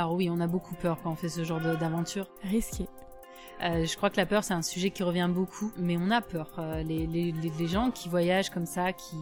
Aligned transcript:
Alors 0.00 0.14
oui, 0.14 0.30
on 0.30 0.40
a 0.40 0.46
beaucoup 0.46 0.74
peur 0.76 0.96
quand 1.02 1.10
on 1.10 1.14
fait 1.14 1.28
ce 1.28 1.44
genre 1.44 1.60
d'aventure. 1.60 2.26
Risqué. 2.42 2.86
Euh, 3.62 3.84
je 3.84 3.96
crois 3.98 4.08
que 4.08 4.16
la 4.16 4.24
peur, 4.24 4.44
c'est 4.44 4.54
un 4.54 4.62
sujet 4.62 4.88
qui 4.88 5.02
revient 5.02 5.28
beaucoup, 5.30 5.72
mais 5.76 5.98
on 5.98 6.10
a 6.10 6.22
peur. 6.22 6.50
Euh, 6.58 6.82
les, 6.82 7.06
les, 7.06 7.32
les, 7.32 7.66
gens 7.66 7.90
qui 7.90 8.08
voyagent 8.08 8.48
comme 8.48 8.64
ça, 8.64 8.94
qui 8.94 9.16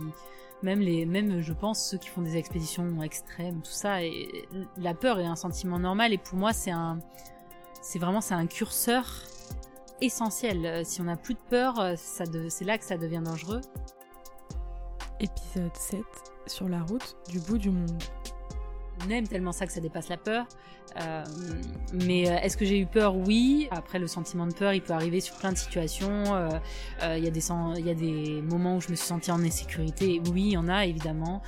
même 0.63 0.79
les, 0.79 1.05
même 1.05 1.41
je 1.41 1.53
pense 1.53 1.85
ceux 1.85 1.99
qui 1.99 2.09
font 2.09 2.23
des 2.23 2.37
expéditions 2.37 3.03
extrêmes, 3.03 3.61
tout 3.61 3.73
ça, 3.73 4.05
et 4.05 4.29
la 4.77 4.95
peur 4.95 5.19
est 5.19 5.27
un 5.27 5.35
sentiment 5.35 5.81
normal. 5.81 6.13
Et 6.13 6.19
pour 6.19 6.39
moi, 6.39 6.53
c'est 6.53 6.71
un, 6.71 7.01
c'est 7.83 7.99
vraiment 7.99 8.21
c'est 8.21 8.35
un 8.35 8.47
curseur 8.47 9.05
essentiel. 10.01 10.65
Euh, 10.65 10.85
si 10.85 11.01
on 11.01 11.05
n'a 11.05 11.17
plus 11.17 11.35
de 11.35 11.41
peur, 11.51 11.75
ça 11.97 12.23
c'est 12.51 12.65
là 12.65 12.79
que 12.79 12.85
ça 12.85 12.97
devient 12.97 13.23
dangereux. 13.25 13.63
Épisode 15.19 15.75
7 15.75 16.05
sur 16.47 16.69
la 16.69 16.83
route 16.83 17.17
du 17.29 17.41
bout 17.41 17.59
du 17.59 17.71
monde. 17.71 18.01
On 19.05 19.11
aime 19.11 19.29
tellement 19.29 19.53
ça 19.53 19.67
que 19.67 19.73
ça 19.73 19.81
dépasse 19.81 20.09
la 20.09 20.17
peur. 20.17 20.47
Euh, 21.01 21.25
mais 21.93 22.23
est-ce 22.23 22.57
que 22.57 22.65
j'ai 22.65 22.79
eu 22.79 22.87
peur? 22.87 23.17
Oui. 23.17 23.69
Après, 23.71 23.99
le 23.99 24.07
sentiment 24.07 24.47
de 24.47 24.55
peur, 24.55 24.73
il 24.73 24.83
peut 24.83 24.93
arriver 24.93 25.21
sur 25.21 25.37
plein 25.37 25.53
de 25.53 25.59
situations. 25.59 26.25
Il 27.03 27.25
y, 27.25 27.27
a 27.27 27.31
des 27.31 27.49
y 27.85 27.91
a 27.91 27.95
des 27.95 28.43
moments 28.43 28.77
où 28.77 28.81
je 28.81 28.91
me 28.91 28.97
suis 28.97 29.07
sentie 29.07 29.31
en 29.31 29.43
insécurité. 29.43 30.21
Oui, 30.33 30.43
il 30.47 30.53
y 30.53 30.57
en 30.57 30.69
a 30.69 30.87
évidemment. 30.87 31.43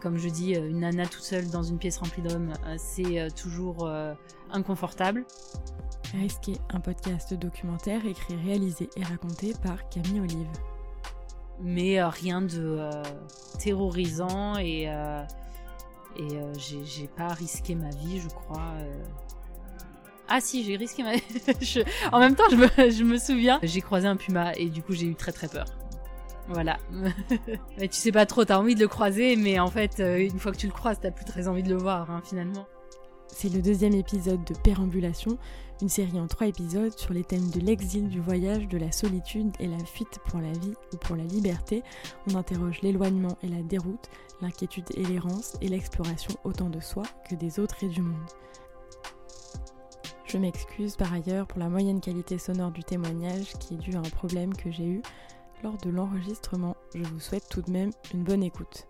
comme 0.00 0.18
je 0.18 0.28
dis, 0.28 0.54
une 0.54 0.80
nana 0.80 1.06
toute 1.06 1.22
seule 1.22 1.48
dans 1.50 1.62
une 1.62 1.78
pièce 1.78 1.98
remplie 1.98 2.22
d'hommes, 2.22 2.52
c'est 2.76 3.28
toujours 3.34 3.90
inconfortable. 4.52 5.24
Risqué, 6.14 6.52
un 6.68 6.80
podcast 6.80 7.32
documentaire 7.32 8.04
écrit, 8.04 8.36
réalisé 8.36 8.90
et 8.96 9.02
raconté 9.02 9.54
par 9.62 9.88
Camille 9.88 10.20
Olive. 10.20 10.48
Mais 11.62 12.00
euh, 12.00 12.08
rien 12.08 12.42
de 12.42 12.58
euh, 12.58 13.02
terrorisant 13.58 14.58
et, 14.58 14.88
euh, 16.20 16.52
et 16.54 16.84
j'ai 16.84 17.06
pas 17.08 17.28
risqué 17.28 17.74
ma 17.74 17.90
vie, 17.90 18.20
je 18.20 18.28
crois. 18.28 18.74
Ah 20.28 20.40
si, 20.40 20.64
j'ai 20.64 20.76
risqué 20.76 21.02
ma 21.02 21.12
vie. 21.16 21.84
En 22.10 22.18
même 22.18 22.34
temps, 22.34 22.48
je 22.50 22.56
me, 22.56 22.66
je 22.90 23.04
me 23.04 23.18
souviens, 23.18 23.58
j'ai 23.62 23.80
croisé 23.80 24.06
un 24.06 24.16
puma 24.16 24.54
et 24.56 24.68
du 24.68 24.82
coup 24.82 24.92
j'ai 24.92 25.06
eu 25.06 25.14
très 25.14 25.32
très 25.32 25.48
peur. 25.48 25.66
Voilà. 26.48 26.78
tu 27.78 27.88
sais 27.92 28.12
pas 28.12 28.26
trop, 28.26 28.44
t'as 28.44 28.58
envie 28.58 28.74
de 28.74 28.80
le 28.80 28.88
croiser, 28.88 29.36
mais 29.36 29.60
en 29.60 29.68
fait, 29.68 30.00
une 30.00 30.38
fois 30.38 30.52
que 30.52 30.56
tu 30.56 30.66
le 30.66 30.72
croises, 30.72 30.98
t'as 31.00 31.10
plus 31.10 31.24
très 31.24 31.48
envie 31.48 31.62
de 31.62 31.68
le 31.70 31.76
voir, 31.76 32.10
hein, 32.10 32.20
finalement. 32.24 32.66
C'est 33.34 33.48
le 33.48 33.62
deuxième 33.62 33.94
épisode 33.94 34.44
de 34.44 34.54
Pérambulation, 34.54 35.38
une 35.80 35.88
série 35.88 36.20
en 36.20 36.28
trois 36.28 36.46
épisodes 36.46 36.96
sur 36.96 37.14
les 37.14 37.24
thèmes 37.24 37.50
de 37.50 37.60
l'exil, 37.60 38.08
du 38.08 38.20
voyage, 38.20 38.68
de 38.68 38.76
la 38.76 38.92
solitude 38.92 39.50
et 39.58 39.66
la 39.66 39.82
fuite 39.84 40.20
pour 40.26 40.38
la 40.38 40.52
vie 40.52 40.74
ou 40.92 40.96
pour 40.98 41.16
la 41.16 41.24
liberté. 41.24 41.82
On 42.30 42.36
interroge 42.36 42.82
l'éloignement 42.82 43.36
et 43.42 43.48
la 43.48 43.62
déroute, 43.62 44.10
l'inquiétude 44.42 44.84
et 44.94 45.02
l'errance 45.02 45.56
et 45.62 45.68
l'exploration 45.68 46.34
autant 46.44 46.68
de 46.68 46.78
soi 46.78 47.04
que 47.28 47.34
des 47.34 47.58
autres 47.58 47.82
et 47.82 47.88
du 47.88 48.02
monde. 48.02 48.28
Je 50.26 50.36
m'excuse 50.36 50.96
par 50.96 51.12
ailleurs 51.12 51.46
pour 51.46 51.58
la 51.58 51.70
moyenne 51.70 52.00
qualité 52.00 52.38
sonore 52.38 52.70
du 52.70 52.84
témoignage 52.84 53.54
qui 53.58 53.74
est 53.74 53.78
due 53.78 53.96
à 53.96 54.00
un 54.00 54.02
problème 54.02 54.54
que 54.54 54.70
j'ai 54.70 54.86
eu 54.86 55.02
lors 55.64 55.78
de 55.78 55.90
l'enregistrement. 55.90 56.76
Je 56.94 57.02
vous 57.02 57.20
souhaite 57.20 57.48
tout 57.48 57.62
de 57.62 57.70
même 57.70 57.90
une 58.12 58.24
bonne 58.24 58.42
écoute. 58.42 58.86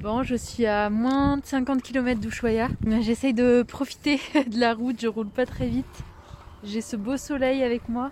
Bon, 0.00 0.22
je 0.22 0.36
suis 0.36 0.66
à 0.66 0.90
moins 0.90 1.36
de 1.36 1.44
50 1.44 1.82
km 1.82 2.20
d'Ushuaia. 2.20 2.68
J'essaye 3.00 3.34
de 3.34 3.62
profiter 3.62 4.20
de 4.46 4.58
la 4.60 4.74
route, 4.74 5.00
je 5.00 5.08
roule 5.08 5.28
pas 5.28 5.46
très 5.46 5.68
vite. 5.68 6.04
J'ai 6.62 6.80
ce 6.80 6.96
beau 6.96 7.16
soleil 7.16 7.62
avec 7.62 7.88
moi. 7.88 8.10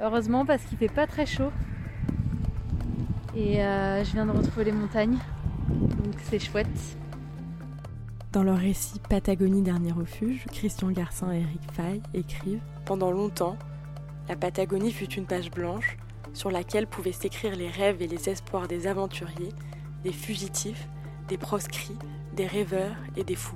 Heureusement 0.00 0.46
parce 0.46 0.62
qu'il 0.64 0.78
fait 0.78 0.88
pas 0.88 1.06
très 1.06 1.26
chaud. 1.26 1.50
Et 3.36 3.62
euh, 3.62 4.04
je 4.04 4.12
viens 4.12 4.26
de 4.26 4.30
retrouver 4.30 4.64
les 4.64 4.72
montagnes. 4.72 5.18
Donc 5.68 6.14
c'est 6.24 6.38
chouette. 6.38 6.66
Dans 8.32 8.42
leur 8.42 8.58
récit 8.58 9.00
Patagonie 9.08 9.62
Dernier 9.62 9.92
Refuge, 9.92 10.44
Christian 10.52 10.90
Garcin 10.90 11.32
et 11.32 11.40
Eric 11.40 11.62
Fay 11.72 12.02
écrivent 12.14 12.62
Pendant 12.84 13.10
longtemps, 13.10 13.56
la 14.28 14.36
Patagonie 14.36 14.92
fut 14.92 15.10
une 15.14 15.24
page 15.24 15.50
blanche 15.50 15.96
sur 16.34 16.50
laquelle 16.50 16.86
pouvaient 16.86 17.12
s'écrire 17.12 17.56
les 17.56 17.68
rêves 17.68 18.02
et 18.02 18.06
les 18.06 18.28
espoirs 18.28 18.68
des 18.68 18.86
aventuriers, 18.86 19.52
des 20.02 20.12
fugitifs 20.12 20.88
des 21.28 21.38
proscrits, 21.38 21.96
des 22.34 22.46
rêveurs 22.46 22.96
et 23.16 23.22
des 23.22 23.36
fous. 23.36 23.54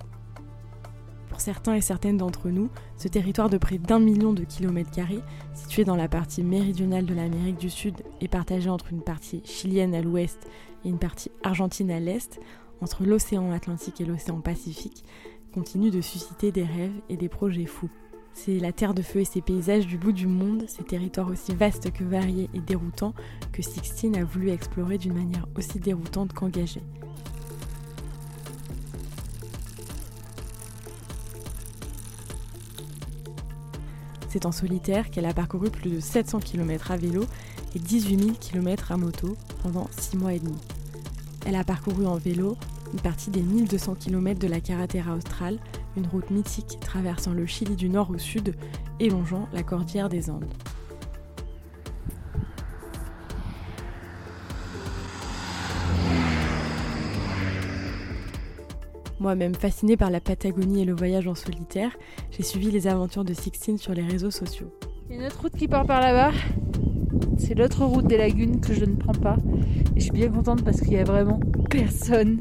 Pour 1.31 1.41
certains 1.41 1.75
et 1.75 1.81
certaines 1.81 2.19
d'entre 2.19 2.51
nous, 2.51 2.69
ce 2.99 3.09
territoire 3.09 3.49
de 3.49 3.57
près 3.57 3.79
d'un 3.79 3.99
million 3.99 4.35
de 4.35 4.45
kilomètres 4.45 4.91
carrés, 4.91 5.23
situé 5.55 5.85
dans 5.85 5.97
la 5.97 6.09
partie 6.09 6.43
méridionale 6.43 7.07
de 7.07 7.15
l'Amérique 7.15 7.59
du 7.59 7.71
Sud 7.71 8.03
et 8.21 8.29
partagé 8.29 8.69
entre 8.69 8.93
une 8.93 9.03
partie 9.03 9.43
chilienne 9.45 9.95
à 9.95 10.03
l'ouest 10.03 10.47
et 10.85 10.91
une 10.91 10.99
partie 10.99 11.31
argentine 11.43 11.91
à 11.91 11.99
l'est, 11.99 12.39
entre 12.83 13.05
l'océan 13.05 13.51
Atlantique 13.51 14.01
et 14.01 14.05
l'océan 14.05 14.41
Pacifique, 14.41 15.05
continue 15.55 15.91
de 15.91 16.01
susciter 16.01 16.53
des 16.53 16.65
rêves 16.65 17.01
et 17.09 17.17
des 17.17 17.29
projets 17.29 17.67
fous. 17.67 17.91
C'est 18.35 18.59
la 18.59 18.73
terre 18.73 18.95
de 18.95 19.03
feu 19.03 19.21
et 19.21 19.25
ses 19.25 19.41
paysages 19.41 19.87
du 19.87 19.99
bout 19.99 20.13
du 20.13 20.27
monde, 20.27 20.65
ces 20.67 20.83
territoires 20.83 21.29
aussi 21.29 21.55
vastes 21.55 21.93
que 21.93 22.03
variés 22.03 22.49
et 22.55 22.61
déroutants, 22.61 23.15
que 23.53 23.63
Sixtine 23.63 24.17
a 24.17 24.25
voulu 24.25 24.51
explorer 24.51 24.99
d'une 24.99 25.15
manière 25.15 25.47
aussi 25.57 25.79
déroutante 25.79 26.33
qu'engagée. 26.33 26.83
C'est 34.29 34.47
en 34.47 34.53
solitaire 34.53 35.11
qu'elle 35.11 35.27
a 35.27 35.35
parcouru 35.35 35.71
plus 35.71 35.91
de 35.91 36.01
700 36.01 36.41
km 36.41 36.91
à 36.91 36.97
vélo 36.97 37.27
et 37.75 37.79
18 37.79 38.19
000 38.19 38.31
km 38.41 38.91
à 38.91 38.97
moto 38.97 39.37
pendant 39.63 39.89
6 39.99 40.17
mois 40.17 40.33
et 40.33 40.39
demi. 40.39 40.57
Elle 41.45 41.55
a 41.55 41.65
parcouru 41.65 42.07
en 42.07 42.17
vélo 42.17 42.57
une 42.93 43.01
partie 43.01 43.31
des 43.31 43.43
1200 43.43 43.95
km 43.95 44.39
de 44.39 44.49
la 44.49 44.61
Carretera 44.61 45.15
australe, 45.15 45.59
une 45.97 46.07
route 46.07 46.31
mythique 46.31 46.79
traversant 46.81 47.33
le 47.33 47.47
Chili 47.47 47.77
du 47.77 47.89
nord 47.89 48.11
au 48.11 48.19
sud 48.19 48.55
et 49.01 49.09
longeant 49.09 49.49
la 49.53 49.63
cordillère 49.63 50.09
des 50.09 50.31
Andes. 50.31 50.45
Moi-même 59.21 59.55
fascinée 59.55 59.97
par 59.97 60.11
la 60.11 60.21
Patagonie 60.21 60.83
et 60.83 60.85
le 60.85 60.95
voyage 60.95 61.29
en 61.29 61.37
solitaire, 61.37 61.97
j'ai 62.33 62.43
suivi 62.43 62.73
les 62.73 62.89
aventures 62.89 63.25
de 63.25 63.33
Sixtine 63.33 63.79
sur 63.79 63.95
les 63.95 64.03
réseaux 64.03 64.33
sociaux. 64.33 64.73
Il 65.09 65.15
y 65.15 65.19
a 65.19 65.21
une 65.21 65.27
autre 65.27 65.41
route 65.43 65.57
qui 65.57 65.69
part 65.69 65.87
par 65.87 66.01
là-bas. 66.01 66.33
C'est 67.45 67.55
l'autre 67.55 67.85
route 67.85 68.07
des 68.07 68.19
lagunes 68.19 68.61
que 68.61 68.73
je 68.73 68.85
ne 68.85 68.95
prends 68.95 69.13
pas. 69.13 69.37
Et 69.97 70.01
je 70.01 70.05
suis 70.05 70.13
bien 70.13 70.29
contente 70.29 70.63
parce 70.63 70.81
qu'il 70.81 70.93
y 70.93 70.99
a 70.99 71.05
vraiment 71.05 71.41
personne. 71.69 72.41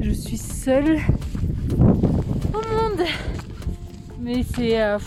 Je 0.00 0.10
suis 0.12 0.36
seule 0.36 1.00
au 1.78 2.52
monde. 2.52 3.04
Mais 4.20 4.44
c'est 4.54 4.80
euh, 4.80 4.98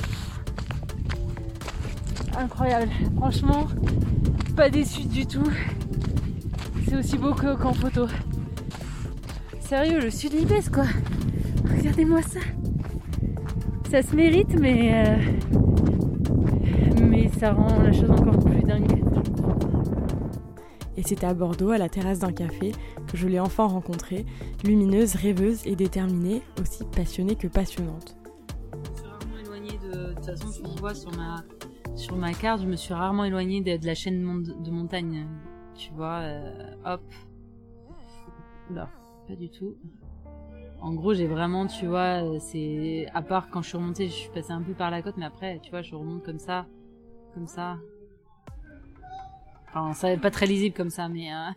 incroyable. 2.38 2.92
Franchement, 3.16 3.68
pas 4.58 4.70
déçu 4.70 5.03
du 5.03 5.26
tout. 5.26 5.50
C'est 6.88 6.97
aussi 6.97 7.18
beau 7.18 7.34
qu'en 7.34 7.74
photo. 7.74 8.08
Sérieux, 9.62 10.02
le 10.02 10.12
sud 10.12 10.34
libès 10.34 10.70
quoi. 10.70 10.84
Regardez-moi 11.78 12.22
ça. 12.22 12.40
Ça 13.90 14.02
se 14.02 14.14
mérite, 14.14 14.59
mais. 14.59 14.92
Euh, 14.94 15.16
mais 17.02 17.30
ça 17.40 17.53
rend 17.53 17.82
la 17.82 17.94
chose 17.94 18.12
encore 18.12 18.40
plus 18.40 18.55
Et 20.97 21.03
c'est 21.03 21.24
à 21.24 21.34
Bordeaux, 21.34 21.72
à 21.72 21.78
la 21.78 21.90
terrasse 21.90 22.19
d'un 22.19 22.31
café, 22.31 22.72
que 23.08 23.18
je 23.18 23.28
l'ai 23.28 23.40
enfin 23.40 23.66
rencontrée, 23.66 24.25
lumineuse, 24.63 25.16
rêveuse 25.16 25.66
et 25.68 25.75
déterminée, 25.75 26.41
aussi 26.62 26.84
passionnée 26.85 27.35
que 27.35 27.47
passionnante. 27.47 28.16
Je 28.74 28.78
me 28.80 28.96
suis 28.96 29.08
rarement 29.08 29.38
éloignée 29.38 29.78
de. 29.78 29.91
De 29.91 30.14
toute 30.14 30.25
façon, 30.25 30.64
tu 30.64 30.80
vois 30.80 30.94
sur 30.94 31.12
ma, 31.18 31.44
sur 31.96 32.16
ma 32.16 32.34
carte, 32.34 32.62
je 32.62 32.68
me 32.68 32.75
suis 32.75 32.94
rarement 32.94 33.25
éloignée 33.25 33.62
de, 33.62 33.85
la 33.85 33.96
chaîne 33.96 34.44
de, 34.44 34.72
montagne. 34.72 35.28
Tu 35.75 35.91
vois, 35.91 36.19
euh, 36.22 36.76
hop. 36.85 37.02
Là 38.72 38.90
pas 39.28 39.35
du 39.35 39.50
tout. 39.50 39.76
En 40.79 40.94
gros, 40.94 41.14
j'ai 41.14 41.28
vraiment, 41.28 41.67
tu 41.67 41.88
vois, 41.88 42.40
c'est 42.40 43.08
à 43.14 43.22
part 43.22 43.50
quand 43.50 43.61
je 43.61 43.70
suis 43.70 43.78
remontée, 43.78 44.08
je 44.08 44.14
suis 44.14 44.29
passée 44.29 44.52
un 44.52 44.61
peu 44.61 44.73
par 44.73 44.91
la 44.91 45.02
côte, 45.02 45.16
mais 45.17 45.26
après, 45.26 45.59
tu 45.64 45.72
vois, 45.72 45.82
je 45.82 45.96
remonte 45.96 46.23
comme 46.23 46.40
ça, 46.40 46.67
comme 47.34 47.47
ça. 47.47 47.78
Enfin, 49.76 49.94
ça 49.94 50.08
n'est 50.08 50.18
pas 50.18 50.32
très 50.32 50.46
lisible 50.46 50.76
comme 50.76 50.90
ça, 50.90 51.10
mais. 51.10 51.34
Euh... 51.34 51.50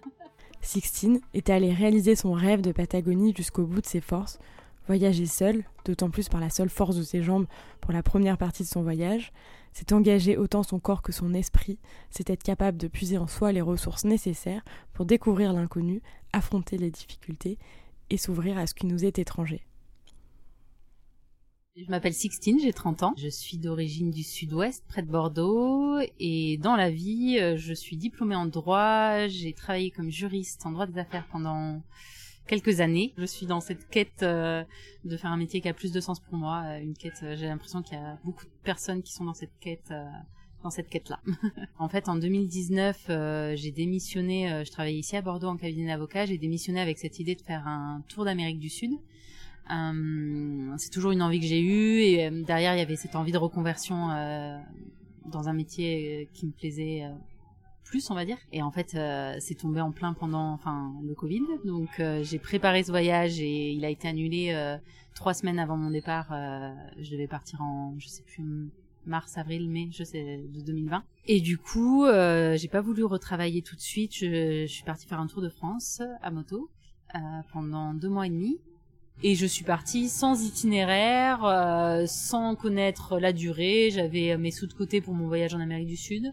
Sixtine 0.61 1.21
était 1.35 1.53
allée 1.53 1.73
réaliser 1.73 2.17
son 2.17 2.33
rêve 2.33 2.63
de 2.63 2.73
Patagonie 2.73 3.33
jusqu'au 3.37 3.65
bout 3.65 3.81
de 3.81 3.87
ses 3.87 4.01
forces, 4.01 4.41
voyager 4.89 5.27
seule, 5.27 5.63
d'autant 5.85 6.11
plus 6.11 6.29
par 6.29 6.41
la 6.41 6.51
seule 6.51 6.69
force 6.69 6.97
de 6.97 7.05
ses 7.05 7.23
jambes 7.23 7.47
pour 7.81 7.93
la 7.93 8.03
première 8.03 8.37
partie 8.37 8.65
de 8.65 8.69
son 8.69 8.83
voyage, 8.83 9.33
c'est 9.73 9.93
engager 9.93 10.37
autant 10.37 10.65
son 10.65 10.81
corps 10.81 11.03
que 11.03 11.13
son 11.13 11.33
esprit, 11.33 11.79
c'est 12.11 12.29
être 12.31 12.43
capable 12.43 12.77
de 12.77 12.89
puiser 12.89 13.19
en 13.19 13.29
soi 13.29 13.53
les 13.53 13.61
ressources 13.61 14.05
nécessaires 14.05 14.65
pour 14.95 15.07
découvrir 15.07 15.53
l'inconnu, 15.53 16.03
affronter 16.33 16.77
les 16.77 16.91
difficultés 16.91 17.57
et 18.11 18.17
s'ouvrir 18.17 18.59
à 18.59 18.67
ce 18.67 18.75
qui 18.75 18.87
nous 18.87 19.05
est 19.05 19.21
étranger. 19.21 19.65
Je 21.81 21.91
m'appelle 21.91 22.13
Sixtine, 22.13 22.59
j'ai 22.59 22.73
30 22.73 23.03
ans. 23.05 23.15
Je 23.17 23.29
suis 23.29 23.57
d'origine 23.57 24.11
du 24.11 24.25
sud-ouest, 24.25 24.83
près 24.89 25.03
de 25.03 25.07
Bordeaux. 25.07 26.01
Et 26.19 26.59
dans 26.59 26.75
la 26.75 26.91
vie, 26.91 27.39
euh, 27.39 27.57
je 27.57 27.73
suis 27.73 27.97
diplômée 27.97 28.35
en 28.35 28.47
droit. 28.47 29.29
J'ai 29.29 29.53
travaillé 29.53 29.93
comme 29.93 30.11
juriste 30.11 30.67
en 30.67 30.73
droit 30.73 30.87
des 30.87 30.99
affaires 30.99 31.29
pendant 31.31 31.81
quelques 32.49 32.81
années. 32.81 33.15
Je 33.17 33.25
suis 33.25 33.47
dans 33.47 33.61
cette 33.61 33.89
quête 33.91 34.25
euh, 34.25 34.65
de 35.05 35.17
faire 35.17 35.31
un 35.31 35.37
métier 35.37 35.61
qui 35.61 35.69
a 35.69 35.75
plus 35.75 35.93
de 35.93 36.01
sens 36.01 36.19
pour 36.19 36.35
moi. 36.35 36.65
Euh, 36.67 36.81
une 36.81 36.95
quête, 36.95 37.21
j'ai 37.21 37.47
l'impression 37.47 37.81
qu'il 37.83 37.97
y 37.97 38.01
a 38.01 38.19
beaucoup 38.25 38.45
de 38.45 38.51
personnes 38.65 39.03
qui 39.03 39.13
sont 39.13 39.25
dans 39.25 39.35
cette 39.35 39.57
quête 39.61 39.93
dans 40.65 40.71
cette 40.71 40.89
quête-là. 40.89 41.21
en 41.79 41.89
fait, 41.89 42.09
en 42.09 42.17
2019, 42.17 43.55
j'ai 43.55 43.71
démissionné. 43.71 44.65
je 44.67 44.71
travaillais 44.73 44.99
ici 44.99 45.17
à 45.17 45.23
Bordeaux 45.23 45.47
en 45.47 45.57
cabinet 45.57 45.87
d'avocat. 45.87 46.27
J'ai 46.27 46.39
démissionné 46.39 46.81
avec 46.81 46.99
cette 46.99 47.21
idée 47.21 47.37
de 47.37 47.43
faire 47.43 47.69
un 47.69 48.03
tour 48.09 48.25
d'Amérique 48.25 48.59
du 48.59 48.69
Sud. 48.69 48.91
Euh, 49.71 50.75
c'est 50.79 50.91
toujours 50.91 51.11
une 51.11 51.23
envie 51.23 51.41
que 51.41 51.47
j'ai 51.47 51.61
eue 51.61 52.01
et 52.01 52.27
euh, 52.27 52.43
derrière 52.43 52.75
il 52.75 52.79
y 52.79 52.83
avait 52.83 52.97
cette 52.97 53.17
envie 53.17 53.33
de 53.33 53.39
reconversion 53.39 54.11
euh, 54.11 54.57
dans 55.27 55.49
un 55.49 55.53
métier 55.53 56.29
qui 56.33 56.47
me 56.47 56.53
plaisait 56.53 57.05
plus 57.85 58.11
on 58.11 58.15
va 58.15 58.25
dire. 58.25 58.39
Et 58.53 58.63
en 58.63 58.71
fait 58.71 58.97
c'est 59.41 59.57
tombé 59.57 59.81
en 59.81 59.93
plein 59.93 60.15
pendant 60.15 60.53
enfin 60.53 60.95
le 61.03 61.15
Covid. 61.15 61.43
Donc 61.65 62.01
j'ai 62.23 62.39
préparé 62.39 62.83
ce 62.83 62.91
voyage 62.91 63.41
et 63.41 63.73
il 63.73 63.85
a 63.85 63.91
été 63.91 64.09
annulé 64.09 64.77
trois 65.15 65.35
semaines 65.35 65.59
avant 65.59 65.77
mon 65.77 65.91
départ. 65.91 66.29
Je 66.99 67.11
devais 67.11 67.27
partir 67.27 67.61
en 67.61 67.95
je 67.99 68.09
sais 68.09 68.23
plus 68.23 68.71
mars 69.07 69.39
avril 69.39 69.71
mai 69.71 69.89
je 69.91 70.05
sais 70.05 70.45
de 70.53 70.61
2020 70.61 71.03
et 71.27 71.41
du 71.41 71.57
coup 71.57 72.07
j'ai 72.07 72.69
pas 72.69 72.81
voulu 72.81 73.05
retravailler 73.05 73.61
tout 73.61 73.77
de 73.77 73.83
suite. 73.83 74.15
Je, 74.15 74.65
je, 74.67 74.73
suis 74.73 74.85
partie 74.85 75.07
faire 75.07 75.21
un 75.21 75.27
tour 75.27 75.43
de 75.43 75.51
France 75.51 76.01
à 76.23 76.31
moto 76.31 76.71
pendant 77.53 77.93
deux 77.93 78.09
mois 78.09 78.27
et 78.27 78.31
demi 78.31 78.59
et 79.23 79.35
je 79.35 79.47
suis 79.47 79.65
partie 79.65 80.09
sans 80.09 80.45
itinéraire, 80.45 81.45
euh, 81.45 82.07
sans 82.07 82.55
connaître 82.55 83.19
la 83.19 83.33
durée. 83.33 83.91
J'avais 83.91 84.37
mes 84.37 84.51
sous 84.51 84.67
de 84.67 84.75
côté 84.75 85.01
pour 85.01 85.15
mon 85.15 85.27
voyage 85.27 85.55
en 85.55 85.61
Amérique 85.61 85.89
du 85.89 85.97
Sud. 85.97 86.33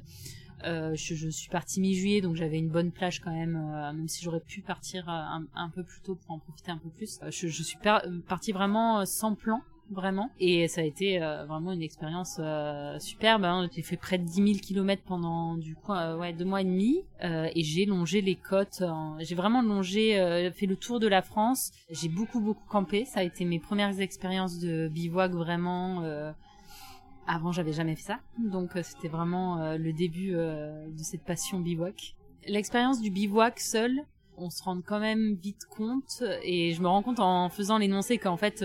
Euh, 0.63 0.95
je, 0.95 1.29
suis 1.29 1.49
partie 1.49 1.79
mi-juillet, 1.79 2.21
donc 2.21 2.35
j'avais 2.35 2.57
une 2.57 2.69
bonne 2.69 2.91
plage 2.91 3.19
quand 3.19 3.31
même, 3.31 3.55
euh, 3.55 3.93
même 3.93 4.07
si 4.07 4.23
j'aurais 4.23 4.39
pu 4.39 4.61
partir 4.61 5.07
un, 5.09 5.45
un, 5.53 5.69
peu 5.69 5.83
plus 5.83 6.01
tôt 6.01 6.15
pour 6.15 6.31
en 6.31 6.39
profiter 6.39 6.71
un 6.71 6.77
peu 6.77 6.89
plus. 6.89 7.19
je, 7.29 7.47
suis 7.47 7.77
partie 8.27 8.51
vraiment 8.51 9.05
sans 9.05 9.35
plan 9.35 9.61
vraiment. 9.89 10.29
Et 10.39 10.67
ça 10.67 10.81
a 10.81 10.83
été 10.83 11.21
euh, 11.21 11.45
vraiment 11.45 11.71
une 11.71 11.81
expérience 11.81 12.37
euh, 12.39 12.97
superbe. 12.99 13.45
Hein. 13.45 13.69
J'ai 13.73 13.81
fait 13.81 13.97
près 13.97 14.17
de 14.17 14.23
10 14.23 14.33
000 14.33 14.47
kilomètres 14.59 15.03
pendant 15.03 15.55
du 15.55 15.75
coup 15.75 15.93
euh, 15.93 16.17
ouais 16.17 16.33
deux 16.33 16.45
mois 16.45 16.61
et 16.61 16.65
demi 16.65 17.03
et 17.21 17.63
j'ai 17.63 17.85
longé 17.85 18.21
les 18.21 18.35
côtes. 18.35 18.83
J'ai 19.19 19.35
vraiment 19.35 19.61
longé, 19.61 20.51
fait 20.55 20.65
le 20.65 20.75
tour 20.75 20.99
de 20.99 21.07
la 21.07 21.21
France. 21.21 21.71
J'ai 21.89 22.09
beaucoup 22.09 22.39
beaucoup 22.39 22.67
campé. 22.67 23.05
Ça 23.05 23.21
a 23.21 23.23
été 23.23 23.45
mes 23.45 23.59
premières 23.59 23.99
expériences 23.99 24.59
de 24.59 24.87
bivouac 24.87 25.31
vraiment. 25.31 26.03
avant, 27.27 27.51
j'avais 27.51 27.73
jamais 27.73 27.95
fait 27.95 28.03
ça, 28.03 28.19
donc 28.37 28.71
c'était 28.83 29.07
vraiment 29.07 29.75
le 29.75 29.91
début 29.91 30.31
de 30.33 31.03
cette 31.03 31.23
passion 31.23 31.59
bivouac. 31.59 32.15
L'expérience 32.47 33.01
du 33.01 33.09
bivouac 33.09 33.59
seul, 33.59 34.03
on 34.37 34.51
se 34.51 34.61
rend 34.61 34.79
quand 34.81 34.99
même 34.99 35.33
vite 35.33 35.65
compte 35.65 36.21
et 36.43 36.73
je 36.73 36.81
me 36.81 36.87
rends 36.87 37.01
compte 37.01 37.19
en 37.19 37.49
faisant 37.49 37.79
l'énoncé 37.79 38.19
qu'en 38.19 38.37
fait 38.37 38.63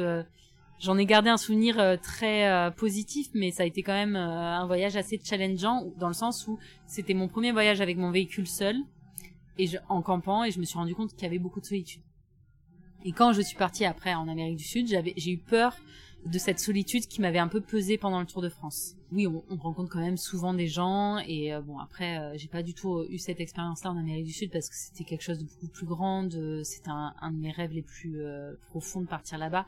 J'en 0.81 0.97
ai 0.97 1.05
gardé 1.05 1.29
un 1.29 1.37
souvenir 1.37 1.79
euh, 1.79 1.97
très 1.99 2.49
euh, 2.49 2.71
positif, 2.71 3.29
mais 3.35 3.50
ça 3.50 3.65
a 3.65 3.67
été 3.67 3.82
quand 3.82 3.93
même 3.93 4.17
euh, 4.17 4.21
un 4.21 4.67
voyage 4.67 4.97
assez 4.97 5.21
challengeant 5.23 5.93
dans 5.99 6.09
le 6.09 6.15
sens 6.15 6.49
où 6.49 6.59
c'était 6.87 7.12
mon 7.12 7.29
premier 7.29 7.53
voyage 7.53 7.82
avec 7.82 7.99
mon 7.99 8.11
véhicule 8.11 8.47
seul 8.47 8.77
et 9.59 9.69
en 9.91 10.00
campant 10.00 10.43
et 10.43 10.50
je 10.50 10.59
me 10.59 10.65
suis 10.65 10.79
rendu 10.79 10.94
compte 10.94 11.12
qu'il 11.12 11.25
y 11.25 11.27
avait 11.27 11.38
beaucoup 11.38 11.61
de 11.61 11.67
solitude. 11.67 12.00
Et 13.05 13.12
quand 13.12 13.35
je 13.35 13.43
suis 13.43 13.59
partie 13.59 13.85
après 13.85 14.15
en 14.15 14.27
Amérique 14.27 14.56
du 14.56 14.65
Sud, 14.65 14.88
j'avais 14.88 15.12
j'ai 15.19 15.32
eu 15.32 15.38
peur 15.38 15.77
de 16.27 16.39
cette 16.39 16.59
solitude 16.59 17.07
qui 17.07 17.21
m'avait 17.21 17.39
un 17.39 17.49
peu 17.49 17.61
pesé 17.61 17.97
pendant 17.97 18.21
le 18.21 18.27
Tour 18.27 18.43
de 18.43 18.49
France. 18.49 18.95
Oui, 19.11 19.27
on, 19.27 19.57
rencontre 19.57 19.91
quand 19.91 20.01
même 20.01 20.17
souvent 20.17 20.55
des 20.55 20.69
gens 20.69 21.19
et 21.27 21.53
euh, 21.53 21.61
bon 21.61 21.79
après 21.79 22.19
euh, 22.19 22.37
j'ai 22.37 22.47
pas 22.47 22.63
du 22.63 22.75
tout 22.75 22.95
euh, 22.95 23.09
eu 23.11 23.19
cette 23.19 23.41
expérience-là 23.41 23.91
en 23.91 23.97
Amérique 23.97 24.27
du 24.27 24.33
Sud 24.33 24.51
parce 24.53 24.69
que 24.69 24.75
c'était 24.77 25.05
quelque 25.05 25.23
chose 25.23 25.39
de 25.39 25.45
beaucoup 25.45 25.67
plus 25.67 25.87
grand, 25.87 26.29
c'était 26.63 26.91
un, 26.91 27.15
un, 27.21 27.33
de 27.33 27.37
mes 27.37 27.51
rêves 27.51 27.73
les 27.73 27.83
plus 27.83 28.23
profonds 28.69 29.01
de 29.01 29.07
partir 29.07 29.39
là-bas, 29.39 29.67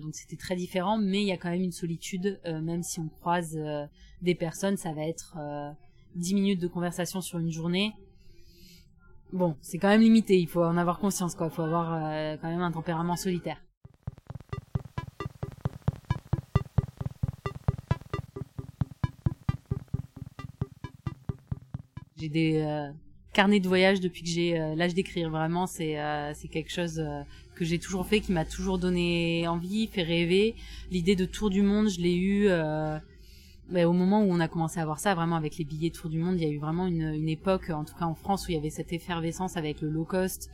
donc 0.00 0.14
c'était 0.14 0.36
très 0.36 0.56
différent. 0.56 0.98
Mais 0.98 1.20
il 1.20 1.26
y 1.26 1.32
a 1.32 1.36
quand 1.36 1.50
même 1.50 1.62
une 1.62 1.72
solitude, 1.72 2.40
même 2.44 2.82
si 2.82 3.00
on 3.00 3.08
croise 3.20 3.58
des 4.22 4.34
personnes, 4.34 4.76
ça 4.76 4.92
va 4.92 5.02
être 5.02 5.36
10 6.14 6.34
minutes 6.34 6.60
de 6.60 6.68
conversation 6.68 7.20
sur 7.20 7.38
une 7.38 7.50
journée. 7.50 7.92
Bon, 9.32 9.56
c'est 9.60 9.78
quand 9.78 9.88
même 9.88 10.00
limité, 10.00 10.38
il 10.38 10.48
faut 10.48 10.62
en 10.62 10.76
avoir 10.76 10.98
conscience 10.98 11.34
quoi, 11.34 11.48
il 11.48 11.52
faut 11.52 11.62
avoir 11.62 12.38
quand 12.40 12.48
même 12.48 12.62
un 12.62 12.72
tempérament 12.72 13.16
solitaire. 13.16 13.60
J'ai 22.20 22.28
des 22.28 22.60
euh, 22.60 22.90
carnets 23.32 23.60
de 23.60 23.68
voyage 23.68 24.00
depuis 24.00 24.22
que 24.22 24.28
j'ai 24.28 24.60
euh, 24.60 24.74
l'âge 24.74 24.92
d'écrire. 24.92 25.30
Vraiment, 25.30 25.66
c'est 25.66 25.98
euh, 25.98 26.34
quelque 26.52 26.70
chose 26.70 27.02
que 27.54 27.64
j'ai 27.64 27.78
toujours 27.78 28.06
fait, 28.06 28.20
qui 28.20 28.32
m'a 28.32 28.44
toujours 28.44 28.78
donné 28.78 29.48
envie, 29.48 29.86
fait 29.86 30.02
rêver. 30.02 30.54
L'idée 30.90 31.16
de 31.16 31.24
tour 31.24 31.48
du 31.48 31.62
monde, 31.62 31.88
je 31.88 32.00
l'ai 32.00 32.16
eu 32.16 32.48
mais 33.72 33.84
au 33.84 33.92
moment 33.92 34.24
où 34.24 34.26
on 34.28 34.40
a 34.40 34.48
commencé 34.48 34.80
à 34.80 34.84
voir 34.84 34.98
ça, 34.98 35.14
vraiment 35.14 35.36
avec 35.36 35.56
les 35.56 35.64
billets 35.64 35.90
tour 35.90 36.10
du 36.10 36.18
monde, 36.18 36.34
il 36.40 36.42
y 36.42 36.46
a 36.46 36.50
eu 36.50 36.58
vraiment 36.58 36.88
une, 36.88 37.14
une 37.14 37.28
époque, 37.28 37.70
en 37.70 37.84
tout 37.84 37.94
cas 37.94 38.04
en 38.04 38.16
France, 38.16 38.48
où 38.48 38.50
il 38.50 38.54
y 38.54 38.58
avait 38.58 38.68
cette 38.68 38.92
effervescence 38.92 39.56
avec 39.56 39.80
le 39.80 39.88
low 39.88 40.04
cost, 40.04 40.50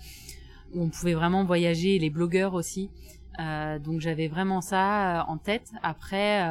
où 0.74 0.82
on 0.82 0.90
pouvait 0.90 1.14
vraiment 1.14 1.42
voyager, 1.42 1.98
les 1.98 2.10
blogueurs 2.10 2.52
aussi. 2.52 2.90
donc 3.38 4.00
j'avais 4.02 4.28
vraiment 4.28 4.60
ça 4.60 5.24
en 5.28 5.38
tête. 5.38 5.72
Après 5.82 6.42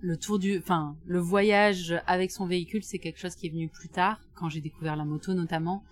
le 0.00 0.16
tour 0.16 0.38
du, 0.38 0.58
enfin, 0.58 0.96
le 1.06 1.18
voyage 1.18 1.94
avec 2.06 2.30
son 2.30 2.46
véhicule, 2.46 2.82
c'est 2.82 2.98
quelque 2.98 3.18
chose 3.18 3.34
qui 3.34 3.46
est 3.46 3.50
venu 3.50 3.68
plus 3.68 3.88
tard, 3.88 4.20
quand 4.34 4.48
j'ai 4.48 4.60
découvert 4.60 4.96
la 4.96 5.04
moto 5.04 5.34
notamment, 5.34 5.82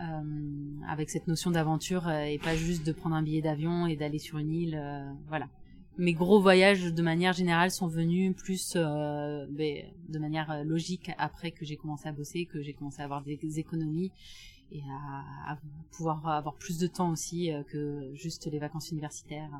euh, 0.00 0.80
avec 0.88 1.10
cette 1.10 1.28
notion 1.28 1.50
d'aventure 1.50 2.08
euh, 2.08 2.24
et 2.24 2.38
pas 2.38 2.56
juste 2.56 2.84
de 2.84 2.92
prendre 2.92 3.14
un 3.14 3.22
billet 3.22 3.42
d'avion 3.42 3.86
et 3.86 3.96
d'aller 3.96 4.18
sur 4.18 4.38
une 4.38 4.52
île, 4.52 4.76
euh, 4.80 5.10
voilà. 5.28 5.48
Mes 5.96 6.12
gros 6.12 6.40
voyages, 6.40 6.92
de 6.92 7.02
manière 7.02 7.32
générale, 7.32 7.70
sont 7.70 7.86
venus 7.86 8.34
plus 8.34 8.72
euh, 8.74 9.46
ben, 9.50 9.84
de 10.08 10.18
manière 10.18 10.64
logique 10.64 11.12
après 11.18 11.52
que 11.52 11.64
j'ai 11.64 11.76
commencé 11.76 12.08
à 12.08 12.12
bosser, 12.12 12.46
que 12.46 12.60
j'ai 12.62 12.74
commencé 12.74 13.00
à 13.00 13.04
avoir 13.04 13.22
des, 13.22 13.60
économies 13.60 14.10
et 14.72 14.82
à, 14.90 15.52
à, 15.52 15.58
pouvoir 15.92 16.26
avoir 16.26 16.56
plus 16.56 16.78
de 16.78 16.88
temps 16.88 17.10
aussi 17.10 17.52
que 17.68 18.10
juste 18.14 18.50
les 18.50 18.58
vacances 18.58 18.90
universitaires. 18.90 19.50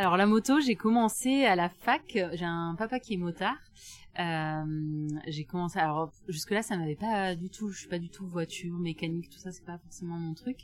Alors 0.00 0.16
la 0.16 0.24
moto, 0.24 0.60
j'ai 0.60 0.76
commencé 0.76 1.44
à 1.44 1.54
la 1.54 1.68
fac. 1.68 2.16
J'ai 2.32 2.46
un 2.46 2.74
papa 2.74 3.00
qui 3.00 3.12
est 3.12 3.16
motard. 3.18 3.58
Euh, 4.18 4.64
j'ai 5.26 5.44
commencé. 5.44 5.78
Alors 5.78 6.10
jusque 6.26 6.52
là, 6.52 6.62
ça 6.62 6.78
m'avait 6.78 6.96
pas 6.96 7.34
du 7.34 7.50
tout. 7.50 7.68
Je 7.68 7.80
suis 7.80 7.88
pas 7.88 7.98
du 7.98 8.08
tout 8.08 8.26
voiture, 8.26 8.78
mécanique, 8.78 9.28
tout 9.28 9.38
ça, 9.38 9.52
c'est 9.52 9.62
pas 9.62 9.76
forcément 9.76 10.14
mon 10.14 10.32
truc. 10.32 10.60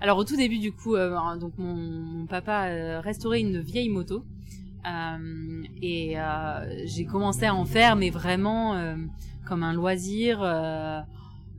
Alors 0.00 0.16
au 0.16 0.24
tout 0.24 0.34
début, 0.34 0.58
du 0.58 0.72
coup, 0.72 0.94
euh, 0.94 1.14
mon, 1.58 2.24
papa 2.24 2.68
euh, 2.68 3.00
restaurait 3.00 3.42
une 3.42 3.60
vieille 3.60 3.90
moto. 3.90 4.24
Et 5.82 6.16
j'ai 6.86 7.04
commencé 7.04 7.44
à 7.44 7.54
en 7.54 7.66
faire, 7.66 7.96
mais 7.96 8.08
vraiment 8.08 8.96
comme 9.44 9.62
un 9.62 9.74
loisir 9.74 10.38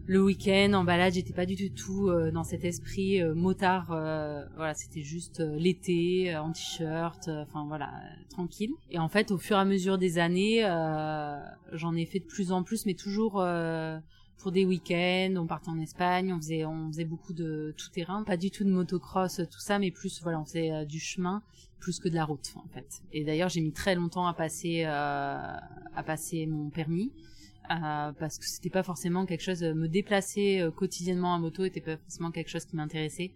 le 0.08 0.22
week-end 0.22 0.74
en 0.74 0.84
balade 0.84 1.14
j'étais 1.14 1.34
pas 1.34 1.46
du 1.46 1.72
tout 1.72 2.10
euh, 2.10 2.32
dans 2.32 2.44
cet 2.44 2.66
esprit 2.66 3.22
euh, 3.22 3.34
motard 3.34 3.92
euh, 3.92 4.44
voilà 4.56 4.74
c'était 4.74 5.04
juste 5.04 5.40
l'été 5.40 6.36
en 6.36 6.52
t-shirt 6.52 7.30
enfin 7.30 7.66
voilà 7.68 7.92
tranquille. 8.30 8.72
Et 8.90 9.00
en 9.00 9.10
fait 9.10 9.32
au 9.32 9.38
fur 9.38 9.58
et 9.58 9.60
à 9.60 9.66
mesure 9.66 9.98
des 9.98 10.18
années 10.18 10.62
j'en 11.72 11.96
ai 11.96 12.06
fait 12.06 12.20
de 12.20 12.26
plus 12.26 12.52
en 12.52 12.64
plus 12.64 12.86
mais 12.86 12.94
toujours 12.94 13.44
pour 14.38 14.52
des 14.52 14.66
week-ends 14.66 15.36
on 15.38 15.46
partait 15.46 15.70
en 15.70 15.80
Espagne 15.80 16.34
on 16.34 16.38
faisait 16.38 16.66
on 16.66 16.88
faisait 16.88 17.06
beaucoup 17.06 17.34
de 17.34 17.74
tout 17.78 17.90
terrain 17.90 18.24
pas 18.24 18.38
du 18.38 18.50
tout 18.50 18.64
de 18.64 18.72
motocross 18.72 19.42
tout 19.52 19.60
ça 19.60 19.80
mais 19.80 19.92
plus 19.92 20.22
voilà 20.24 20.40
on 20.40 20.46
faisait 20.46 20.86
du 20.86 21.00
chemin 21.00 21.44
plus 21.80 22.00
que 22.00 22.10
de 22.10 22.16
la 22.16 22.26
route 22.26 22.54
en 22.56 22.68
fait. 22.74 23.02
Et 23.12 23.24
d'ailleurs 23.24 23.50
j'ai 23.50 23.62
mis 23.62 23.74
très 23.74 23.96
longtemps 23.96 24.28
à 24.28 24.34
passer 24.34 24.84
à 24.84 26.04
passer 26.06 26.48
mon 26.48 26.70
permis 26.70 27.12
euh, 27.72 28.12
parce 28.20 28.38
que 28.38 28.46
c'était 28.46 28.70
pas 28.70 28.84
forcément 28.84 29.26
quelque 29.26 29.44
chose 29.44 29.64
me 29.64 29.88
déplacer 29.88 30.60
euh, 30.60 30.72
quotidiennement 30.72 31.34
à 31.34 31.40
moto 31.40 31.64
était 31.64 31.80
pas 31.80 31.98
forcément 31.98 32.32
quelque 32.32 32.50
chose 32.50 32.66
qui 32.66 32.76
m'intéressait. 32.76 33.32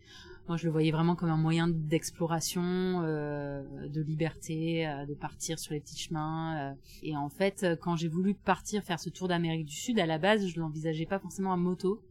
Moi 0.47 0.57
je 0.57 0.65
le 0.65 0.71
voyais 0.71 0.91
vraiment 0.91 1.15
comme 1.15 1.29
un 1.29 1.37
moyen 1.37 1.67
d'exploration 1.67 2.61
euh, 2.63 3.63
de 3.87 4.01
liberté 4.01 4.85
de 5.07 5.13
partir 5.13 5.57
sur 5.57 5.73
les 5.73 5.79
petits 5.79 5.97
chemins 5.97 6.75
et 7.01 7.15
en 7.17 7.29
fait 7.29 7.65
quand 7.81 7.95
j'ai 7.95 8.09
voulu 8.09 8.35
partir 8.35 8.83
faire 8.83 8.99
ce 8.99 9.09
tour 9.09 9.27
d'Amérique 9.27 9.65
du 9.65 9.75
Sud 9.75 9.97
à 9.99 10.05
la 10.05 10.19
base 10.19 10.45
je 10.45 10.59
l'envisageais 10.59 11.05
pas 11.05 11.19
forcément 11.19 11.53
à 11.53 11.57
moto. 11.57 12.01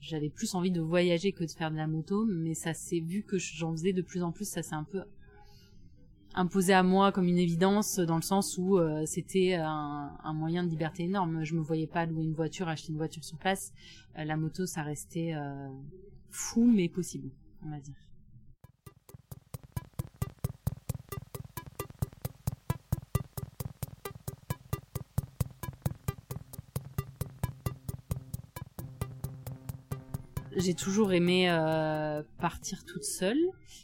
J'avais 0.00 0.30
plus 0.30 0.54
envie 0.54 0.70
de 0.70 0.80
voyager 0.80 1.32
que 1.32 1.44
de 1.44 1.50
faire 1.50 1.70
de 1.70 1.76
la 1.76 1.86
moto 1.86 2.24
mais 2.24 2.54
ça 2.54 2.72
s'est 2.72 3.00
vu 3.00 3.22
que 3.22 3.36
j'en 3.36 3.72
faisais 3.72 3.92
de 3.92 4.02
plus 4.02 4.22
en 4.22 4.32
plus 4.32 4.48
ça 4.48 4.62
s'est 4.62 4.74
un 4.74 4.84
peu 4.84 5.02
imposé 6.34 6.72
à 6.72 6.82
moi 6.82 7.12
comme 7.12 7.26
une 7.26 7.38
évidence 7.38 7.98
dans 7.98 8.16
le 8.16 8.22
sens 8.22 8.58
où 8.58 8.78
c'était 9.06 9.54
un, 9.54 10.16
un, 10.22 10.32
moyen 10.32 10.64
de 10.64 10.68
liberté 10.68 11.04
énorme. 11.04 11.44
Je 11.44 11.54
me 11.54 11.60
voyais 11.60 11.86
pas 11.86 12.06
louer 12.06 12.24
une 12.24 12.34
voiture, 12.34 12.68
acheter 12.68 12.92
une 12.92 12.98
voiture 12.98 13.24
sur 13.24 13.38
place. 13.38 13.72
la 14.16 14.36
moto, 14.36 14.66
ça 14.66 14.82
restait 14.82 15.34
fou 16.30 16.64
mais 16.64 16.88
possible, 16.88 17.30
on 17.64 17.70
va 17.70 17.78
dire. 17.78 18.03
J'ai 30.64 30.72
toujours 30.72 31.12
aimé 31.12 31.50
euh, 31.50 32.22
partir 32.40 32.86
toute 32.86 33.04
seule. 33.04 33.36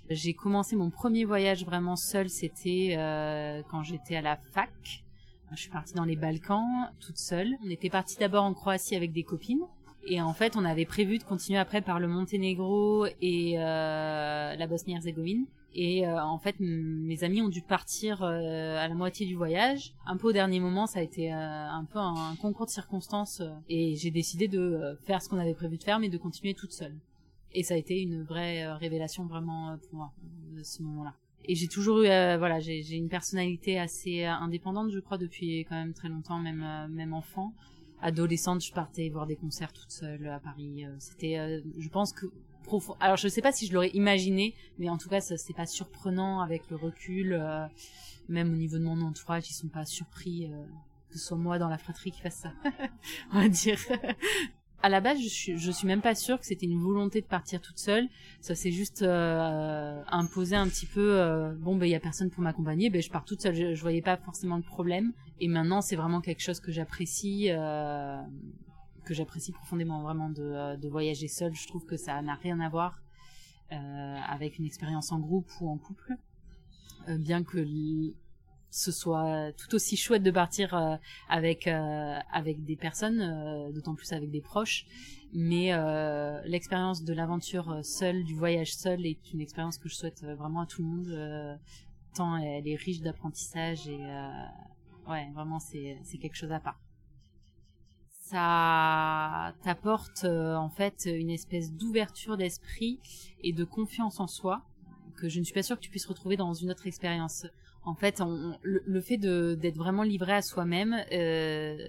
J'ai 0.09 0.33
commencé 0.33 0.77
mon 0.77 0.89
premier 0.89 1.27
voyage 1.27 1.63
vraiment 1.67 1.95
seule, 1.95 2.31
c'était 2.31 2.95
euh, 2.97 3.61
quand 3.71 3.83
j'étais 3.83 4.17
à 4.17 4.23
la 4.23 4.39
fac. 4.55 5.05
Je 5.53 5.61
suis 5.61 5.69
partie 5.69 5.93
dans 5.93 6.07
les 6.07 6.17
Balkans 6.17 6.91
toute 6.99 7.19
seule. 7.19 7.55
On 7.63 7.69
était 7.69 7.91
parti 7.91 8.17
d'abord 8.17 8.45
en 8.45 8.55
Croatie 8.55 8.97
avec 8.97 9.13
des 9.13 9.25
copines. 9.25 9.61
Et 10.07 10.21
en 10.21 10.33
fait, 10.33 10.57
on 10.57 10.65
avait 10.65 10.87
prévu 10.87 11.19
de 11.19 11.25
continuer 11.25 11.59
après 11.59 11.83
par 11.83 12.01
le 12.01 12.09
Monténégro 12.09 13.07
et 13.21 13.59
euh, 13.59 14.57
la 14.57 14.67
Bosnie-Herzégovine. 14.67 15.47
Et 15.75 16.07
euh, 16.07 16.21
en 16.23 16.39
fait, 16.39 16.57
mes 16.59 17.23
amis 17.23 17.43
ont 17.43 17.49
dû 17.49 17.63
partir 17.63 18.23
euh, 18.23 18.77
à 18.77 18.89
la 18.89 18.95
moitié 18.95 19.27
du 19.27 19.37
voyage. 19.37 19.95
Un 20.05 20.17
peu 20.17 20.29
au 20.29 20.33
dernier 20.33 20.59
moment, 20.59 20.87
ça 20.87 20.99
a 20.99 21.03
été 21.03 21.33
euh, 21.33 21.37
un 21.37 21.85
peu 21.85 21.99
un, 21.99 22.35
concours 22.41 22.67
de 22.67 22.71
circonstances. 22.71 23.43
et 23.69 23.95
j'ai 23.95 24.11
décidé 24.11 24.49
de 24.49 24.99
faire 25.05 25.23
ce 25.23 25.29
qu'on 25.29 25.39
avait 25.39 25.55
prévu 25.55 25.79
de 25.79 25.85
faire, 25.85 26.01
mais 26.01 26.09
de 26.09 26.19
continuer 26.19 26.55
toute 26.55 26.73
seule. 26.73 26.97
Et 27.53 27.63
ça 27.63 27.75
a 27.75 27.77
été 27.77 28.01
une 28.01 28.23
vraie 28.23 28.73
révélation 28.75 29.27
vraiment 29.27 29.77
pour 29.89 29.95
moi, 29.95 30.13
ce 30.63 30.83
moment-là. 30.83 31.15
Et 31.47 31.55
j'ai 31.55 31.69
toujours 31.69 31.99
eu, 31.99 32.07
voilà, 32.07 32.61
j'ai 32.61 32.97
une 32.97 33.09
personnalité 33.09 33.79
assez 33.79 34.25
indépendante, 34.25 34.91
je 34.91 35.01
crois, 35.01 35.19
depuis 35.19 35.65
quand 35.69 35.75
même 35.75 35.95
très 35.95 36.09
longtemps, 36.09 36.39
même 36.39 36.65
même 36.91 37.13
enfant 37.13 37.53
adolescente, 38.03 38.65
je 38.65 38.73
partais 38.73 39.09
voir 39.09 39.27
des 39.27 39.37
concerts 39.37 39.73
toute 39.73 39.91
seule 39.91 40.29
à 40.29 40.41
Paris. 40.41 40.85
C'était, 40.99 41.63
je 41.79 41.89
pense 41.89 42.13
que 42.13 42.27
alors 43.01 43.17
je 43.17 43.29
sais 43.29 43.43
pas 43.43 43.53
si 43.53 43.67
je 43.67 43.73
l'aurais 43.73 43.91
imaginé, 43.91 44.55
mais 44.79 44.89
en 44.89 44.99
tout 44.99 45.09
cas 45.09 45.21
c'est 45.21 45.55
pas 45.55 45.67
surprenant 45.67 46.41
avec 46.41 46.69
le 46.71 46.77
recul. 46.77 47.33
Euh, 47.33 47.67
même 48.29 48.53
au 48.53 48.57
niveau 48.57 48.79
de 48.79 48.85
mon 48.85 49.01
entourage, 49.03 49.51
ils 49.51 49.55
sont 49.55 49.69
pas 49.69 49.85
surpris 49.85 50.47
euh, 50.47 50.65
que 51.09 51.19
ce 51.19 51.27
soit 51.27 51.37
moi 51.37 51.59
dans 51.59 51.69
la 51.69 51.79
fratrie 51.79 52.13
qui 52.13 52.21
fasse 52.21 52.37
ça. 52.37 52.53
On 53.33 53.41
va 53.41 53.49
dire. 53.49 53.79
À 54.83 54.89
la 54.89 55.01
base, 55.01 55.21
je 55.21 55.29
suis, 55.29 55.73
suis 55.73 55.87
même 55.87 56.01
pas 56.01 56.15
sûre 56.15 56.39
que 56.39 56.47
c'était 56.47 56.67
une 56.67 56.81
volonté 56.81 57.21
de 57.21 57.27
partir 57.27 57.61
toute 57.61 57.79
seule. 57.79 58.09
Ça 58.41 58.55
s'est 58.55 58.71
juste 58.71 59.03
euh, 59.03 60.03
imposé 60.09 60.57
un 60.57 60.69
petit 60.69 60.87
peu. 60.87 61.19
Euh, 61.19 61.55
bon, 61.55 61.77
ben 61.77 61.87
il 61.87 61.91
y 61.91 61.95
a 61.95 62.01
personne 62.01 62.31
pour 62.31 62.43
m'accompagner, 62.43 62.89
ben 62.89 63.03
je 63.03 63.11
pars 63.11 63.25
toute 63.25 63.43
seule. 63.43 63.55
Je, 63.55 63.75
je 63.75 63.81
voyais 63.83 64.03
pas 64.03 64.17
forcément 64.17 64.57
le 64.57 64.63
problème. 64.63 65.13
Et 65.39 65.49
maintenant, 65.49 65.81
c'est 65.83 65.97
vraiment 65.97 66.21
quelque 66.21 66.41
chose 66.41 66.61
que 66.61 66.73
j'apprécie. 66.73 67.47
Euh, 67.51 68.21
que 69.05 69.15
j'apprécie 69.15 69.53
profondément 69.53 70.03
vraiment 70.03 70.29
de, 70.29 70.43
euh, 70.43 70.77
de, 70.77 70.89
voyager 70.89 71.29
seul. 71.29 71.55
Je 71.55 71.67
trouve 71.67 71.85
que 71.85 71.97
ça 71.97 72.21
n'a 72.23 72.35
rien 72.35 72.61
à 72.61 72.69
voir 72.69 73.03
avec 74.29 74.59
une 74.59 74.65
expérience 74.65 75.13
en 75.13 75.21
groupe 75.21 75.49
ou 75.61 75.71
en 75.71 75.79
couple. 75.79 76.17
Bien 77.07 77.45
que 77.45 77.59
ce 78.71 78.93
soit 78.93 79.53
tout 79.57 79.75
aussi 79.75 79.97
chouette 79.97 80.23
de 80.23 80.31
partir 80.31 80.75
euh, 80.75 80.97
avec 81.29 81.67
euh, 81.67 82.19
avec 82.33 82.65
des 82.65 82.77
personnes, 82.77 83.21
euh, 83.21 83.73
d'autant 83.73 83.95
plus 83.95 84.13
avec 84.13 84.31
des 84.31 84.41
proches. 84.41 84.87
Mais 85.33 85.71
l'expérience 86.45 87.05
de 87.05 87.13
l'aventure 87.13 87.85
seule, 87.85 88.25
du 88.25 88.35
voyage 88.35 88.75
seul, 88.75 89.07
est 89.07 89.33
une 89.33 89.41
expérience 89.41 89.79
que 89.79 89.89
je 89.89 89.95
souhaite 89.95 90.25
vraiment 90.25 90.63
à 90.63 90.67
tout 90.67 90.83
le 90.83 90.89
monde. 90.89 91.59
tant 92.17 92.37
elle 92.37 92.67
est 92.67 92.75
riche 92.75 93.01
d'apprentissage 93.01 93.87
et 93.87 94.01
ouais, 95.09 95.31
vraiment 95.33 95.61
c'est 95.61 95.99
c'est 96.03 96.19
quelque 96.19 96.35
chose 96.35 96.51
à 96.51 96.59
part 96.59 96.81
ça 98.09 99.55
t'apporte 99.63 100.25
en 100.25 100.69
fait 100.69 101.07
une 101.07 101.31
espèce 101.31 101.73
d'ouverture 101.73 102.37
d'esprit 102.37 102.99
et 103.45 103.53
de 103.53 103.63
confiance 103.63 104.19
en 104.19 104.27
soi 104.27 104.65
que 105.17 105.29
je 105.29 105.39
ne 105.39 105.45
suis 105.45 105.55
pas 105.55 105.63
sûre 105.63 105.77
que 105.77 105.83
tu 105.83 105.91
puisses 105.91 106.07
retrouver 106.07 106.37
dans 106.37 106.55
une 106.55 106.71
autre 106.71 106.89
expérience. 106.89 107.47
En 107.85 107.95
fait, 107.95 108.23
le, 108.63 109.01
fait 109.01 109.17
d'être 109.17 109.77
vraiment 109.77 110.03
livré 110.03 110.33
à 110.33 110.43
soi-même, 110.43 110.97
euh, 111.13 111.89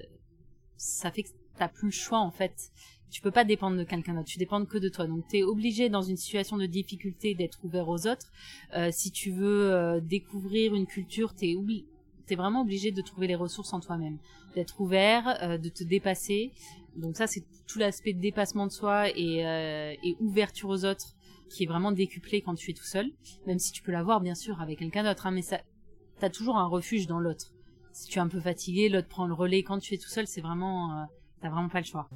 ça 0.78 1.12
fait 1.12 1.24
que 1.24 1.30
t'as 1.58 1.68
plus 1.68 1.88
le 1.88 1.92
choix 1.92 2.20
en 2.20 2.32
fait. 2.32 2.72
Tu 3.10 3.22
peux 3.22 3.32
pas 3.32 3.44
dépendre 3.44 3.78
de 3.78 3.84
quelqu'un 3.84 4.14
d'autre, 4.14 4.30
tu 4.30 4.40
dépends 4.40 4.64
que 4.66 4.78
de 4.78 4.88
toi. 4.88 5.06
Donc 5.06 5.28
tu 5.30 5.40
es 5.40 5.44
obligé 5.44 5.90
dans 5.90 6.02
une 6.02 6.16
situation 6.16 6.56
de 6.56 6.66
difficulté 6.66 7.36
d'être 7.36 7.60
ouvert 7.66 7.90
aux 7.90 8.08
autres. 8.08 8.32
Euh, 8.74 8.90
si 8.92 9.12
tu 9.12 9.32
veux 9.32 10.00
découvrir 10.02 10.74
une 10.76 10.88
culture, 10.88 11.34
t'es 11.36 11.56
obligé 11.56 11.86
t'es 12.32 12.38
vraiment 12.38 12.62
obligé 12.62 12.92
de 12.92 13.02
trouver 13.02 13.28
les 13.28 13.36
ressources 13.36 13.74
en 13.74 13.82
toi-même, 13.82 14.18
d'être 14.56 14.80
ouvert, 14.80 15.38
euh, 15.44 15.58
de 15.58 15.68
te 15.68 15.84
dépasser. 15.84 16.54
Donc 16.96 17.18
ça, 17.18 17.28
c'est 17.28 17.44
tout 17.68 17.78
l'aspect 17.78 18.14
de 18.14 18.22
dépassement 18.22 18.68
de 18.68 18.72
soi 18.72 19.10
et, 19.10 19.46
euh, 19.46 19.94
et, 20.02 20.16
ouverture 20.22 20.70
aux 20.70 20.86
autres 20.86 21.14
qui 21.50 21.64
est 21.64 21.68
vraiment 21.68 21.92
décuplé 21.92 22.42
quand 22.42 22.56
tu 22.56 22.72
es 22.72 22.74
tout 22.74 22.86
seul, 22.86 23.12
même 23.48 23.60
si 23.60 23.74
tu 23.74 23.82
peux 23.82 23.92
l'avoir 23.92 24.22
bien 24.22 24.36
sûr 24.36 24.62
avec 24.62 24.80
quelqu'un 24.80 25.04
d'autre, 25.04 25.28
hein, 25.28 25.32
mais 25.32 25.42
ça, 25.42 25.60
t'as 26.22 26.30
toujours 26.30 26.58
un 26.58 26.68
refuge 26.68 27.08
dans 27.08 27.20
l'autre. 27.20 27.52
Si 27.94 28.08
tu 28.08 28.20
es 28.20 28.22
un 28.22 28.28
peu 28.28 28.40
fatigué, 28.40 28.90
l'autre 28.90 29.08
prend 29.08 29.26
le 29.26 29.34
relais. 29.34 29.64
Quand 29.64 29.80
tu 29.80 29.96
es 29.96 29.98
tout 29.98 30.08
seul, 30.08 30.28
c'est 30.28 30.40
vraiment, 30.40 30.92
euh, 30.92 31.04
t'as 31.42 31.50
vraiment 31.50 31.68
pas 31.68 31.80
le 31.80 31.86
choix. 31.86 32.08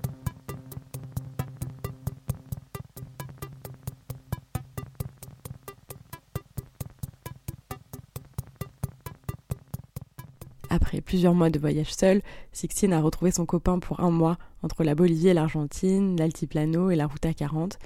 Après 10.69 11.01
plusieurs 11.01 11.33
mois 11.33 11.49
de 11.49 11.57
voyage 11.57 11.91
seul, 11.91 12.21
Sixtine 12.51 12.93
a 12.93 13.01
retrouvé 13.01 13.31
son 13.31 13.47
copain 13.47 13.79
pour 13.79 14.01
un 14.01 14.11
mois 14.11 14.37
entre 14.61 14.83
la 14.83 14.93
Bolivie 14.93 15.29
et 15.29 15.33
l'Argentine, 15.33 16.15
l'altiplano 16.15 16.91
et 16.91 16.95
la 16.95 17.07
route 17.07 17.23
A40. 17.23 17.79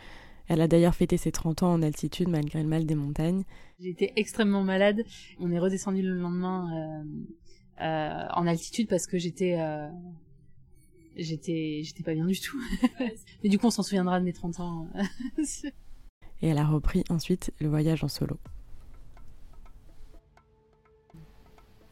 Elle 0.50 0.62
a 0.62 0.68
d'ailleurs 0.68 0.96
fêté 0.96 1.16
ses 1.18 1.32
30 1.32 1.64
ans 1.64 1.74
en 1.74 1.82
altitude 1.82 2.28
malgré 2.28 2.62
le 2.62 2.68
mal 2.68 2.86
des 2.86 2.96
montagnes. 2.96 3.44
J'étais 3.80 4.12
extrêmement 4.16 4.64
malade. 4.64 5.04
On 5.40 5.52
est 5.52 5.60
redescendu 5.60 6.02
le 6.02 6.16
lendemain 6.16 7.04
euh, 7.80 7.84
euh, 7.84 8.28
en 8.34 8.48
altitude 8.48 8.90
parce 8.90 9.08
que 9.08 9.18
j'étais 9.18 9.58
euh, 9.60 9.88
j'étais 11.16 11.82
j'étais 11.84 12.04
pas 12.04 12.14
bien 12.14 12.26
du 12.26 12.40
tout. 12.40 12.60
Mais 13.44 13.50
du 13.50 13.58
coup, 13.58 13.68
on 13.68 13.72
s'en 13.72 13.84
souviendra 13.84 14.20
de 14.20 14.26
mes 14.26 14.34
30 14.34 14.60
ans. 14.60 14.88
et 16.42 16.48
elle 16.48 16.58
a 16.58 16.66
repris 16.66 17.04
ensuite 17.10 17.54
le 17.62 17.70
voyage 17.70 18.04
en 18.04 18.10
solo. 18.10 18.38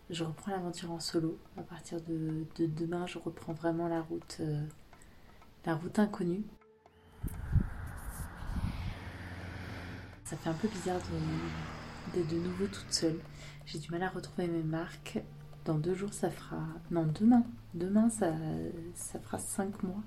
je 0.09 0.23
reprends 0.23 0.51
l'aventure 0.51 0.91
en 0.91 0.99
solo. 0.99 1.37
À 1.57 1.61
partir 1.61 2.01
de, 2.01 2.45
demain, 2.59 3.05
je 3.07 3.17
reprends 3.17 3.53
vraiment 3.53 3.87
la 3.87 4.01
route, 4.01 4.37
euh, 4.39 4.63
la 5.65 5.75
route 5.75 5.99
inconnue. 5.99 6.43
Ça 10.27 10.35
fait 10.35 10.49
un 10.49 10.53
peu 10.55 10.67
bizarre 10.67 10.99
d'être 12.13 12.27
de, 12.27 12.35
nouveau 12.35 12.67
toute 12.67 12.91
seule. 12.91 13.17
J'ai 13.65 13.79
du 13.79 13.89
mal 13.91 14.03
à 14.03 14.09
retrouver 14.09 14.49
mes 14.49 14.61
marques. 14.61 15.19
Dans 15.63 15.75
deux 15.75 15.95
jours, 15.95 16.13
ça 16.13 16.29
fera. 16.29 16.59
Non, 16.91 17.07
demain. 17.17 17.45
Demain, 17.73 18.09
ça, 18.09 18.33
ça 18.93 19.19
fera 19.19 19.37
cinq 19.37 19.81
mois 19.83 20.03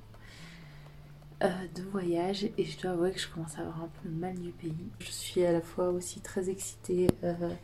euh, 1.42 1.48
de 1.74 1.82
voyage. 1.84 2.50
Et 2.58 2.66
je 2.66 2.78
dois 2.78 2.90
avouer 2.90 3.12
que 3.12 3.18
je 3.18 3.28
commence 3.28 3.56
à 3.56 3.62
avoir 3.62 3.84
un 3.84 3.88
peu 4.02 4.10
mal 4.10 4.38
du 4.38 4.50
pays. 4.50 4.90
Je 4.98 5.10
suis 5.10 5.42
à 5.42 5.52
la 5.52 5.62
fois 5.62 5.88
aussi 5.88 6.20
très 6.20 6.50
excitée 6.50 7.06
euh, 7.24 7.54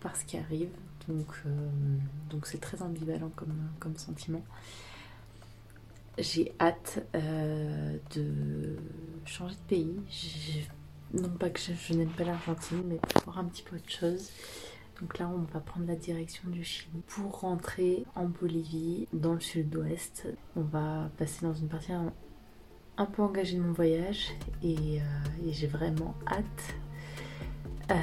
par 0.00 0.14
ce 0.14 0.26
qui 0.26 0.36
arrive, 0.36 0.68
donc 1.08 1.28
euh, 1.46 1.68
donc 2.28 2.46
c'est 2.46 2.60
très 2.60 2.82
ambivalent 2.82 3.30
comme, 3.34 3.70
comme 3.80 3.96
sentiment. 3.96 4.44
J'ai 6.18 6.52
hâte 6.60 7.02
de 8.14 8.76
changer 9.24 9.54
de 9.54 9.60
pays. 9.68 9.96
Non 11.14 11.28
pas 11.28 11.48
que 11.48 11.60
je, 11.60 11.94
n'aime 11.94 12.08
pas 12.08 12.24
l'Argentine, 12.24 12.82
mais 12.86 12.96
pour 12.96 13.22
voir 13.24 13.38
un 13.38 13.44
petit 13.44 13.62
peu 13.62 13.76
autre 13.76 13.88
chose. 13.88 14.30
Donc 15.00 15.18
là, 15.18 15.30
on 15.32 15.42
va 15.52 15.60
prendre 15.60 15.86
la 15.86 15.94
direction 15.94 16.48
du 16.48 16.64
Chili 16.64 17.02
pour 17.06 17.40
rentrer 17.40 18.04
en 18.16 18.26
Bolivie, 18.26 19.06
dans 19.12 19.34
le 19.34 19.40
sud-ouest. 19.40 20.26
On 20.56 20.62
va 20.62 21.10
passer 21.16 21.46
dans 21.46 21.54
une 21.54 21.68
partie 21.68 21.92
un, 21.92 23.06
peu 23.06 23.22
engagée 23.22 23.56
de 23.56 23.62
mon 23.62 23.72
voyage 23.72 24.30
et, 24.62 25.00
euh, 25.00 25.50
j'ai 25.50 25.68
vraiment 25.68 26.14
hâte 26.26 26.74
euh, 27.92 27.94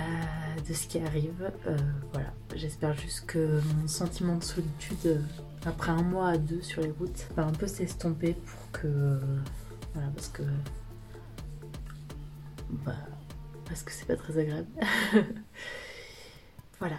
de 0.67 0.73
ce 0.73 0.87
qui 0.87 0.99
arrive. 0.99 1.51
Euh, 1.67 1.77
voilà, 2.13 2.33
j'espère 2.55 2.93
juste 2.93 3.25
que 3.25 3.59
mon 3.75 3.87
sentiment 3.89 4.37
de 4.37 4.43
solitude 4.43 5.21
après 5.65 5.91
un 5.91 6.03
mois 6.03 6.29
à 6.29 6.37
deux 6.37 6.61
sur 6.61 6.81
les 6.81 6.91
routes 6.91 7.27
va 7.35 7.45
un 7.45 7.51
peu 7.51 7.67
s'estomper 7.67 8.33
pour 8.33 8.71
que. 8.71 9.19
Voilà, 9.93 10.09
parce 10.15 10.29
que. 10.29 10.43
Bah, 12.71 12.95
parce 13.65 13.83
que 13.83 13.91
c'est 13.91 14.05
pas 14.05 14.15
très 14.15 14.37
agréable. 14.37 14.69
voilà. 16.79 16.97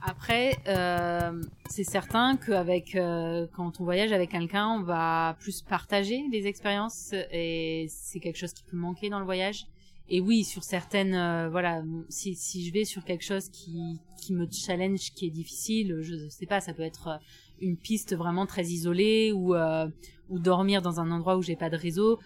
Après, 0.00 0.56
euh, 0.66 1.42
c'est 1.68 1.84
certain 1.84 2.36
qu'avec 2.36 2.96
euh, 2.96 3.46
quand 3.54 3.80
on 3.80 3.84
voyage 3.84 4.10
avec 4.10 4.30
quelqu'un, 4.30 4.68
on 4.68 4.82
va 4.82 5.36
plus 5.38 5.62
partager 5.62 6.24
les 6.32 6.46
expériences 6.46 7.14
et 7.30 7.86
c'est 7.88 8.18
quelque 8.18 8.36
chose 8.36 8.52
qui 8.52 8.64
peut 8.64 8.76
manquer 8.76 9.10
dans 9.10 9.20
le 9.20 9.24
voyage. 9.24 9.66
Et 10.08 10.20
oui, 10.20 10.42
sur 10.42 10.64
certaines, 10.64 11.14
euh, 11.14 11.50
voilà, 11.50 11.82
si, 12.08 12.34
si 12.34 12.66
je 12.66 12.72
vais 12.72 12.84
sur 12.84 13.04
quelque 13.04 13.24
chose 13.24 13.48
qui, 13.50 14.00
qui 14.20 14.32
me 14.32 14.48
challenge, 14.50 15.12
qui 15.14 15.26
est 15.26 15.30
difficile, 15.30 15.98
je 16.00 16.28
sais 16.30 16.46
pas, 16.46 16.60
ça 16.60 16.72
peut 16.72 16.82
être 16.82 17.20
une 17.60 17.76
piste 17.76 18.14
vraiment 18.16 18.46
très 18.46 18.64
isolée 18.64 19.32
ou 19.32 19.54
ou 20.28 20.38
dormir 20.38 20.82
dans 20.82 21.00
un 21.00 21.10
endroit 21.10 21.36
où 21.36 21.42
j'ai 21.42 21.56
pas 21.56 21.70
de 21.70 21.76
réseau 21.76 22.18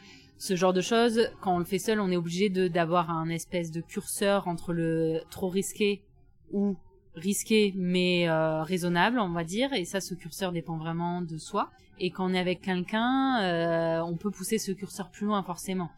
ce 0.43 0.57
genre 0.57 0.73
de 0.73 0.81
choses, 0.81 1.31
quand 1.41 1.55
on 1.55 1.61
le 1.61 1.65
fait 1.65 1.79
seul, 1.79 2.01
on 2.01 2.11
est 2.11 2.17
obligé 2.17 2.49
d'avoir 2.49 3.11
un 3.11 3.29
espèce 3.29 3.71
de 3.71 3.81
curseur 3.81 4.49
entre 4.49 4.73
le 4.73 5.21
trop 5.31 5.49
risqué 5.49 6.03
ou 6.51 6.75
risqué 7.15 7.73
mais 7.77 8.29
euh, 8.29 8.65
raisonnable, 8.65 9.21
on 9.21 9.29
va 9.29 9.45
dire. 9.45 9.73
Et 9.73 9.85
ça, 9.85 10.01
ce 10.01 10.15
curseur 10.15 10.51
dépend 10.51 10.77
vraiment 10.79 11.23
de 11.23 11.39
soi. 11.39 11.71
Et 12.01 12.11
quand 12.11 12.29
on 12.29 12.35
est 12.35 12.41
avec 12.41 12.61
quelqu'un, 12.61 13.41
euh, 13.41 14.01
on 14.01 14.17
peut 14.17 14.33
pousser 14.33 14.59
ce 14.59 14.73
curseur 14.73 15.11
plus 15.11 15.27
loin 15.27 15.45
forcément. 15.45 15.93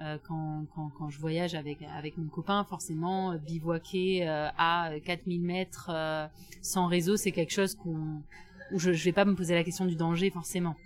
Euh, 0.00 0.16
quand, 0.26 0.64
quand, 0.74 0.90
quand, 0.96 1.10
je 1.10 1.18
voyage 1.18 1.54
avec 1.54 1.82
avec 1.94 2.16
mon 2.16 2.28
copain, 2.28 2.64
forcément, 2.64 3.34
bivouaquer 3.34 4.26
à 4.26 4.92
4000 5.04 5.42
mètres 5.42 5.90
sans 6.62 6.86
réseau, 6.86 7.18
c'est 7.18 7.32
quelque 7.32 7.52
chose 7.52 7.74
qu'on 7.74 8.22
où 8.72 8.78
je, 8.78 8.92
je 8.92 9.04
vais 9.04 9.12
pas 9.12 9.24
me 9.24 9.34
poser 9.34 9.54
la 9.54 9.64
question 9.64 9.84
du 9.84 9.96
danger 9.96 10.30
forcément. 10.30 10.76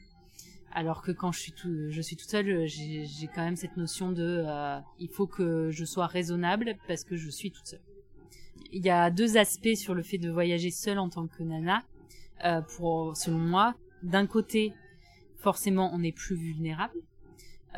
Alors 0.76 1.02
que 1.02 1.12
quand 1.12 1.30
je 1.30 1.38
suis 1.38 1.52
tout, 1.52 1.88
toute 1.92 2.20
seule, 2.20 2.66
j'ai 2.66 3.28
quand 3.32 3.44
même 3.44 3.54
cette 3.54 3.76
notion 3.76 4.10
de, 4.10 4.42
euh, 4.44 4.80
il 4.98 5.08
faut 5.08 5.28
que 5.28 5.70
je 5.70 5.84
sois 5.84 6.08
raisonnable 6.08 6.74
parce 6.88 7.04
que 7.04 7.14
je 7.14 7.30
suis 7.30 7.52
toute 7.52 7.66
seule. 7.68 7.82
Il 8.72 8.84
y 8.84 8.90
a 8.90 9.08
deux 9.12 9.36
aspects 9.36 9.76
sur 9.76 9.94
le 9.94 10.02
fait 10.02 10.18
de 10.18 10.28
voyager 10.30 10.72
seule 10.72 10.98
en 10.98 11.08
tant 11.08 11.28
que 11.28 11.44
nana, 11.44 11.84
euh, 12.44 12.60
pour 12.76 13.16
selon 13.16 13.38
moi. 13.38 13.74
D'un 14.02 14.26
côté, 14.26 14.72
forcément, 15.38 15.92
on 15.94 16.02
est 16.02 16.12
plus 16.12 16.34
vulnérable. 16.34 16.98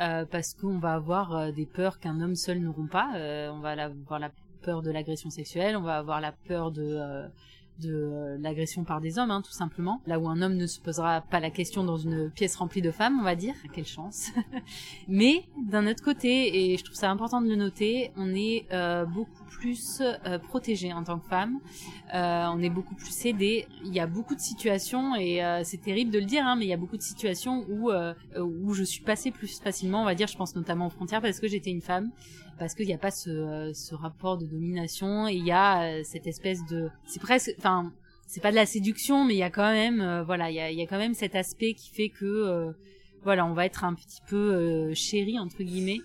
Euh, 0.01 0.25
parce 0.25 0.53
qu'on 0.53 0.79
va 0.79 0.93
avoir 0.93 1.51
des 1.53 1.65
peurs 1.65 1.99
qu'un 1.99 2.19
homme 2.21 2.35
seul 2.35 2.59
n'auront 2.59 2.87
pas. 2.87 3.11
On 3.51 3.59
va 3.59 3.71
avoir 3.71 4.19
la 4.19 4.31
peur 4.63 4.81
de 4.81 4.89
l'agression 4.89 5.29
sexuelle, 5.29 5.77
on 5.77 5.81
va 5.81 5.97
avoir 5.97 6.19
la 6.19 6.31
peur 6.31 6.71
de 6.71 7.29
de 7.79 7.93
euh, 7.93 8.37
l'agression 8.39 8.83
par 8.83 9.01
des 9.01 9.19
hommes, 9.19 9.31
hein, 9.31 9.41
tout 9.41 9.51
simplement. 9.51 10.01
Là 10.07 10.19
où 10.19 10.27
un 10.27 10.41
homme 10.41 10.55
ne 10.55 10.67
se 10.67 10.79
posera 10.79 11.21
pas 11.21 11.39
la 11.39 11.49
question 11.49 11.83
dans 11.83 11.97
une 11.97 12.29
pièce 12.29 12.55
remplie 12.55 12.81
de 12.81 12.91
femmes, 12.91 13.17
on 13.19 13.23
va 13.23 13.35
dire. 13.35 13.53
Quelle 13.73 13.85
chance. 13.85 14.31
Mais 15.07 15.45
d'un 15.69 15.87
autre 15.87 16.03
côté, 16.03 16.71
et 16.71 16.77
je 16.77 16.83
trouve 16.83 16.95
ça 16.95 17.09
important 17.09 17.41
de 17.41 17.47
le 17.47 17.55
noter, 17.55 18.11
on 18.15 18.33
est 18.33 18.65
euh, 18.71 19.05
beaucoup 19.05 19.43
plus 19.59 20.01
euh, 20.01 20.39
protégé 20.39 20.93
en 20.93 21.03
tant 21.03 21.19
que 21.19 21.27
femme. 21.27 21.59
Euh, 22.13 22.45
on 22.53 22.61
est 22.61 22.69
beaucoup 22.69 22.95
plus 22.95 23.25
aidé. 23.25 23.67
Il 23.83 23.93
y 23.93 23.99
a 23.99 24.07
beaucoup 24.07 24.35
de 24.35 24.39
situations, 24.39 25.15
et 25.15 25.43
euh, 25.43 25.61
c'est 25.63 25.81
terrible 25.81 26.11
de 26.11 26.19
le 26.19 26.25
dire, 26.25 26.45
hein, 26.45 26.55
mais 26.55 26.65
il 26.65 26.69
y 26.69 26.73
a 26.73 26.77
beaucoup 26.77 26.97
de 26.97 27.01
situations 27.01 27.65
où 27.69 27.91
où 28.37 28.73
je 28.73 28.83
suis 28.83 29.01
passée 29.03 29.31
plus 29.31 29.59
facilement, 29.59 30.01
on 30.01 30.05
va 30.05 30.15
dire. 30.15 30.27
Je 30.27 30.37
pense 30.37 30.55
notamment 30.55 30.87
aux 30.87 30.91
frontières 30.91 31.21
parce 31.21 31.39
que 31.39 31.47
j'étais 31.47 31.71
une 31.71 31.81
femme 31.81 32.11
parce 32.57 32.73
qu'il 32.73 32.87
n'y 32.87 32.93
a 32.93 32.97
pas 32.97 33.11
ce, 33.11 33.71
ce 33.73 33.95
rapport 33.95 34.37
de 34.37 34.45
domination 34.45 35.27
et 35.27 35.33
il 35.33 35.45
y 35.45 35.51
a 35.51 36.03
cette 36.03 36.27
espèce 36.27 36.65
de 36.65 36.89
c'est 37.05 37.21
presque 37.21 37.53
enfin 37.57 37.91
c'est 38.27 38.41
pas 38.41 38.51
de 38.51 38.55
la 38.55 38.65
séduction 38.65 39.23
mais 39.23 39.35
il 39.35 39.39
y 39.39 39.43
a 39.43 39.49
quand 39.49 39.71
même 39.71 40.23
voilà 40.25 40.49
il 40.49 40.55
y 40.55 40.81
a, 40.81 40.87
quand 40.87 40.97
même 40.97 41.13
cet 41.13 41.35
aspect 41.35 41.73
qui 41.73 41.89
fait 41.89 42.09
que 42.09 42.73
voilà 43.23 43.45
on 43.45 43.53
va 43.53 43.65
être 43.65 43.83
un 43.83 43.93
petit 43.93 44.21
peu 44.27 44.53
euh, 44.53 44.93
chéri 44.93 45.37
entre 45.37 45.63
guillemets. 45.63 45.99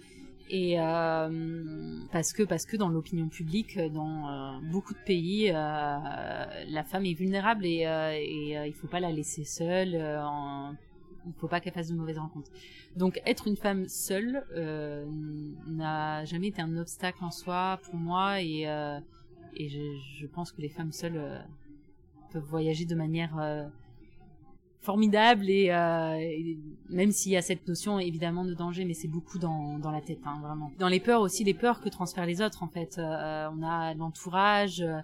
Et 0.50 0.78
euh, 0.78 2.00
parce 2.10 2.32
que 2.32 2.42
parce 2.42 2.66
que 2.66 2.76
dans 2.76 2.88
l'opinion 2.88 3.28
publique 3.28 3.78
dans 3.78 4.28
euh, 4.28 4.58
beaucoup 4.70 4.92
de 4.92 4.98
pays 4.98 5.50
euh, 5.50 5.54
la 5.54 6.84
femme 6.84 7.06
est 7.06 7.14
vulnérable 7.14 7.64
et, 7.64 7.86
et 7.86 8.66
il 8.66 8.74
faut 8.74 8.88
pas 8.88 9.00
la 9.00 9.12
laisser 9.12 9.44
seule 9.44 9.94
il 11.26 11.32
faut 11.34 11.48
pas 11.48 11.60
qu'elle 11.60 11.72
fasse 11.72 11.88
de 11.88 11.94
mauvaises 11.94 12.18
rencontres. 12.18 12.50
Donc 12.96 13.20
être 13.26 13.46
une 13.46 13.56
femme 13.56 13.88
seule 13.88 14.44
n'a 15.66 16.24
jamais 16.24 16.48
été 16.48 16.62
un 16.62 16.76
obstacle 16.76 17.24
en 17.24 17.30
soi 17.30 17.80
pour 17.84 17.94
moi 17.94 18.40
et 18.40 18.66
et 19.54 19.68
je, 19.68 20.26
pense 20.26 20.50
que 20.50 20.62
les 20.62 20.70
femmes 20.70 20.92
seules 20.92 21.44
peuvent 22.32 22.42
voyager 22.42 22.86
de 22.86 22.94
manière 22.94 23.36
formidable 24.82 25.48
et, 25.48 25.70
euh, 25.70 26.54
même 26.90 27.12
s'il 27.12 27.32
y 27.32 27.36
a 27.36 27.42
cette 27.42 27.66
notion 27.68 27.98
évidemment 27.98 28.44
de 28.44 28.52
danger 28.52 28.84
mais 28.84 28.94
c'est 28.94 29.08
beaucoup 29.08 29.38
dans, 29.38 29.78
la 29.90 30.00
tête 30.00 30.18
hein, 30.24 30.40
vraiment. 30.42 30.72
Dans 30.78 30.88
les 30.88 31.00
peurs 31.00 31.20
aussi 31.20 31.44
les 31.44 31.54
peurs 31.54 31.80
que 31.80 31.88
transfèrent 31.88 32.26
les 32.26 32.42
autres 32.42 32.62
en 32.62 32.68
fait. 32.68 32.98
Euh, 32.98 33.48
on 33.56 33.62
a 33.62 33.94
l'entourage 33.94 34.80
euh, 34.80 34.98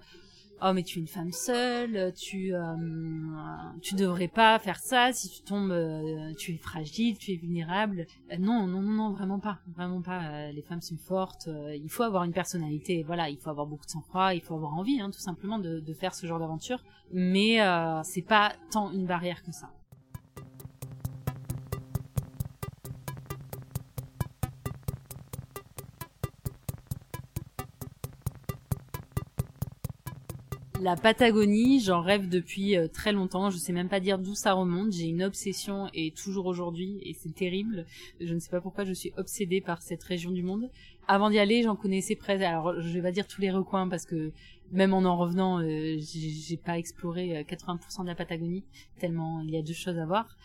oh 0.63 0.73
mais 0.73 0.83
tu 0.83 0.99
es 0.99 1.03
une 1.03 1.09
femme 1.09 1.33
seule 1.33 2.13
tu 2.15 2.55
euh, 2.55 2.61
tu 3.81 3.95
devrais 3.95 4.29
pas 4.29 4.59
faire 4.59 4.79
ça 4.79 5.13
si 5.13 5.29
tu 5.29 5.43
tombes 5.43 5.71
euh, 5.71 6.33
tu 6.39 6.55
es 6.55 6.59
fragile 6.59 7.17
tu 7.19 7.33
es 7.33 7.37
vulnérable. 7.37 8.07
Euh, 8.33 8.39
non 8.39 8.67
non 8.67 8.83
non 8.83 9.13
vraiment 9.13 9.39
pas 9.39 9.59
vraiment 9.75 10.03
pas. 10.03 10.51
Les 10.53 10.63
femmes 10.63 10.81
sont 10.81 10.99
fortes 10.99 11.49
il 11.75 11.91
faut 11.91 12.03
avoir 12.03 12.25
une 12.25 12.33
personnalité 12.33 13.03
voilà 13.03 13.29
il 13.31 13.39
faut 13.39 13.51
avoir 13.51 13.67
beaucoup 13.67 13.85
de 13.85 13.91
sang-froid 13.91 14.35
il 14.35 14.41
faut 14.41 14.55
avoir 14.55 14.75
envie 14.75 15.01
hein, 15.01 15.11
tout 15.11 15.21
simplement 15.21 15.59
de, 15.59 15.81
de 15.81 15.95
faire 15.95 16.15
ce 16.15 16.27
genre 16.27 16.39
d'aventure. 16.39 16.83
Mais 17.13 17.59
c'est 18.05 18.23
pas 18.23 18.53
tant 18.71 18.91
une 18.93 19.07
barrière 19.07 19.43
que 19.43 19.53
ça 19.53 19.71
La 30.81 30.95
Patagonie, 30.95 31.81
j'en 31.81 32.03
rêve 32.03 32.29
depuis 32.29 32.77
euh, 32.77 32.87
très 32.87 33.13
longtemps. 33.13 33.51
Je 33.51 33.57
sais 33.57 33.73
même 33.73 33.89
pas 33.89 33.99
dire 33.99 34.19
d'où 34.19 34.35
ça 34.35 34.53
remonte. 34.53 34.93
J'ai 34.93 35.07
une 35.07 35.25
obsession 35.25 35.89
et 35.93 36.13
toujours 36.13 36.47
aujourd'hui, 36.47 37.01
et 37.03 37.15
c'est 37.15 37.35
terrible. 37.35 37.85
Je 38.21 38.33
ne 38.33 38.39
sais 38.39 38.51
pas 38.51 38.61
pourquoi 38.61 38.85
je 38.85 38.93
suis 38.93 39.13
obsédée 39.17 39.61
par 39.61 39.83
cette 39.83 40.05
région 40.05 40.31
du 40.31 40.45
monde. 40.45 40.71
Avant 41.09 41.31
d'y 41.31 41.39
aller, 41.41 41.63
j'en 41.65 41.75
connaissais 41.75 42.15
presque. 42.15 42.43
Alors, 42.43 42.81
je 42.81 42.89
vais 42.91 43.03
pas 43.03 43.11
dire 43.11 43.27
tous 43.27 43.41
les 43.41 43.51
recoins 43.51 43.89
parce 43.89 44.05
que 44.05 44.31
même 44.71 44.95
en 44.95 45.05
en 45.05 45.17
revenant, 45.17 45.61
euh, 45.61 45.97
j'ai 45.99 46.57
pas 46.57 46.79
exploré 46.79 47.45
80% 47.49 48.01
euh, 48.01 48.03
de 48.03 48.09
la 48.09 48.15
Patagonie 48.15 48.65
tellement 49.01 49.41
il 49.41 49.51
y 49.51 49.57
a 49.57 49.63
deux 49.63 49.73
choses 49.73 49.99
à 49.99 50.07
voir 50.07 50.37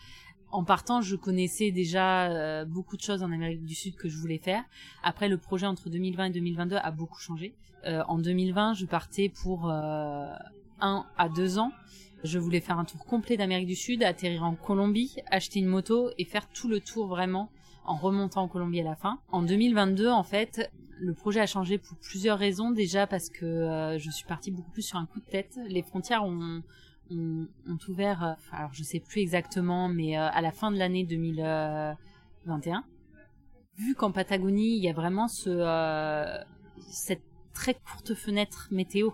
en 0.54 0.62
partant, 0.62 1.00
je 1.00 1.16
connaissais 1.16 1.72
déjà 1.72 2.30
euh, 2.30 2.64
beaucoup 2.64 2.96
de 2.96 3.02
choses 3.02 3.24
en 3.24 3.32
Amérique 3.32 3.64
du 3.64 3.74
Sud 3.74 3.96
que 3.96 4.08
je 4.08 4.16
voulais 4.16 4.38
faire. 4.38 4.62
Après, 5.02 5.28
le 5.28 5.36
projet 5.36 5.66
entre 5.66 5.90
2020 5.90 6.26
et 6.26 6.30
2022 6.30 6.76
a 6.76 6.90
beaucoup 6.92 7.18
changé. 7.18 7.54
Euh, 7.86 8.04
en 8.06 8.18
2020, 8.18 8.74
je 8.74 8.86
partais 8.86 9.28
pour 9.28 9.68
euh, 9.68 10.26
un 10.80 11.06
à 11.18 11.28
deux 11.28 11.58
ans. 11.58 11.72
Je 12.22 12.38
voulais 12.38 12.60
faire 12.60 12.78
un 12.78 12.84
tour 12.84 13.04
complet 13.04 13.36
d'Amérique 13.36 13.66
du 13.66 13.74
Sud, 13.74 14.04
atterrir 14.04 14.44
en 14.44 14.54
Colombie, 14.54 15.16
acheter 15.28 15.58
une 15.58 15.66
moto 15.66 16.10
et 16.18 16.24
faire 16.24 16.48
tout 16.48 16.68
le 16.68 16.78
tour 16.78 17.08
vraiment 17.08 17.50
en 17.84 17.96
remontant 17.96 18.42
en 18.42 18.48
Colombie 18.48 18.80
à 18.80 18.84
la 18.84 18.94
fin. 18.94 19.18
En 19.32 19.42
2022, 19.42 20.08
en 20.08 20.22
fait, 20.22 20.70
le 21.00 21.14
projet 21.14 21.40
a 21.40 21.46
changé 21.46 21.78
pour 21.78 21.96
plusieurs 21.98 22.38
raisons. 22.38 22.70
Déjà 22.70 23.08
parce 23.08 23.28
que 23.28 23.44
euh, 23.44 23.98
je 23.98 24.08
suis 24.08 24.24
partie 24.24 24.52
beaucoup 24.52 24.70
plus 24.70 24.82
sur 24.82 24.98
un 24.98 25.06
coup 25.06 25.18
de 25.18 25.26
tête. 25.26 25.58
Les 25.66 25.82
frontières 25.82 26.24
ont 26.24 26.62
ont, 27.10 27.46
ouvert, 27.88 28.24
euh, 28.24 28.32
alors 28.52 28.72
je 28.72 28.82
sais 28.82 29.00
plus 29.00 29.20
exactement, 29.20 29.88
mais 29.88 30.18
euh, 30.18 30.28
à 30.28 30.40
la 30.40 30.52
fin 30.52 30.70
de 30.70 30.76
l'année 30.76 31.04
2021. 31.04 32.84
Vu 33.76 33.94
qu'en 33.94 34.12
Patagonie, 34.12 34.76
il 34.76 34.82
y 34.82 34.88
a 34.88 34.92
vraiment 34.92 35.28
ce, 35.28 35.50
euh, 35.50 36.38
cette 36.90 37.22
très 37.52 37.74
courte 37.74 38.14
fenêtre 38.14 38.68
météo 38.70 39.10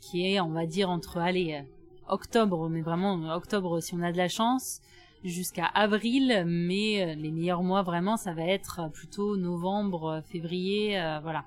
qui 0.00 0.26
est, 0.26 0.40
on 0.40 0.50
va 0.50 0.66
dire, 0.66 0.90
entre, 0.90 1.18
allez, 1.18 1.62
octobre, 2.08 2.68
mais 2.68 2.80
vraiment 2.80 3.34
octobre 3.34 3.80
si 3.80 3.94
on 3.94 4.02
a 4.02 4.12
de 4.12 4.16
la 4.16 4.28
chance, 4.28 4.80
jusqu'à 5.24 5.66
avril, 5.66 6.44
mais 6.46 7.14
les 7.14 7.30
meilleurs 7.30 7.62
mois 7.62 7.82
vraiment, 7.82 8.16
ça 8.16 8.32
va 8.32 8.44
être 8.44 8.90
plutôt 8.92 9.36
novembre, 9.36 10.22
février, 10.26 11.00
euh, 11.00 11.20
voilà. 11.20 11.44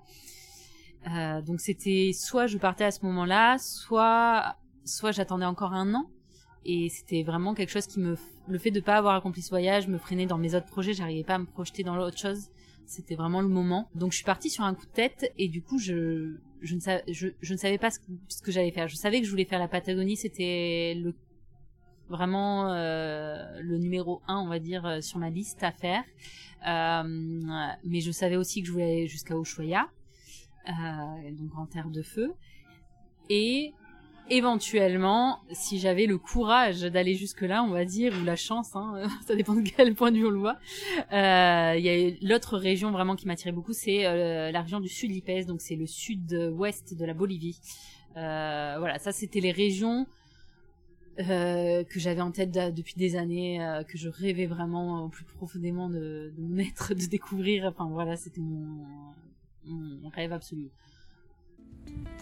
Euh, 1.08 1.42
donc 1.42 1.60
c'était 1.60 2.12
soit 2.14 2.48
je 2.48 2.58
partais 2.58 2.86
à 2.86 2.92
ce 2.92 3.06
moment-là, 3.06 3.58
soit 3.58 4.56
soit 4.86 5.12
j'attendais 5.12 5.46
encore 5.46 5.74
un 5.74 5.94
an 5.94 6.10
et 6.66 6.90
c'était 6.90 7.24
vraiment 7.24 7.54
quelque 7.54 7.70
chose 7.70 7.88
qui 7.88 8.00
me 8.00 8.16
le 8.48 8.58
fait 8.58 8.72
de 8.72 8.80
pas 8.80 8.96
avoir 8.96 9.16
accompli 9.16 9.42
ce 9.42 9.50
voyage 9.50 9.88
me 9.88 9.98
freinait 9.98 10.26
dans 10.26 10.38
mes 10.38 10.56
autres 10.56 10.66
projets 10.66 10.94
j'arrivais 10.94 11.24
pas 11.24 11.36
à 11.36 11.40
me 11.40 11.46
projeter 11.46 11.84
dans 11.84 11.96
l'autre 11.96 12.18
chose. 12.18 12.50
C'était 12.86 13.16
vraiment 13.16 13.42
le 13.42 13.48
moment. 13.48 13.90
Donc 13.96 14.12
je 14.12 14.18
suis 14.18 14.26
partie 14.26 14.50
sur 14.50 14.66
un 14.66 14.74
coup 14.74 14.86
de 14.86 14.92
tête 14.92 15.32
et 15.38 15.48
du 15.48 15.62
coup 15.62 15.78
je 15.78 16.36
je 16.62 16.76
ne 16.76 16.80
savais 16.80 17.04
je, 17.08 17.30
je 17.42 17.54
ne 17.54 17.58
savais 17.58 17.78
pas 17.78 17.90
ce 17.92 18.00
que, 18.00 18.52
j'allais 18.52 18.72
faire. 18.72 18.88
Je 18.88 18.96
savais 18.96 19.20
que 19.20 19.26
je 19.26 19.32
voulais 19.32 19.46
faire 19.46 19.60
la 19.60 19.68
Patagonie 19.68 20.18
c'était 20.18 20.96
le 20.96 21.16
vraiment 22.10 22.72
euh, 22.72 23.60
le 23.62 23.78
numéro 23.78 24.22
un 24.28 24.38
on 24.38 24.48
va 24.48 24.60
dire 24.60 24.86
euh, 24.86 25.02
sur 25.02 25.20
ma 25.20 25.30
liste 25.30 25.64
à 25.64 25.72
faire. 25.72 26.04
Euh, 26.68 27.74
mais 27.84 28.00
je 28.00 28.12
savais 28.12 28.38
aussi 28.38 28.62
que 28.62 28.68
je 28.68 28.72
voulais 28.72 28.84
aller 28.84 29.08
jusqu'à 29.08 29.36
Ushuaia 29.36 29.90
donc 30.68 31.58
en 31.58 31.66
terre 31.66 31.90
de 31.90 32.02
feu. 32.02 32.34
Et 33.30 33.74
éventuellement, 34.36 35.40
si 35.52 35.80
j'avais 35.80 36.06
le 36.08 36.18
courage 36.18 36.82
d'aller 36.82 37.14
jusque-là, 37.16 37.64
on 37.64 37.70
va 37.70 37.86
dire, 37.86 38.14
ou 38.20 38.26
la 38.26 38.36
chance, 38.36 38.76
hein, 38.76 39.08
ça 39.28 39.36
dépend 39.36 39.54
de 39.54 39.62
quel 39.62 39.94
point 39.94 40.12
de 40.12 40.18
vue 40.18 40.26
on 40.26 40.32
le 40.32 40.40
voit, 40.40 40.58
euh, 41.12 41.76
il 41.78 41.86
y 41.86 41.90
a 41.90 42.16
l'autre 42.22 42.58
région 42.58 42.92
vraiment 42.92 43.16
qui 43.16 43.28
m'attirait 43.28 43.52
beaucoup, 43.52 43.74
c'est 43.74 44.06
euh, 44.06 44.52
la 44.52 44.62
région 44.62 44.80
du 44.80 44.90
sud-Lipès, 44.90 45.46
donc 45.46 45.62
c'est 45.62 45.76
le 45.76 45.86
sud-ouest 45.86 46.98
de 46.98 47.06
la 47.06 47.14
Bolivie. 47.14 47.60
Euh, 48.18 48.76
voilà, 48.80 48.98
ça 49.00 49.12
c'était 49.12 49.40
les 49.40 49.52
régions 49.52 50.08
que 51.16 52.00
j'avais 52.00 52.22
en 52.22 52.32
tête 52.32 52.50
depuis 52.50 52.96
des 52.96 53.16
années, 53.16 53.60
que 53.88 54.00
je 54.00 54.10
rêvais 54.10 54.48
vraiment 54.48 55.06
au 55.06 55.10
plus 55.10 55.26
profondément 55.26 55.88
de, 55.88 56.34
de 56.36 56.42
mettre, 56.42 56.94
de 56.96 57.06
découvrir. 57.06 57.66
Enfin 57.66 57.88
voilà, 57.92 58.18
c'était 58.18 58.42
mon, 58.42 58.84
mon, 59.66 60.10
rêve 60.10 60.34
absolu. 60.34 60.72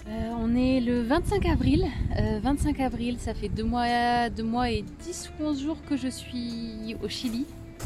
Euh, 0.07 0.29
on 0.39 0.55
est 0.55 0.79
le 0.81 1.01
25 1.01 1.45
avril. 1.45 1.85
25 2.41 2.79
avril, 2.79 3.17
ça 3.19 3.33
fait 3.33 3.49
deux 3.49 3.63
mois, 3.63 4.29
mois 4.43 4.69
et 4.69 4.83
10 5.03 5.31
ou 5.39 5.43
11 5.45 5.61
jours 5.61 5.77
que 5.87 5.95
je 5.95 6.07
suis 6.07 6.95
au 7.01 7.07
Chili. 7.07 7.45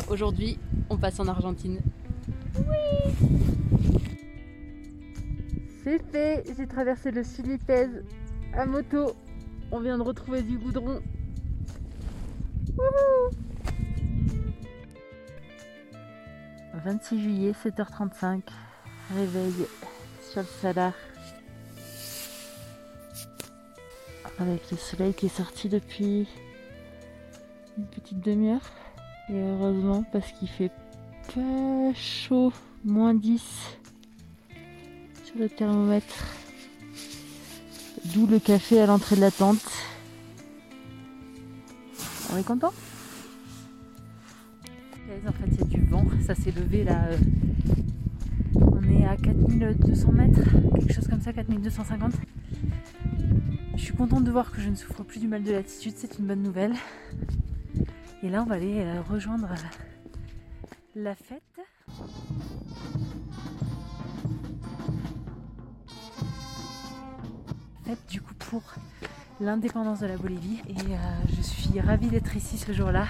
Aujourd'hui, 0.09 0.57
on 0.89 0.97
passe 0.97 1.19
en 1.19 1.27
Argentine. 1.27 1.79
Oui 2.57 3.27
C'est 5.83 6.01
fait, 6.11 6.43
j'ai 6.57 6.67
traversé 6.67 7.11
le 7.11 7.23
Chili 7.23 7.57
Pez 7.57 7.87
à 8.53 8.65
moto 8.65 9.15
on 9.71 9.79
vient 9.79 9.97
de 9.97 10.03
retrouver 10.03 10.41
du 10.41 10.57
goudron. 10.57 11.01
Wouhou 12.77 13.29
26 16.83 17.21
juillet, 17.21 17.51
7h35. 17.51 18.41
Réveil 19.15 19.53
sur 20.21 20.41
le 20.41 20.47
salar. 20.61 20.93
Avec 24.39 24.69
le 24.71 24.77
soleil 24.77 25.13
qui 25.13 25.27
est 25.27 25.29
sorti 25.37 25.69
depuis 25.69 26.27
une 27.77 27.85
petite 27.85 28.19
demi-heure. 28.19 28.71
Et 29.29 29.39
heureusement 29.39 30.03
parce 30.11 30.31
qu'il 30.33 30.49
fait 30.49 30.71
pas 31.33 31.93
chaud. 31.93 32.51
Moins 32.83 33.15
10 33.15 33.41
sur 35.23 35.37
le 35.39 35.49
thermomètre. 35.49 36.25
D'où 38.13 38.27
le 38.27 38.39
café 38.39 38.79
à 38.81 38.85
l'entrée 38.85 39.15
de 39.15 39.21
la 39.21 39.31
tente. 39.31 39.65
On 42.31 42.37
est 42.37 42.43
content? 42.43 42.73
En 45.27 45.31
fait, 45.31 45.47
il 45.51 45.59
y 45.59 45.61
a 45.61 45.65
du 45.65 45.81
vent. 45.85 46.05
Ça 46.25 46.35
s'est 46.35 46.51
levé 46.51 46.83
là. 46.83 47.05
Euh, 47.05 47.17
on 48.55 48.83
est 48.91 49.05
à 49.05 49.15
4200 49.17 50.11
mètres, 50.11 50.41
quelque 50.75 50.93
chose 50.93 51.07
comme 51.07 51.21
ça, 51.21 51.33
4250. 51.33 52.11
Je 53.75 53.81
suis 53.81 53.93
contente 53.93 54.23
de 54.23 54.31
voir 54.31 54.51
que 54.51 54.61
je 54.61 54.69
ne 54.69 54.75
souffre 54.75 55.03
plus 55.03 55.19
du 55.19 55.27
mal 55.27 55.43
de 55.43 55.51
latitude. 55.51 55.93
C'est 55.95 56.17
une 56.17 56.25
bonne 56.25 56.41
nouvelle. 56.41 56.73
Et 58.23 58.29
là, 58.29 58.41
on 58.41 58.45
va 58.45 58.55
aller 58.55 58.81
euh, 58.81 59.01
rejoindre 59.01 59.49
la 60.95 61.15
fête. 61.15 61.41
du 68.09 68.21
coup 68.21 68.33
pour 68.33 68.63
l'indépendance 69.39 69.99
de 69.99 70.07
la 70.07 70.17
Bolivie 70.17 70.61
et 70.67 70.73
euh, 70.73 70.97
je 71.35 71.41
suis 71.41 71.79
ravie 71.79 72.07
d'être 72.07 72.35
ici 72.35 72.57
ce 72.57 72.71
jour-là. 72.71 73.07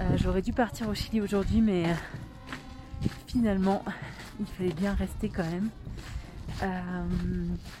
Euh, 0.00 0.16
j'aurais 0.16 0.42
dû 0.42 0.52
partir 0.52 0.88
au 0.88 0.94
Chili 0.94 1.20
aujourd'hui 1.20 1.60
mais 1.60 1.86
euh, 1.86 1.94
finalement 3.26 3.84
il 4.40 4.46
fallait 4.46 4.72
bien 4.72 4.94
rester 4.94 5.28
quand 5.28 5.44
même. 5.44 5.70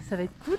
ça 0.08 0.16
va 0.16 0.22
être 0.22 0.38
cool. 0.44 0.58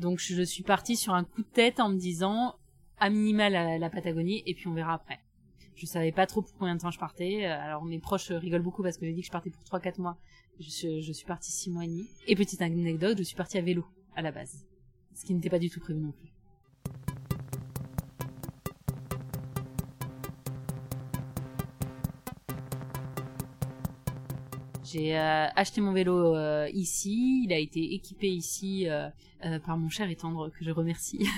Donc 0.00 0.18
je 0.18 0.42
suis 0.42 0.62
partie 0.62 0.96
sur 0.96 1.14
un 1.14 1.24
coup 1.24 1.42
de 1.42 1.48
tête 1.48 1.78
en 1.78 1.88
me 1.88 1.98
disant 1.98 2.56
à 2.98 3.10
minima 3.10 3.48
la, 3.48 3.78
la 3.78 3.90
Patagonie 3.90 4.42
et 4.46 4.54
puis 4.54 4.66
on 4.66 4.74
verra 4.74 4.94
après. 4.94 5.20
Je 5.76 5.86
savais 5.86 6.12
pas 6.12 6.26
trop 6.26 6.42
pour 6.42 6.52
combien 6.58 6.74
de 6.74 6.80
temps 6.80 6.90
je 6.90 6.98
partais. 6.98 7.44
Alors 7.44 7.84
mes 7.84 7.98
proches 7.98 8.30
rigolent 8.32 8.62
beaucoup 8.62 8.82
parce 8.82 8.98
que 8.98 9.06
j'ai 9.06 9.12
dit 9.12 9.20
que 9.20 9.26
je 9.26 9.32
partais 9.32 9.50
pour 9.50 9.62
3-4 9.62 10.00
mois 10.00 10.18
je 10.60 11.00
je 11.00 11.12
suis 11.12 11.26
partie 11.26 11.50
six 11.50 11.70
mois 11.70 11.84
et 11.84 11.88
demi. 11.88 12.08
Et 12.26 12.36
petite 12.36 12.62
anecdote, 12.62 13.18
je 13.18 13.22
suis 13.22 13.36
partie 13.36 13.58
à 13.58 13.62
vélo 13.62 13.84
à 14.14 14.22
la 14.22 14.32
base, 14.32 14.66
ce 15.14 15.24
qui 15.24 15.34
n'était 15.34 15.50
pas 15.50 15.58
du 15.58 15.70
tout 15.70 15.80
prévu 15.80 16.00
non 16.00 16.12
plus. 16.12 16.28
J'ai 24.92 25.16
euh, 25.16 25.46
acheté 25.54 25.80
mon 25.80 25.92
vélo 25.92 26.34
euh, 26.34 26.68
ici, 26.72 27.44
il 27.44 27.52
a 27.52 27.58
été 27.58 27.94
équipé 27.94 28.28
ici 28.28 28.88
euh, 28.88 29.08
par 29.64 29.76
mon 29.76 29.88
cher 29.88 30.10
et 30.10 30.16
tendre 30.16 30.48
que 30.48 30.64
je 30.64 30.70
remercie, 30.70 31.28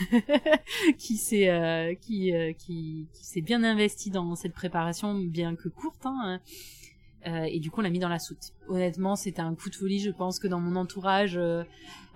qui 0.99 1.17
s'est 1.17 1.99
qui 2.01 2.33
qui, 2.59 3.07
qui 3.13 3.25
s'est 3.25 3.41
bien 3.43 3.63
investi 3.63 4.11
dans 4.11 4.35
cette 4.37 4.55
préparation, 4.55 5.15
bien 5.19 5.55
que 5.55 5.69
courte. 5.69 6.07
Hein, 6.07 6.41
euh, 7.27 7.45
et 7.45 7.61
du 7.61 7.71
coup, 7.71 7.81
on 7.81 7.83
l'a 7.83 7.91
mis 7.91 7.99
dans 7.99 8.09
la 8.09 8.19
soute. 8.19 8.53
Honnêtement, 8.69 9.17
c'était 9.17 9.43
un 9.43 9.55
coup 9.55 9.71
de 9.71 9.75
folie. 9.75 10.01
Je 10.01 10.11
pense 10.11 10.39
que 10.39 10.49
dans 10.49 10.61
mon 10.61 10.77
entourage, 10.77 11.37
euh, 11.37 11.63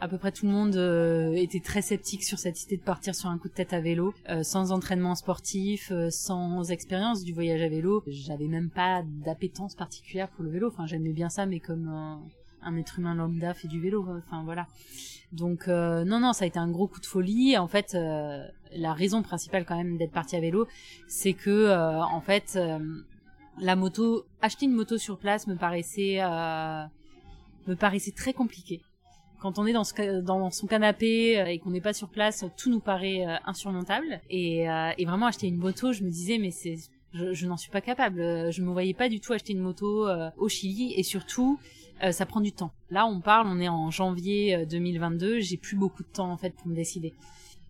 à 0.00 0.08
peu 0.08 0.18
près 0.18 0.32
tout 0.32 0.46
le 0.46 0.52
monde 0.52 0.76
euh, 0.76 1.32
était 1.32 1.60
très 1.60 1.82
sceptique 1.82 2.24
sur 2.24 2.38
cette 2.38 2.62
idée 2.64 2.76
de 2.76 2.82
partir 2.82 3.14
sur 3.14 3.28
un 3.28 3.38
coup 3.38 3.48
de 3.48 3.54
tête 3.54 3.72
à 3.72 3.80
vélo, 3.80 4.14
sans 4.42 4.72
entraînement 4.72 5.14
sportif, 5.14 5.92
sans 6.10 6.70
expérience 6.70 7.22
du 7.22 7.32
voyage 7.32 7.62
à 7.62 7.68
vélo. 7.68 8.02
J'avais 8.06 8.48
même 8.48 8.70
pas 8.70 9.02
d'appétence 9.04 9.74
particulière 9.74 10.28
pour 10.28 10.44
le 10.44 10.50
vélo. 10.50 10.68
Enfin, 10.68 10.86
j'aimais 10.86 11.12
bien 11.12 11.28
ça, 11.28 11.46
mais 11.46 11.60
comme 11.60 11.88
un, 12.62 12.76
être 12.76 12.98
humain 12.98 13.14
lambda 13.14 13.54
fait 13.54 13.68
du 13.68 13.80
vélo. 13.80 14.06
Enfin, 14.26 14.42
voilà. 14.44 14.66
Donc, 15.32 15.68
non, 15.68 16.20
non, 16.20 16.32
ça 16.32 16.44
a 16.44 16.48
été 16.48 16.58
un 16.58 16.70
gros 16.70 16.88
coup 16.88 17.00
de 17.00 17.06
folie. 17.06 17.56
En 17.56 17.68
fait, 17.68 17.96
la 18.72 18.92
raison 18.92 19.22
principale 19.22 19.64
quand 19.64 19.76
même 19.76 19.96
d'être 19.96 20.12
parti 20.12 20.36
à 20.36 20.40
vélo, 20.40 20.66
c'est 21.06 21.32
que, 21.32 21.72
en 22.02 22.20
fait 22.20 22.58
la 23.58 23.76
moto, 23.76 24.26
acheter 24.40 24.66
une 24.66 24.72
moto 24.72 24.98
sur 24.98 25.18
place 25.18 25.46
me 25.46 25.56
paraissait, 25.56 26.18
euh, 26.20 26.84
me 27.66 27.74
paraissait 27.74 28.12
très 28.12 28.32
compliqué. 28.32 28.80
Quand 29.40 29.58
on 29.58 29.66
est 29.66 29.72
dans, 29.72 30.50
son 30.50 30.66
canapé 30.66 31.38
euh, 31.38 31.46
et 31.46 31.58
qu'on 31.58 31.70
n'est 31.70 31.80
pas 31.80 31.92
sur 31.92 32.08
place, 32.08 32.44
tout 32.56 32.70
nous 32.70 32.80
paraît 32.80 33.26
euh, 33.26 33.36
insurmontable. 33.44 34.20
Et, 34.30 34.66
vraiment 35.06 35.26
acheter 35.26 35.46
une 35.46 35.58
moto, 35.58 35.92
je 35.92 36.02
me 36.02 36.10
disais 36.10 36.38
mais 36.38 36.50
c'est, 36.50 36.76
je, 37.12 37.46
n'en 37.46 37.56
suis 37.56 37.70
pas 37.70 37.80
capable. 37.80 38.50
Je 38.50 38.62
me 38.62 38.70
voyais 38.70 38.94
pas 38.94 39.08
du 39.08 39.20
tout 39.20 39.32
acheter 39.32 39.52
une 39.52 39.60
moto 39.60 40.08
au 40.36 40.48
Chili 40.48 40.92
et 40.94 41.02
surtout 41.02 41.58
ça 42.10 42.26
prend 42.26 42.40
du 42.40 42.52
temps. 42.52 42.72
Là 42.90 43.06
on 43.06 43.20
parle, 43.20 43.46
on 43.48 43.58
est 43.58 43.68
en 43.68 43.90
janvier 43.90 44.66
2022, 44.66 45.40
j'ai 45.40 45.56
plus 45.56 45.76
beaucoup 45.76 46.02
de 46.02 46.08
temps 46.08 46.30
en 46.30 46.36
fait 46.36 46.50
pour 46.50 46.66
me 46.66 46.74
décider 46.74 47.14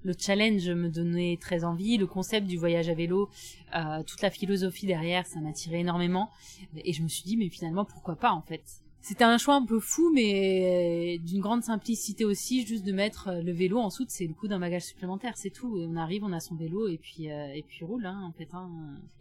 le 0.06 0.14
challenge 0.16 0.70
me 0.70 0.88
donnait 0.88 1.36
très 1.40 1.64
envie, 1.64 1.98
le 1.98 2.06
concept 2.06 2.46
du 2.46 2.56
voyage 2.56 2.88
à 2.88 2.94
vélo, 2.94 3.28
euh, 3.74 4.02
toute 4.04 4.22
la 4.22 4.30
philosophie 4.30 4.86
derrière, 4.86 5.26
ça 5.26 5.40
m'attirait 5.40 5.80
énormément. 5.80 6.30
Et 6.84 6.92
je 6.92 7.02
me 7.02 7.08
suis 7.08 7.24
dit, 7.24 7.36
mais 7.36 7.48
finalement, 7.48 7.84
pourquoi 7.84 8.14
pas 8.14 8.30
en 8.30 8.42
fait? 8.42 8.62
C'était 9.00 9.24
un 9.24 9.38
choix 9.38 9.54
un 9.54 9.64
peu 9.64 9.78
fou, 9.78 10.10
mais 10.12 11.18
d'une 11.18 11.40
grande 11.40 11.62
simplicité 11.62 12.24
aussi, 12.24 12.66
juste 12.66 12.84
de 12.84 12.90
mettre 12.90 13.30
le 13.30 13.52
vélo 13.52 13.78
en 13.78 13.88
soute, 13.88 14.10
c'est 14.10 14.26
le 14.26 14.34
coup 14.34 14.48
d'un 14.48 14.58
bagage 14.58 14.82
supplémentaire, 14.82 15.36
c'est 15.36 15.50
tout. 15.50 15.76
on 15.78 15.96
arrive, 15.96 16.24
on 16.24 16.32
a 16.32 16.40
son 16.40 16.56
vélo 16.56 16.88
et 16.88 16.98
puis 16.98 17.30
euh, 17.30 17.54
et 17.54 17.62
puis 17.62 17.84
roule 17.84 18.04
hein. 18.04 18.32
Hein. 18.52 18.70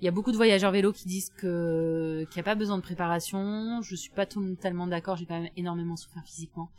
Il 0.02 0.06
y 0.06 0.08
a 0.08 0.12
beaucoup 0.12 0.32
de 0.32 0.38
voyageurs 0.38 0.72
vélo 0.72 0.92
qui 0.92 1.08
disent 1.08 1.30
qu'il 1.40 2.28
n'y 2.36 2.40
a 2.40 2.44
pas 2.44 2.56
besoin 2.56 2.78
de 2.78 2.82
préparation. 2.82 3.80
Je 3.84 3.96
suis 3.96 4.10
pas 4.10 4.26
totalement 4.26 4.88
d'accord, 4.88 5.18
j'ai 5.18 5.28
quand 5.28 5.40
même 5.40 5.52
énormément 5.56 5.96
souffert 5.96 6.24
physiquement. 6.26 6.72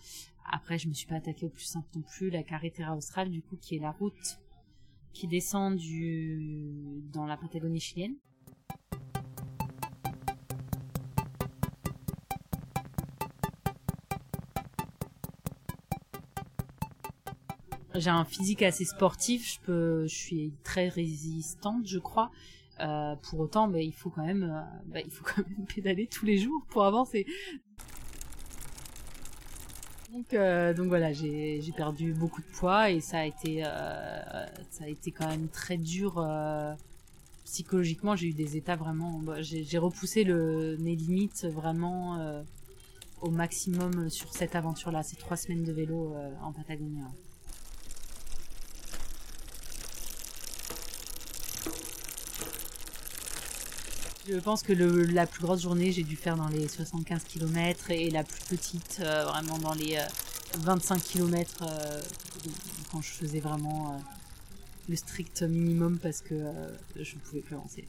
Après, 0.50 0.78
je 0.78 0.88
me 0.88 0.94
suis 0.94 1.06
pas 1.06 1.16
attaquée 1.16 1.46
au 1.46 1.50
plus 1.50 1.64
simple 1.64 1.88
non 1.94 2.02
plus, 2.02 2.30
la 2.30 2.42
Carretera 2.42 2.96
Austral, 2.96 3.30
du 3.30 3.42
coup, 3.42 3.56
qui 3.56 3.76
est 3.76 3.80
la 3.80 3.90
route 3.90 4.38
qui 5.12 5.26
descend 5.26 5.80
dans 7.12 7.24
la 7.24 7.38
Patagonie 7.38 7.80
chilienne. 7.80 8.16
J'ai 17.94 18.10
un 18.10 18.26
physique 18.26 18.60
assez 18.60 18.84
sportif, 18.84 19.58
je 19.66 20.06
suis 20.06 20.52
très 20.62 20.88
résistante, 20.88 21.86
je 21.86 21.98
crois. 21.98 22.30
Euh, 22.80 23.16
pour 23.22 23.40
autant, 23.40 23.68
bah, 23.68 23.80
il 23.80 23.94
faut 23.94 24.10
quand 24.10 24.24
même, 24.24 24.42
euh, 24.42 24.82
bah, 24.86 25.00
il 25.00 25.10
faut 25.10 25.24
quand 25.24 25.42
même 25.48 25.66
pédaler 25.74 26.06
tous 26.06 26.26
les 26.26 26.36
jours 26.36 26.66
pour 26.68 26.84
avancer. 26.84 27.24
Donc, 30.16 30.32
euh, 30.32 30.72
donc 30.72 30.86
voilà, 30.86 31.12
j'ai 31.12 31.60
perdu 31.76 32.14
beaucoup 32.14 32.40
de 32.40 32.46
poids 32.46 32.90
et 32.90 33.00
ça 33.00 33.18
a 33.18 33.24
été, 33.26 33.62
euh, 33.66 33.66
ça 34.70 34.84
a 34.84 34.88
été 34.88 35.10
quand 35.10 35.28
même 35.28 35.48
très 35.48 35.76
dur 35.76 36.14
euh, 36.16 36.72
psychologiquement. 37.44 38.16
J'ai 38.16 38.28
eu 38.28 38.32
des 38.32 38.56
états 38.56 38.76
vraiment, 38.76 39.18
bah, 39.18 39.42
j'ai 39.42 39.76
repoussé 39.76 40.24
le, 40.24 40.78
mes 40.80 40.96
limites 40.96 41.44
vraiment 41.44 42.42
au 43.20 43.30
maximum 43.30 44.08
sur 44.08 44.32
cette 44.32 44.54
aventure-là, 44.54 45.02
ces 45.02 45.16
trois 45.16 45.36
semaines 45.36 45.64
de 45.64 45.72
vélo 45.72 46.14
en 46.42 46.50
Patagonie. 46.50 47.02
Je 54.28 54.38
pense 54.38 54.64
que 54.64 54.72
la 54.72 55.24
plus 55.24 55.42
grosse 55.42 55.62
journée, 55.62 55.92
j'ai 55.92 56.02
dû 56.02 56.16
faire 56.16 56.36
dans 56.36 56.48
les 56.48 56.66
75 56.66 57.22
km 57.24 57.92
et 57.92 58.10
la 58.10 58.24
plus 58.24 58.40
petite, 58.40 58.98
euh, 59.00 59.24
vraiment 59.24 59.56
dans 59.58 59.74
les 59.74 59.98
25 60.58 60.96
euh, 60.96 60.98
km 60.98 61.52
euh, 61.62 62.00
quand 62.90 63.00
je 63.00 63.10
faisais 63.10 63.38
vraiment 63.38 64.00
le 64.88 64.96
strict 64.96 65.42
minimum 65.42 65.98
parce 65.98 66.22
que 66.22 66.34
je 66.96 67.14
ne 67.14 67.20
pouvais 67.20 67.40
plus 67.40 67.54
avancer, 67.54 67.86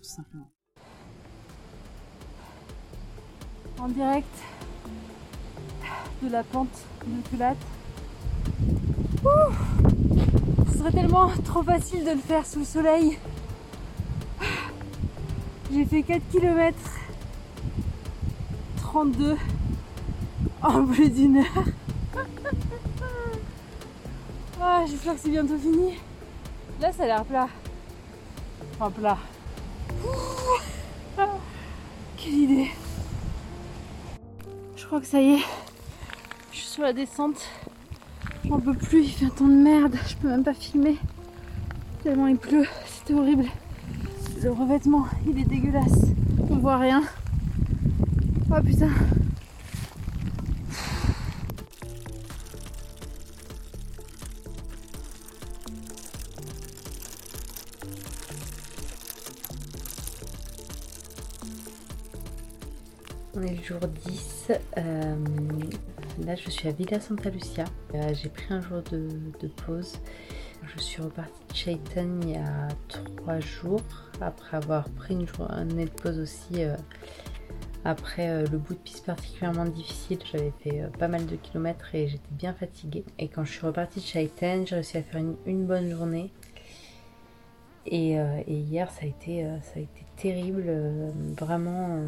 tout 0.00 0.08
simplement. 0.08 0.48
En 3.78 3.88
direct 3.88 4.28
de 6.22 6.28
la 6.28 6.44
pente 6.44 6.84
de 7.04 7.28
Culate. 7.30 7.56
serait 10.76 10.92
tellement 10.92 11.30
trop 11.44 11.62
facile 11.62 12.04
de 12.04 12.12
le 12.12 12.18
faire 12.18 12.46
sous 12.46 12.60
le 12.60 12.64
soleil. 12.64 13.18
J'ai 15.72 15.84
fait 15.84 16.02
4 16.02 16.22
km 16.32 16.76
32 18.78 19.36
en 20.62 20.84
plus 20.84 21.08
d'une 21.10 21.38
heure. 21.38 21.64
Ah, 24.60 24.84
J'espère 24.88 25.14
que 25.14 25.20
c'est 25.20 25.30
bientôt 25.30 25.56
fini. 25.56 25.94
Là, 26.80 26.92
ça 26.92 27.04
a 27.04 27.06
l'air 27.06 27.24
plat. 27.24 27.48
Enfin, 28.74 28.90
plat. 28.90 29.18
Ah, 31.16 31.28
quelle 32.16 32.34
idée. 32.34 32.70
Je 34.76 34.86
crois 34.86 35.00
que 35.00 35.06
ça 35.06 35.20
y 35.20 35.34
est. 35.34 35.44
Je 36.50 36.58
suis 36.58 36.66
sur 36.66 36.82
la 36.82 36.92
descente. 36.92 37.48
J'en 38.48 38.58
peux 38.58 38.74
plus, 38.74 39.04
il 39.04 39.10
fait 39.10 39.26
un 39.26 39.30
temps 39.30 39.46
de 39.46 39.52
merde. 39.54 39.96
Je 40.08 40.16
peux 40.16 40.28
même 40.28 40.42
pas 40.42 40.54
filmer. 40.54 40.96
Tellement 42.02 42.26
il 42.26 42.38
pleut. 42.38 42.66
C'était 42.86 43.14
horrible. 43.14 43.46
Le 44.42 44.50
revêtement, 44.50 45.06
il 45.26 45.38
est 45.38 45.44
dégueulasse. 45.44 46.06
On 46.48 46.56
voit 46.56 46.78
rien. 46.78 47.02
Oh 48.50 48.60
putain. 48.64 48.88
On 63.34 63.42
est 63.42 63.56
le 63.56 63.62
jour 63.62 63.78
10. 64.06 64.52
euh, 64.78 65.14
là, 66.26 66.34
je 66.34 66.50
suis 66.50 66.68
à 66.68 66.72
Villa 66.72 67.00
Santa 67.00 67.30
Lucia. 67.30 67.64
Euh, 67.94 68.12
J'ai 68.20 68.28
pris 68.28 68.52
un 68.52 68.60
jour 68.60 68.82
de, 68.90 69.08
de 69.40 69.48
pause. 69.48 69.94
Je 70.76 70.82
suis 70.82 71.02
repartie 71.02 71.42
de 71.48 71.54
Chaitan 71.54 72.20
il 72.22 72.30
y 72.30 72.36
a 72.36 72.68
3 73.16 73.40
jours. 73.40 73.82
Après 74.20 74.56
avoir 74.56 74.88
pris 74.90 75.14
une 75.14 75.26
journée 75.26 75.86
de 75.86 75.90
pause 75.90 76.18
aussi. 76.18 76.62
euh, 76.62 76.76
après 77.84 78.28
euh, 78.28 78.46
le 78.46 78.58
bout 78.58 78.74
de 78.74 78.78
piste 78.78 79.06
particulièrement 79.06 79.64
difficile, 79.64 80.18
j'avais 80.30 80.52
fait 80.62 80.82
euh, 80.82 80.88
pas 80.88 81.08
mal 81.08 81.26
de 81.26 81.34
kilomètres 81.36 81.94
et 81.94 82.08
j'étais 82.08 82.30
bien 82.32 82.52
fatiguée. 82.52 83.04
Et 83.18 83.28
quand 83.28 83.44
je 83.44 83.52
suis 83.52 83.66
repartie 83.66 84.00
de 84.00 84.04
Chaitan, 84.04 84.64
j'ai 84.66 84.76
réussi 84.76 84.98
à 84.98 85.02
faire 85.02 85.22
une, 85.46 85.66
bonne 85.66 85.90
journée. 85.90 86.30
Et, 87.86 88.16
hier, 88.46 88.90
ça 88.90 89.02
a 89.02 89.06
été, 89.06 89.42
ça 89.62 89.72
a 89.76 89.80
été 89.80 90.04
terrible. 90.16 90.70
vraiment. 91.38 91.98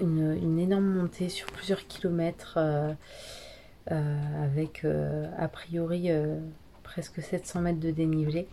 une, 0.00 0.58
énorme 0.58 0.86
montée 0.86 1.28
sur 1.28 1.46
plusieurs 1.48 1.86
kilomètres 1.86 2.58
avec 3.86 4.84
a 5.38 5.48
priori 5.48 6.10
presque 6.86 7.20
700 7.20 7.60
mètres 7.60 7.80
de 7.80 7.90
dénivelé. 7.90 8.46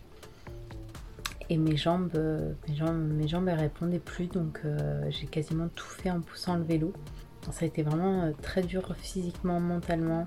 Et 1.48 1.56
mes 1.56 1.76
jambes, 1.76 2.10
euh, 2.16 2.52
mes 2.68 3.28
elles 3.30 3.58
répondaient 3.58 3.98
plus 3.98 4.26
donc 4.26 4.60
euh, 4.64 5.06
j'ai 5.10 5.26
quasiment 5.26 5.68
tout 5.68 5.88
fait 5.88 6.10
en 6.10 6.20
poussant 6.20 6.56
le 6.56 6.64
vélo. 6.64 6.92
Ça 7.50 7.64
a 7.64 7.64
été 7.66 7.82
vraiment 7.82 8.22
euh, 8.22 8.32
très 8.42 8.62
dur 8.62 8.94
physiquement, 8.96 9.60
mentalement. 9.60 10.26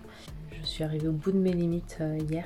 Je 0.51 0.65
suis 0.65 0.83
arrivée 0.83 1.07
au 1.07 1.13
bout 1.13 1.31
de 1.31 1.37
mes 1.37 1.53
limites 1.53 2.01
hier. 2.29 2.45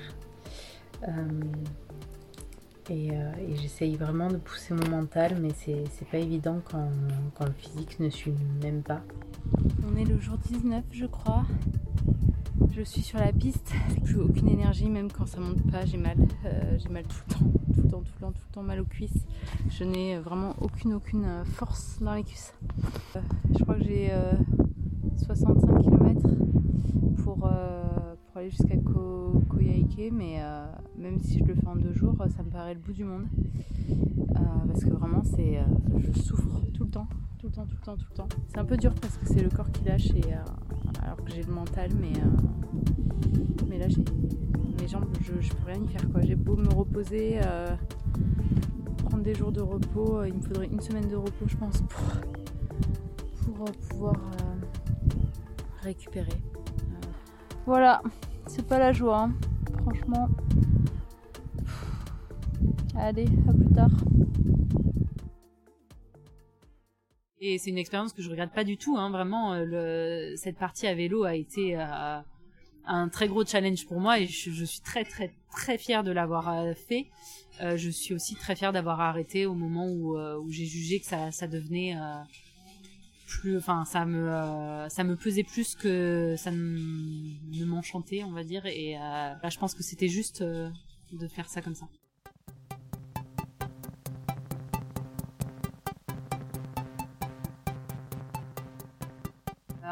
Et, 2.90 3.12
j'essaye 3.56 3.96
vraiment 3.96 4.28
de 4.28 4.38
pousser 4.38 4.74
mon 4.74 4.90
mental, 4.90 5.38
mais 5.40 5.50
c'est 5.56 6.08
pas 6.10 6.18
évident 6.18 6.60
quand, 6.66 6.90
quand 7.36 7.46
le 7.46 7.54
physique 7.54 8.00
ne 8.00 8.10
suit 8.10 8.34
même 8.62 8.82
pas. 8.82 9.02
On 9.88 9.96
est 9.96 10.04
le 10.04 10.20
jour 10.20 10.38
19, 10.38 10.84
je 10.92 11.06
crois. 11.06 11.46
Je 12.84 12.86
suis 12.90 13.02
sur 13.04 13.20
la 13.20 13.32
piste, 13.32 13.72
plus 14.04 14.18
aucune 14.20 14.50
énergie, 14.50 14.90
même 14.90 15.12
quand 15.12 15.28
ça 15.28 15.40
monte 15.40 15.62
pas, 15.70 15.86
j'ai 15.86 15.98
mal. 16.00 16.18
Euh, 16.46 16.80
j'ai 16.80 16.90
mal 16.90 17.04
tout 17.04 17.18
le 17.28 17.34
temps, 17.36 17.52
tout 17.76 17.82
le 17.84 17.90
temps, 17.90 18.00
tout 18.02 18.12
le 18.16 18.20
temps, 18.22 18.32
tout 18.32 18.42
le 18.50 18.54
temps 18.56 18.64
mal 18.64 18.80
aux 18.80 18.86
cuisses. 18.86 19.28
Je 19.70 19.84
n'ai 19.84 20.18
vraiment 20.18 20.56
aucune, 20.60 20.94
aucune 20.96 21.26
euh, 21.26 21.44
force 21.46 22.00
dans 22.02 22.16
les 22.16 22.24
cuisses. 22.24 22.56
Euh, 23.16 23.20
je 23.56 23.64
crois 23.64 23.76
que 23.76 23.84
j'ai 23.84 24.08
euh, 24.12 24.32
65 25.18 25.78
km 25.84 26.22
pour, 27.24 27.36
pour 27.38 27.48
aller 28.38 28.50
jusqu'à 28.50 28.78
Ko- 28.78 29.44
Koyaike, 29.48 30.12
mais 30.12 30.40
même 30.98 31.20
si 31.20 31.38
je 31.38 31.44
le 31.44 31.54
fais 31.54 31.68
en 31.68 31.76
deux 31.76 31.94
jours, 31.94 32.16
ça 32.36 32.42
me 32.42 32.50
paraît 32.50 32.74
le 32.74 32.80
bout 32.80 32.94
du 32.94 33.04
monde. 33.04 33.28
Parce 34.68 34.84
que 34.84 34.90
vraiment, 34.90 35.22
c'est, 35.24 35.60
je 36.00 36.20
souffre 36.20 36.48
tout 36.74 36.86
le 36.86 36.90
temps, 36.90 37.08
le 37.52 37.56
temps, 37.56 37.66
tout 37.66 37.76
le 37.76 37.86
temps, 37.86 37.98
tout 37.98 38.06
le 38.10 38.16
temps. 38.16 38.28
C'est 38.48 38.58
un 38.60 38.66
peu 38.66 38.78
dur 38.78 38.94
parce 38.96 39.18
que 39.18 39.26
c'est 39.26 39.42
le 39.42 39.50
corps 39.50 39.72
qui 39.72 39.84
lâche 39.84 40.10
et 40.12 40.34
euh, 40.34 40.38
alors 41.04 41.18
que 41.18 41.32
j'ai 41.32 41.44
le 41.44 41.54
mental, 41.54 41.90
mais 42.00 42.14
euh, 42.18 43.68
mais 43.68 43.78
là 43.78 43.88
j'ai 43.88 44.04
mes 44.80 44.88
jambes, 44.88 45.06
je, 45.22 45.34
peux 45.54 45.66
rien 45.66 45.82
y 45.84 45.88
faire 45.88 46.10
quoi. 46.12 46.22
J'ai 46.22 46.36
beau 46.36 46.56
me 46.56 46.70
reposer, 46.70 47.40
euh, 47.44 47.76
prendre 49.06 49.24
des 49.24 49.34
jours 49.34 49.52
de 49.52 49.62
repos, 49.62 50.24
il 50.24 50.34
me 50.36 50.42
faudrait 50.42 50.68
une 50.68 50.82
semaine 50.82 51.08
de 51.08 51.16
repos, 51.16 51.46
je 51.48 51.58
pense, 51.58 51.82
pour 51.82 53.56
pour 53.56 53.72
pouvoir 53.90 54.16
récupérer. 55.82 56.42
Voilà, 57.66 58.02
c'est 58.48 58.66
pas 58.66 58.80
la 58.80 58.92
joie, 58.92 59.24
hein. 59.24 59.34
franchement. 59.82 60.30
Allez, 62.96 63.28
à 63.48 63.54
plus 63.54 63.74
tard. 63.74 63.90
Et 67.44 67.58
c'est 67.58 67.72
une 67.72 67.80
expérience 67.80 68.14
que 68.14 68.22
je 68.22 68.30
regrette 68.30 68.54
pas 68.54 68.64
du 68.64 68.78
tout. 68.78 68.98
Hein. 68.98 69.10
Vraiment, 69.10 69.54
euh, 69.54 70.36
cette 70.36 70.58
partie 70.58 70.86
à 70.86 70.94
vélo 70.94 71.24
a 71.24 71.34
été 71.34 71.76
euh, 71.76 72.20
un 72.86 73.10
très 73.10 73.28
gros 73.28 73.44
challenge 73.44 73.88
pour 73.88 74.00
moi 74.00 74.20
et 74.20 74.28
je, 74.28 74.64
suis 74.64 74.82
très 74.82 75.04
très 75.04 75.34
très 75.52 75.80
fière 75.80 76.04
de 76.04 76.12
l'avoir 76.12 76.50
euh, 76.50 76.74
fait. 76.76 77.08
Je 77.60 77.90
suis 77.90 78.14
aussi 78.16 78.36
très 78.36 78.56
fière 78.56 78.74
d'avoir 78.74 79.02
arrêté 79.02 79.46
au 79.46 79.54
moment 79.54 79.88
où, 79.88 80.18
j'ai 80.50 80.66
jugé 80.66 81.00
que 81.00 81.06
ça, 81.06 81.48
devenait 81.48 81.96
plus, 83.28 83.56
enfin 83.56 83.86
ça 83.86 84.04
me 84.04 84.88
ça 84.90 85.04
me 85.04 85.16
pesait 85.16 85.44
plus 85.44 85.76
que 85.76 86.34
ça 86.40 86.50
ne, 86.50 87.66
m'enchantait, 87.66 88.24
on 88.24 88.32
va 88.32 88.44
dire. 88.44 88.66
Et 88.66 88.94
là, 88.94 89.50
je 89.50 89.60
pense 89.60 89.76
que 89.76 89.84
c'était 89.84 90.08
juste 90.08 90.42
de 90.42 91.28
faire 91.28 91.48
ça 91.50 91.62
comme 91.62 91.76
ça. 91.76 91.88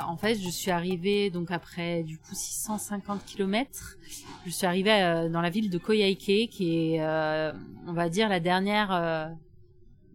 En 0.10 0.18
fait, 0.18 0.34
je 0.34 0.50
suis 0.50 0.72
arrivée 0.72 1.30
donc 1.30 1.52
après 1.52 2.02
du 2.02 2.18
coup 2.18 2.34
650 2.34 3.26
km. 3.26 3.96
Je 4.44 4.50
suis 4.50 4.66
arrivée 4.66 4.92
euh, 4.92 5.30
dans 5.30 5.40
la 5.40 5.52
ville 5.52 5.70
de 5.70 5.78
Koyaike, 5.78 6.50
qui 6.50 6.96
est, 6.96 7.02
euh, 7.02 7.54
on 7.86 7.94
va 7.94 8.10
dire, 8.10 8.28
la 8.28 8.40
dernière 8.40 8.92
euh, 8.92 9.28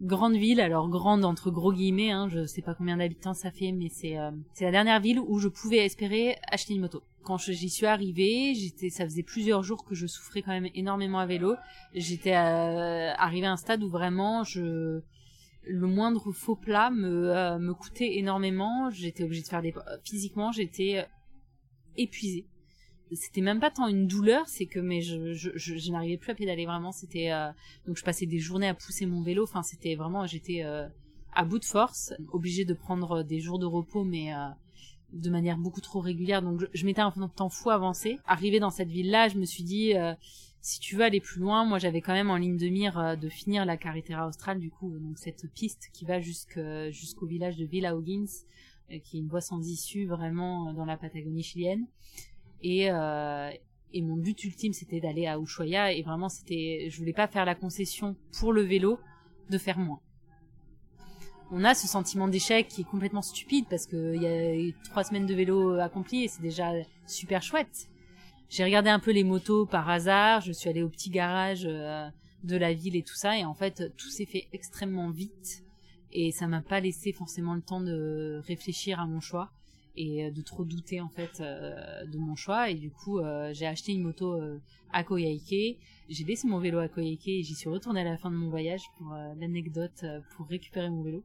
grande 0.01 0.35
ville. 0.35 0.59
Alors 0.59 0.89
grande 0.89 1.23
entre 1.23 1.49
gros 1.49 1.71
guillemets, 1.71 2.11
hein, 2.11 2.27
je 2.27 2.45
sais 2.45 2.61
pas 2.61 2.73
combien 2.73 2.97
d'habitants 2.97 3.33
ça 3.33 3.51
fait, 3.51 3.71
mais 3.71 3.87
c'est 3.87 4.15
la 4.59 4.71
dernière 4.71 4.99
ville 4.99 5.21
où 5.21 5.39
je 5.39 5.47
pouvais 5.47 5.85
espérer 5.85 6.35
acheter 6.51 6.73
une 6.73 6.81
moto. 6.81 7.01
Quand 7.23 7.37
j'y 7.37 7.69
suis 7.69 7.85
arrivée, 7.85 8.53
ça 8.89 9.05
faisait 9.05 9.23
plusieurs 9.23 9.63
jours 9.63 9.85
que 9.85 9.95
je 9.95 10.07
souffrais 10.07 10.41
quand 10.41 10.51
même 10.51 10.69
énormément 10.75 11.19
à 11.19 11.25
vélo. 11.25 11.55
J'étais 11.93 12.35
euh, 12.35 13.13
arrivée 13.17 13.47
à 13.47 13.53
un 13.53 13.57
stade 13.57 13.81
où 13.81 13.89
vraiment 13.89 14.43
je 14.43 14.99
le 15.67 15.87
moindre 15.87 16.31
faux 16.31 16.55
plat 16.55 16.89
me 16.89 17.35
euh, 17.35 17.59
me 17.59 17.73
coûtait 17.73 18.17
énormément. 18.17 18.89
J'étais 18.89 19.23
obligée 19.23 19.41
de 19.41 19.47
faire 19.47 19.61
des 19.61 19.73
physiquement, 20.03 20.51
j'étais 20.51 20.99
euh, 20.99 21.03
épuisée. 21.97 22.45
C'était 23.11 23.41
même 23.41 23.59
pas 23.59 23.69
tant 23.69 23.87
une 23.87 24.07
douleur, 24.07 24.47
c'est 24.47 24.65
que 24.65 24.79
mais 24.79 25.01
je 25.01 25.33
je, 25.33 25.51
je, 25.55 25.91
n'arrivais 25.91 26.17
plus 26.17 26.31
à 26.31 26.35
pédaler 26.35 26.65
vraiment. 26.65 26.91
C'était 26.91 27.31
euh, 27.31 27.49
donc 27.87 27.97
je 27.97 28.03
passais 28.03 28.25
des 28.25 28.39
journées 28.39 28.67
à 28.67 28.73
pousser 28.73 29.05
mon 29.05 29.21
vélo. 29.21 29.43
Enfin 29.43 29.63
c'était 29.63 29.95
vraiment 29.95 30.25
j'étais 30.25 30.63
à 31.33 31.45
bout 31.45 31.59
de 31.59 31.65
force, 31.65 32.13
obligée 32.31 32.65
de 32.65 32.73
prendre 32.73 33.23
des 33.23 33.39
jours 33.39 33.59
de 33.59 33.65
repos, 33.65 34.03
mais 34.03 34.31
de 35.13 35.29
manière 35.29 35.57
beaucoup 35.57 35.81
trop 35.81 35.99
régulière. 35.99 36.41
Donc 36.41 36.59
je, 36.59 36.65
je 36.73 36.85
m'étais 36.85 37.01
un 37.01 37.11
temps 37.11 37.49
fou 37.49 37.69
avancé. 37.69 38.19
Arrivée 38.25 38.59
dans 38.59 38.71
cette 38.71 38.89
ville-là, 38.89 39.29
je 39.29 39.37
me 39.37 39.45
suis 39.45 39.63
dit 39.63 39.93
si 40.65 40.79
tu 40.79 40.95
veux 40.95 41.03
aller 41.03 41.19
plus 41.21 41.39
loin, 41.39 41.63
moi 41.63 41.77
j'avais 41.77 42.01
quand 42.01 42.13
même 42.13 42.31
en 42.31 42.37
ligne 42.37 42.57
de 42.57 42.67
mire 42.69 42.97
euh, 42.97 43.15
de 43.15 43.29
finir 43.29 43.65
la 43.65 43.77
Carretera 43.77 44.27
Austral 44.27 44.57
du 44.57 44.71
coup, 44.71 44.91
cette 45.15 45.47
piste 45.53 45.89
qui 45.93 46.05
va 46.05 46.19
jusque- 46.19 46.59
jusqu'au 46.89 47.27
village 47.27 47.55
de 47.57 47.65
Villa 47.65 47.95
O'Higgins, 47.95 48.25
euh, 48.91 48.97
qui 48.97 49.17
est 49.17 49.19
une 49.19 49.27
voie 49.27 49.41
sans 49.41 49.61
issue 49.69 50.07
vraiment 50.07 50.67
euh, 50.69 50.73
dans 50.73 50.85
la 50.85 50.97
Patagonie 50.97 51.43
chilienne. 51.43 51.85
Et, 52.63 52.89
euh, 52.89 53.51
mon 53.93 54.17
but 54.17 54.43
ultime 54.43 54.73
c'était 54.73 54.99
d'aller 54.99 55.27
à 55.27 55.37
Ushuaia 55.39 55.93
et 55.93 56.01
vraiment 56.01 56.29
c'était, 56.29 56.87
je 56.89 56.97
voulais 56.97 57.13
pas 57.13 57.27
faire 57.27 57.45
la 57.45 57.53
concession 57.53 58.15
pour 58.39 58.51
le 58.51 58.63
vélo 58.63 58.97
de 59.51 59.59
faire 59.59 59.77
moins. 59.77 60.01
On 61.51 61.63
a 61.63 61.75
ce 61.75 61.87
sentiment 61.87 62.27
d'échec 62.27 62.67
qui 62.67 62.81
est 62.81 62.89
complètement 62.89 63.21
stupide 63.21 63.67
parce 63.69 63.85
que 63.85 64.15
il 64.15 64.21
y 64.23 64.27
a 64.71 64.73
trois 64.89 65.03
semaines 65.03 65.27
de 65.27 65.33
vélo 65.35 65.75
accomplies 65.79 66.23
et 66.23 66.27
c'est 66.27 66.41
déjà 66.41 66.71
super 67.05 67.43
chouette. 67.43 67.87
J'ai 68.49 68.63
regardé 68.63 68.89
un 68.89 68.99
peu 68.99 69.11
les 69.11 69.23
motos 69.23 69.65
par 69.65 69.89
hasard, 69.89 70.41
je 70.41 70.51
suis 70.51 70.69
allée 70.69 70.83
au 70.83 70.89
petit 70.89 71.09
garage 71.09 71.65
euh, 71.65 72.07
de 72.43 72.55
la 72.55 72.73
ville 72.73 72.95
et 72.95 73.03
tout 73.03 73.15
ça, 73.15 73.37
et 73.37 73.43
en 73.43 73.53
fait 73.53 73.91
tout 73.97 74.09
s'est 74.09 74.25
fait 74.25 74.47
extrêmement 74.53 75.09
vite 75.09 75.63
et 76.11 76.31
ça 76.31 76.47
m'a 76.47 76.61
pas 76.61 76.79
laissé 76.79 77.11
forcément 77.11 77.55
le 77.55 77.61
temps 77.61 77.81
de 77.81 78.41
réfléchir 78.45 78.99
à 78.99 79.07
mon 79.07 79.19
choix. 79.19 79.51
et 79.97 80.29
de 80.29 80.41
trop 80.41 80.63
douter 80.65 80.99
en 81.01 81.09
fait 81.09 81.41
de 81.41 82.17
mon 82.17 82.35
choix 82.35 82.69
et 82.69 82.75
du 82.75 82.91
coup 82.91 83.19
j'ai 83.53 83.65
acheté 83.65 83.93
une 83.93 84.03
moto 84.03 84.37
à 84.91 85.03
Koyaike 85.03 85.79
j'ai 86.09 86.23
laissé 86.25 86.47
mon 86.47 86.59
vélo 86.59 86.79
à 86.79 86.89
Koyaike 86.89 87.27
et 87.27 87.43
j'y 87.43 87.55
suis 87.55 87.69
retournée 87.69 88.01
à 88.01 88.03
la 88.03 88.17
fin 88.17 88.29
de 88.29 88.35
mon 88.35 88.49
voyage 88.49 88.83
pour 88.97 89.07
l'anecdote 89.39 90.05
pour 90.35 90.47
récupérer 90.47 90.89
mon 90.89 91.01
vélo 91.01 91.23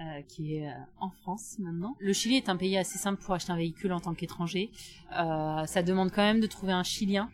euh, 0.00 0.22
qui 0.22 0.56
est 0.56 0.68
euh, 0.68 0.72
en 1.00 1.10
France 1.10 1.56
maintenant. 1.58 1.96
Le 2.00 2.14
Chili 2.14 2.36
est 2.36 2.48
un 2.48 2.56
pays 2.56 2.78
assez 2.78 2.98
simple 2.98 3.22
pour 3.22 3.34
acheter 3.34 3.52
un 3.52 3.58
véhicule 3.58 3.92
en 3.92 4.00
tant 4.00 4.14
qu'étranger. 4.14 4.70
Euh, 5.18 5.66
ça 5.66 5.82
demande 5.82 6.10
quand 6.10 6.22
même 6.22 6.40
de 6.40 6.46
trouver 6.46 6.72
un 6.72 6.82
Chilien 6.82 7.30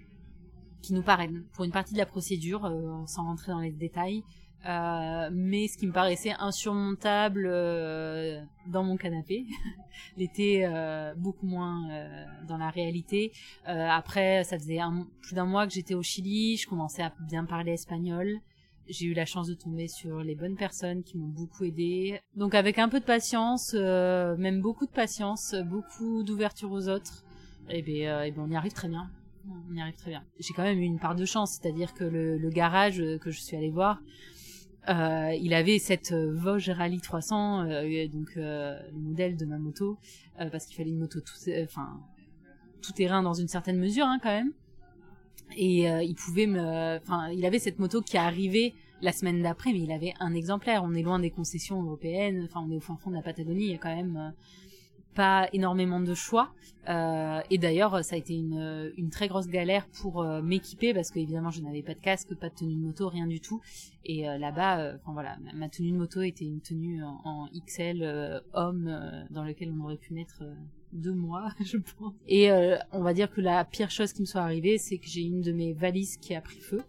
qui 0.83 0.93
nous 0.93 1.03
parraine 1.03 1.45
pour 1.53 1.65
une 1.65 1.71
partie 1.71 1.93
de 1.93 1.99
la 1.99 2.07
procédure, 2.07 2.69
sans 3.07 3.25
rentrer 3.25 3.53
dans 3.53 3.61
les 3.61 3.71
détails. 3.71 4.25
mais 4.65 5.69
ce 5.69 5.79
qui 5.79 5.87
me 5.87 5.93
paraissait 5.93 6.35
insurmontable 6.41 7.45
dans 8.67 8.83
mon 8.83 8.97
canapé 8.97 9.47
l'était 10.17 10.69
beaucoup 11.17 11.47
moins 11.47 11.89
dans 12.47 12.59
la 12.59 12.71
réalité. 12.71 13.33
après, 13.67 14.45
ça 14.45 14.59
faisait 14.59 14.81
plus 15.21 15.35
d'un 15.35 15.47
mois 15.47 15.67
que 15.67 15.73
j'étais 15.73 15.95
au 15.95 16.03
Chili, 16.03 16.57
je 16.57 16.69
commençais 16.69 17.03
à 17.03 17.13
bien 17.21 17.45
parler 17.45 17.73
espagnol 17.73 18.41
j'ai 18.89 19.07
eu 19.07 19.15
la 19.15 19.25
chance 19.25 19.49
de 19.49 19.55
tomber 19.55 19.89
sur 19.89 20.23
les 20.23 20.35
bonnes 20.35 20.57
personnes 20.57 21.03
qui 21.03 21.17
m'ont 21.17 21.29
beaucoup 21.29 21.65
aidé. 21.65 22.21
Donc 22.37 22.55
avec 22.55 22.79
un 22.79 22.89
peu 22.89 23.01
de 23.01 23.05
patience, 23.05 23.73
euh, 23.75 24.37
même 24.37 24.61
beaucoup 24.61 24.87
de 24.87 24.93
patience, 24.93 25.55
beaucoup 25.67 26.23
d'ouverture 26.23 26.73
aux 26.73 26.89
autres, 26.89 27.25
et 27.71 27.79
eh 27.79 27.83
ben, 27.83 28.09
euh, 28.09 28.23
eh 28.27 28.31
ben 28.31 28.43
on 28.47 28.51
y 28.51 28.57
arrive 28.57 28.73
très 28.73 28.89
bien. 28.89 29.11
On 29.71 29.75
y 29.75 29.81
arrive 29.81 29.97
très 29.97 30.11
bien. 30.11 30.25
J'ai 30.39 30.53
quand 30.55 30.63
même 30.63 30.79
eu 30.79 30.85
une 30.85 30.99
part 30.99 31.15
de 31.15 31.25
chance, 31.25 31.59
c'est-à-dire 31.61 31.95
que 31.95 32.05
le, 32.05 32.51
garage 32.51 33.03
que 33.21 33.31
je 33.31 33.41
suis 33.41 33.57
allée 33.57 33.71
voir, 33.71 34.01
euh, 34.89 35.35
il 35.39 35.53
avait 35.53 35.79
cette 35.79 36.13
Vosges 36.13 36.71
Rally 36.71 37.01
300, 37.01 37.69
euh, 37.69 38.09
donc 38.09 38.37
euh, 38.37 38.79
le 38.91 38.99
modèle 38.99 39.37
de 39.37 39.45
ma 39.45 39.59
moto, 39.59 39.99
parce 40.51 40.67
qu'il 40.67 40.77
fallait 40.77 40.91
une 40.91 40.99
moto 40.99 41.21
tout, 41.21 41.35
enfin 41.63 42.01
tout 42.81 42.93
terrain 42.93 43.23
dans 43.23 43.35
une 43.35 43.49
certaine 43.49 43.79
mesure 43.79 44.07
hein, 44.07 44.19
quand 44.23 44.31
même 44.31 44.53
et 45.57 45.91
euh, 45.91 46.03
il 46.03 46.15
pouvait 46.15 46.47
me 46.47 46.99
enfin 46.99 47.29
il 47.31 47.45
avait 47.45 47.59
cette 47.59 47.79
moto 47.79 48.03
qui 48.03 48.17
arrivait 48.17 48.75
la 49.01 49.13
semaine 49.13 49.43
d'après 49.43 49.73
mais 49.73 49.81
il 49.81 49.93
avait 49.93 50.15
un 50.21 50.35
exemplaire. 50.35 50.83
On 50.85 50.95
est 50.95 51.03
loin 51.03 51.19
des 51.19 51.31
concessions 51.31 51.83
européennes. 51.83 52.43
Enfin 52.45 52.65
on 52.67 52.71
est 52.71 52.77
au 52.77 52.81
fin 52.81 52.97
fond 52.97 53.11
de 53.11 53.17
la 53.17 53.23
Patagonie. 53.23 53.65
Il 53.65 53.71
y 53.71 53.75
a 53.75 53.79
quand 53.79 53.95
même 53.95 54.17
euh, 54.17 54.31
pas 55.15 55.49
énormément 55.53 56.01
de 56.01 56.15
choix. 56.15 56.53
Euh, 56.89 57.41
et 57.51 57.59
d'ailleurs 57.59 58.05
ça 58.05 58.15
a 58.15 58.19
été 58.19 58.35
une, 58.35 58.93
une 58.97 59.11
très 59.11 59.29
grosse 59.29 59.49
galère 59.49 59.87
pour 60.01 60.23
euh, 60.23 60.41
m'équiper 60.43 60.95
parce 60.95 61.11
que 61.11 61.19
évidemment 61.19 61.51
je 61.51 61.61
n'avais 61.61 61.83
pas 61.83 61.95
de 61.95 62.01
casque 62.01 62.35
pas 62.35 62.49
de 62.49 62.55
tenue 62.55 62.75
de 62.75 62.81
moto 62.81 63.09
rien 63.09 63.27
du 63.27 63.41
tout. 63.41 63.61
Et 64.05 64.23
là-bas 64.23 64.95
enfin 64.97 65.13
voilà 65.13 65.37
ma 65.55 65.69
tenue 65.69 65.93
de 65.93 65.97
moto 65.97 66.23
était 66.23 66.47
une 66.47 66.61
tenue 66.61 67.05
en, 67.05 67.21
en 67.25 67.49
XL 67.67 68.43
homme 68.55 69.27
dans 69.31 69.45
lequel 69.45 69.73
on 69.77 69.85
aurait 69.85 69.99
pu 69.99 70.15
mettre 70.15 70.43
deux 70.93 71.13
mois, 71.13 71.51
je 71.61 71.77
pense. 71.77 72.15
Et 72.27 72.51
euh, 72.51 72.77
on 72.93 73.03
va 73.03 73.15
dire 73.15 73.31
que 73.31 73.41
la 73.41 73.65
pire 73.65 73.91
chose 73.91 74.13
qui 74.13 74.23
me 74.23 74.27
soit 74.27 74.41
arrivée, 74.41 74.79
c'est 74.79 74.99
que 74.99 75.07
j'ai 75.07 75.23
une 75.23 75.41
de 75.41 75.53
mes 75.53 75.73
valises 75.73 76.17
qui 76.17 76.35
a 76.35 76.41
pris 76.41 76.59
feu. 76.59 76.83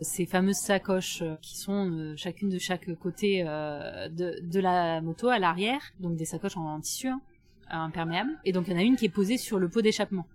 Ces 0.00 0.26
fameuses 0.26 0.56
sacoches 0.56 1.22
euh, 1.22 1.36
qui 1.40 1.56
sont 1.56 1.90
euh, 1.90 2.14
chacune 2.16 2.50
de 2.50 2.58
chaque 2.58 2.92
côté 2.96 3.42
de, 3.42 4.60
la 4.60 5.00
moto 5.00 5.28
à 5.28 5.38
l'arrière, 5.38 5.80
donc 5.98 6.16
des 6.16 6.26
sacoches 6.26 6.56
en, 6.56 6.80
tissu 6.80 7.08
hein, 7.08 7.20
imperméable. 7.68 8.30
Et 8.44 8.52
donc 8.52 8.68
il 8.68 8.72
y 8.72 8.76
en 8.76 8.78
a 8.78 8.82
une 8.82 8.96
qui 8.96 9.06
est 9.06 9.10
posée 9.10 9.38
sur 9.38 9.58
le 9.58 9.68
pot 9.68 9.80
d'échappement. 9.80 10.26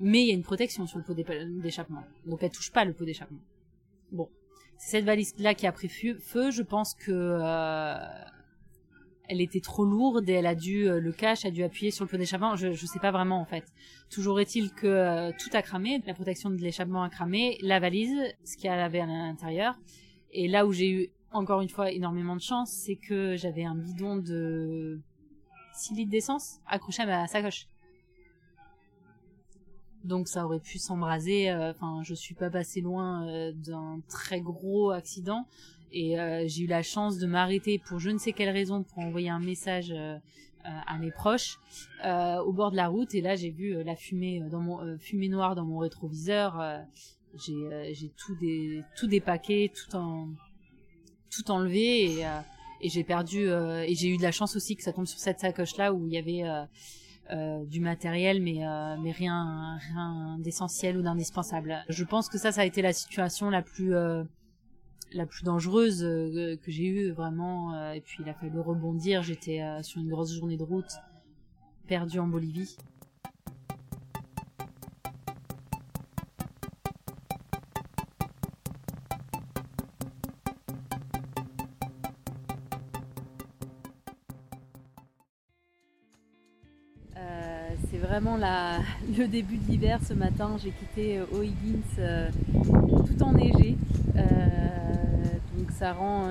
Mais 0.00 0.22
il 0.22 0.28
y 0.28 0.30
a 0.32 0.34
une 0.34 0.42
protection 0.42 0.86
sur 0.86 0.98
le 0.98 1.04
pot 1.04 1.14
d'échappement. 1.14 2.02
Donc 2.26 2.42
elle 2.42 2.50
touche 2.50 2.72
pas 2.72 2.84
le 2.84 2.92
pot 2.92 3.04
d'échappement. 3.04 3.38
Bon, 4.12 4.28
c'est 4.76 4.98
cette 4.98 5.04
valise-là 5.04 5.54
qui 5.54 5.66
a 5.66 5.72
pris 5.72 5.88
feu. 5.88 6.50
Je 6.50 6.62
pense 6.62 6.94
que 6.94 7.10
euh, 7.10 7.96
était 9.28 9.60
trop 9.60 9.84
lourde 9.84 10.28
et 10.28 10.34
elle 10.34 10.46
a 10.46 10.54
dû 10.54 10.88
euh, 10.88 11.00
le 11.00 11.12
cache 11.12 11.46
a 11.46 11.50
dû 11.50 11.62
appuyer 11.62 11.90
sur 11.90 12.04
le 12.04 12.10
pot 12.10 12.18
d'échappement. 12.18 12.56
Je 12.56 12.72
je 12.72 12.86
sais 12.86 12.98
pas 12.98 13.10
vraiment 13.10 13.40
en 13.40 13.46
fait. 13.46 13.64
Toujours 14.10 14.38
est-il 14.38 14.72
que 14.72 14.86
euh, 14.86 15.32
tout 15.38 15.48
a 15.54 15.62
cramé, 15.62 16.02
la 16.06 16.14
protection 16.14 16.50
de 16.50 16.56
l'échappement 16.56 17.02
a 17.02 17.08
cramé, 17.08 17.58
la 17.62 17.80
valise, 17.80 18.14
ce 18.44 18.56
qu'il 18.56 18.66
y 18.66 18.68
avait 18.68 19.00
à 19.00 19.06
l'intérieur. 19.06 19.78
Et 20.30 20.48
là 20.48 20.66
où 20.66 20.72
j'ai 20.72 20.90
eu 20.90 21.08
encore 21.30 21.62
une 21.62 21.70
fois 21.70 21.90
énormément 21.90 22.36
de 22.36 22.42
chance, 22.42 22.70
c'est 22.70 22.96
que 22.96 23.36
j'avais 23.36 23.64
un 23.64 23.74
bidon 23.74 24.16
de 24.16 25.00
6 25.74 25.94
litres 25.94 26.10
d'essence 26.10 26.60
accroché 26.66 27.02
à 27.02 27.06
ma 27.06 27.26
sacoche 27.26 27.68
donc 30.04 30.28
ça 30.28 30.44
aurait 30.44 30.60
pu 30.60 30.78
s'embraser. 30.78 31.50
Euh, 31.50 31.70
enfin, 31.70 32.02
je 32.02 32.14
suis 32.14 32.34
pas 32.34 32.50
passé 32.50 32.80
loin 32.80 33.26
euh, 33.28 33.52
d'un 33.52 34.00
très 34.08 34.40
gros 34.40 34.90
accident 34.90 35.46
et 35.92 36.18
euh, 36.18 36.44
j'ai 36.46 36.64
eu 36.64 36.66
la 36.66 36.82
chance 36.82 37.18
de 37.18 37.26
m'arrêter 37.26 37.78
pour 37.78 37.98
je 37.98 38.10
ne 38.10 38.18
sais 38.18 38.32
quelle 38.32 38.50
raison 38.50 38.82
pour 38.82 38.98
envoyer 39.00 39.28
un 39.28 39.40
message 39.40 39.92
à 40.64 40.96
mes 40.98 41.10
proches 41.10 41.58
au 42.04 42.52
bord 42.52 42.70
de 42.70 42.76
la 42.76 42.88
route 42.88 43.14
et 43.14 43.20
là 43.20 43.34
j'ai 43.34 43.50
vu 43.50 43.82
la 43.82 43.94
fumée 43.96 44.40
dans 44.48 44.60
mon 44.60 44.96
fumée 44.96 45.28
noire 45.28 45.54
dans 45.54 45.66
mon 45.66 45.78
rétroviseur. 45.78 46.62
j'ai 47.34 47.92
j'ai 47.92 48.08
tout 48.16 48.36
des 48.36 48.82
tout 48.96 49.06
dépaqué, 49.06 49.70
tout 49.74 49.96
en 49.96 50.28
tout 51.30 51.50
enlevé 51.50 52.04
et 52.04 52.26
et 52.80 52.88
j'ai 52.88 53.04
perdu 53.04 53.48
et 53.50 53.94
j'ai 53.94 54.08
eu 54.08 54.16
de 54.16 54.22
la 54.22 54.32
chance 54.32 54.56
aussi 54.56 54.76
que 54.76 54.82
ça 54.82 54.94
tombe 54.94 55.06
sur 55.06 55.18
cette 55.18 55.40
sacoche 55.40 55.76
là 55.76 55.92
où 55.92 56.06
il 56.06 56.12
y 56.14 56.16
avait 56.16 56.44
euh, 57.30 57.64
du 57.64 57.80
matériel, 57.80 58.42
mais 58.42 58.66
euh, 58.66 58.96
mais 59.00 59.12
rien 59.12 59.78
rien 59.78 60.38
d'essentiel 60.40 60.96
ou 60.96 61.02
d'indispensable. 61.02 61.84
Je 61.88 62.04
pense 62.04 62.28
que 62.28 62.36
ça, 62.36 62.52
ça 62.52 62.62
a 62.62 62.64
été 62.64 62.82
la 62.82 62.92
situation 62.92 63.48
la 63.48 63.62
plus 63.62 63.94
euh, 63.94 64.24
la 65.12 65.24
plus 65.26 65.44
dangereuse 65.44 66.00
que 66.00 66.70
j'ai 66.70 66.86
eue 66.86 67.10
vraiment. 67.12 67.92
et 67.92 68.00
puis 68.00 68.22
il 68.22 68.28
a 68.28 68.34
fallu 68.34 68.58
rebondir. 68.60 69.22
J'étais 69.22 69.60
sur 69.82 70.00
une 70.00 70.08
grosse 70.08 70.32
journée 70.32 70.56
de 70.56 70.62
route, 70.62 70.90
perdue 71.86 72.18
en 72.18 72.26
Bolivie. 72.26 72.76
Le 88.42 89.26
début 89.26 89.56
de 89.56 89.70
l'hiver 89.70 90.00
ce 90.06 90.14
matin. 90.14 90.56
J'ai 90.62 90.70
quitté 90.70 91.18
euh, 91.18 91.26
O'Higgins 91.32 91.80
euh, 91.98 92.30
tout 93.06 93.22
enneigé. 93.22 93.76
Euh, 94.16 94.22
donc 95.56 95.70
ça 95.70 95.92
rend, 95.92 96.28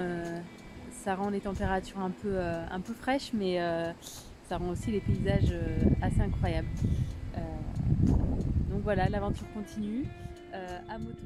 ça 1.04 1.16
rend 1.16 1.30
les 1.30 1.40
températures 1.40 2.00
un 2.00 2.10
peu, 2.12 2.40
un 2.40 2.80
peu 2.80 2.94
fraîches, 2.94 3.32
mais 3.34 3.60
ça 4.50 4.58
rend 4.58 4.70
aussi 4.70 4.92
les 4.92 5.00
paysages 5.00 5.54
assez 6.02 6.22
incroyables. 6.22 6.68
donc 8.70 8.82
voilà, 8.84 9.08
l'aventure 9.10 9.48
continue 9.54 10.06
à 10.90 10.98
moto 10.98 11.24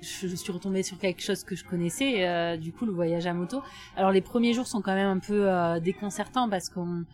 je 0.00 0.34
suis 0.34 0.50
retombée 0.50 0.82
sur 0.82 0.98
quelque 0.98 1.22
chose 1.22 1.44
que 1.44 1.54
je 1.54 1.64
connaissais, 1.64 2.58
du 2.58 2.72
coup 2.72 2.86
le 2.86 2.92
voyage 2.92 3.26
à 3.26 3.34
moto. 3.34 3.62
Alors 3.96 4.10
les 4.10 4.20
premiers 4.20 4.52
jours 4.52 4.66
sont 4.66 4.82
quand 4.82 4.94
même 4.94 5.06
un 5.06 5.20
peu 5.20 5.48
déconcertants 5.80 6.48
parce 6.48 6.68
qu'on 6.68 7.04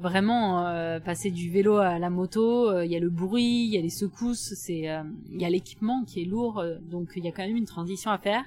vraiment 0.00 0.66
euh, 0.66 0.98
passer 0.98 1.30
du 1.30 1.50
vélo 1.50 1.76
à 1.76 1.98
la 1.98 2.10
moto, 2.10 2.70
euh, 2.70 2.84
il 2.84 2.90
y 2.90 2.96
a 2.96 2.98
le 2.98 3.10
bruit, 3.10 3.66
il 3.66 3.74
y 3.74 3.76
a 3.76 3.80
les 3.80 3.90
secousses, 3.90 4.54
c'est 4.54 4.90
euh, 4.90 5.02
il 5.30 5.40
y 5.40 5.44
a 5.44 5.50
l'équipement 5.50 6.04
qui 6.04 6.22
est 6.22 6.24
lourd, 6.24 6.64
donc 6.90 7.12
il 7.16 7.24
y 7.24 7.28
a 7.28 7.32
quand 7.32 7.46
même 7.46 7.56
une 7.56 7.66
transition 7.66 8.10
à 8.10 8.18
faire. 8.18 8.44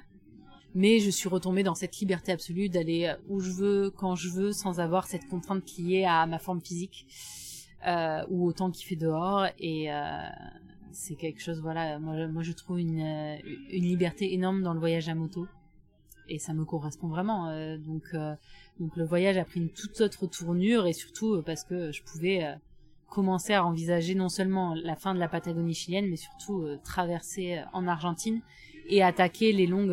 Mais 0.74 0.98
je 0.98 1.08
suis 1.08 1.28
retombée 1.28 1.62
dans 1.62 1.76
cette 1.76 1.96
liberté 1.98 2.32
absolue 2.32 2.68
d'aller 2.68 3.14
où 3.28 3.38
je 3.38 3.52
veux, 3.52 3.90
quand 3.90 4.16
je 4.16 4.28
veux, 4.28 4.52
sans 4.52 4.80
avoir 4.80 5.06
cette 5.06 5.28
contrainte 5.28 5.62
liée 5.78 6.04
à 6.04 6.26
ma 6.26 6.40
forme 6.40 6.60
physique 6.60 7.06
ou 8.28 8.44
au 8.44 8.52
temps 8.52 8.72
qu'il 8.72 8.84
fait 8.84 8.96
dehors. 8.96 9.46
Et 9.60 9.88
c'est 10.90 11.14
quelque 11.14 11.40
chose, 11.40 11.60
voilà, 11.60 12.00
moi, 12.00 12.42
je 12.42 12.50
trouve 12.50 12.80
une, 12.80 12.98
une 12.98 13.84
liberté 13.84 14.34
énorme 14.34 14.62
dans 14.62 14.74
le 14.74 14.80
voyage 14.80 15.08
à 15.08 15.14
moto 15.14 15.46
et 16.28 16.38
ça 16.38 16.54
me 16.54 16.64
correspond 16.64 17.08
vraiment. 17.08 17.48
Euh, 17.48 17.76
donc, 17.78 18.02
euh, 18.14 18.34
donc 18.80 18.96
le 18.96 19.04
voyage 19.04 19.36
a 19.36 19.44
pris 19.44 19.60
une 19.60 19.70
toute 19.70 20.00
autre 20.00 20.26
tournure 20.26 20.86
et 20.86 20.92
surtout 20.92 21.34
euh, 21.34 21.42
parce 21.42 21.64
que 21.64 21.92
je 21.92 22.02
pouvais 22.02 22.54
commencer 23.08 23.52
à 23.54 23.64
envisager 23.64 24.14
non 24.14 24.28
seulement 24.28 24.74
la 24.74 24.96
fin 24.96 25.14
de 25.14 25.20
la 25.20 25.28
Patagonie 25.28 25.74
chilienne, 25.74 26.08
mais 26.08 26.16
surtout 26.16 26.66
traverser 26.82 27.62
en 27.72 27.86
Argentine 27.86 28.40
et 28.88 29.04
attaquer 29.04 29.52
les 29.52 29.68
longues, 29.68 29.90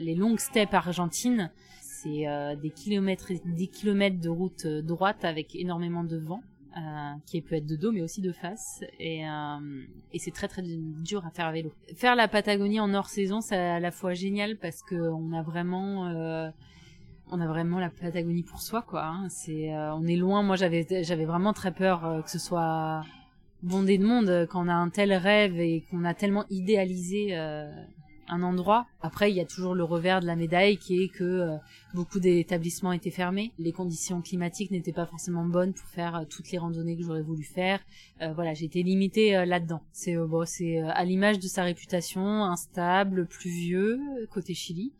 les 0.00 0.16
longues 0.16 0.40
steppes 0.40 0.74
argentines. 0.74 1.52
C'est 1.80 2.26
des 2.60 2.70
kilomètres 2.70 3.30
des 3.44 3.68
kilomètres 3.68 4.18
de 4.18 4.28
route 4.28 4.66
droite 4.66 5.24
avec 5.24 5.54
énormément 5.54 6.02
de 6.02 6.16
vent. 6.16 6.42
Euh, 6.76 7.14
qui 7.24 7.40
peut 7.40 7.54
être 7.54 7.64
de 7.64 7.74
dos 7.74 7.90
mais 7.90 8.02
aussi 8.02 8.20
de 8.20 8.32
face 8.32 8.84
et, 9.00 9.26
euh, 9.26 9.82
et 10.12 10.18
c'est 10.18 10.30
très 10.30 10.46
très 10.46 10.60
dur 10.62 11.24
à 11.24 11.30
faire 11.30 11.46
à 11.46 11.52
vélo. 11.52 11.72
Faire 11.94 12.14
la 12.14 12.28
Patagonie 12.28 12.80
en 12.80 12.92
hors 12.92 13.08
saison 13.08 13.40
c'est 13.40 13.56
à 13.56 13.80
la 13.80 13.90
fois 13.90 14.12
génial 14.12 14.58
parce 14.58 14.82
que 14.82 14.94
on 14.94 15.32
a 15.32 15.40
vraiment 15.40 16.08
euh, 16.08 16.50
on 17.30 17.40
a 17.40 17.46
vraiment 17.46 17.78
la 17.78 17.90
Patagonie 17.90 18.42
pour 18.42 18.60
soi 18.60 18.82
quoi. 18.82 19.04
Hein. 19.04 19.28
C'est 19.28 19.70
on 19.72 20.06
est 20.06 20.16
loin. 20.16 20.42
Moi 20.42 20.56
j'avais 20.56 20.86
j'avais 21.02 21.24
vraiment 21.24 21.52
très 21.52 21.72
peur 21.72 22.22
que 22.24 22.30
ce 22.30 22.38
soit 22.38 23.02
bondé 23.62 23.98
de 23.98 24.04
monde 24.04 24.46
quand 24.50 24.64
on 24.64 24.68
a 24.68 24.74
un 24.74 24.90
tel 24.90 25.12
rêve 25.12 25.58
et 25.58 25.84
qu'on 25.90 26.04
a 26.04 26.14
tellement 26.14 26.44
idéalisé 26.50 27.34
un 28.28 28.42
endroit. 28.42 28.86
Après, 29.00 29.30
il 29.30 29.36
y 29.36 29.40
a 29.40 29.44
toujours 29.44 29.74
le 29.74 29.84
revers 29.84 30.20
de 30.20 30.26
la 30.26 30.36
médaille 30.36 30.78
qui 30.78 31.02
est 31.02 31.08
que 31.08 31.24
euh, 31.24 31.56
beaucoup 31.94 32.20
d'établissements 32.20 32.92
étaient 32.92 33.10
fermés. 33.10 33.52
Les 33.58 33.72
conditions 33.72 34.20
climatiques 34.20 34.70
n'étaient 34.70 34.92
pas 34.92 35.06
forcément 35.06 35.44
bonnes 35.44 35.72
pour 35.72 35.88
faire 35.88 36.16
euh, 36.16 36.24
toutes 36.28 36.50
les 36.50 36.58
randonnées 36.58 36.96
que 36.96 37.02
j'aurais 37.02 37.22
voulu 37.22 37.44
faire. 37.44 37.80
Euh, 38.22 38.32
voilà, 38.32 38.52
été 38.52 38.82
limitée 38.82 39.44
là-dedans. 39.44 39.82
C'est 39.92 40.16
bon, 40.16 40.44
c'est 40.46 40.78
à 40.78 41.04
l'image 41.04 41.38
de 41.38 41.46
sa 41.46 41.62
réputation, 41.62 42.44
instable, 42.44 43.26
pluvieux 43.26 44.00
côté 44.30 44.54
Chili 44.54 44.92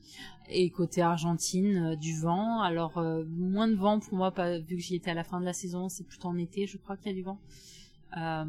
et 0.49 0.71
côté 0.71 1.03
Argentine 1.03 1.97
du 1.97 2.19
vent. 2.19 2.61
Alors 2.61 3.03
moins 3.29 3.69
de 3.69 3.75
vent 3.75 4.01
pour 4.01 4.15
moi, 4.15 4.31
pas, 4.31 4.59
vu 4.59 4.77
que 4.77 4.83
j'y 4.83 4.97
étais 4.97 5.11
à 5.11 5.15
la 5.15 5.25
fin 5.25 5.41
de 5.41 5.45
la 5.45 5.53
saison, 5.53 5.89
c'est 5.89 6.05
plutôt 6.05 6.29
en 6.29 6.39
été, 6.39 6.67
je 6.67 6.77
crois 6.79 6.97
qu'il 6.97 7.09
y 7.09 7.15
a 7.15 7.15
du 7.15 7.23
vent. 7.23 7.39
Euh, 8.17 8.45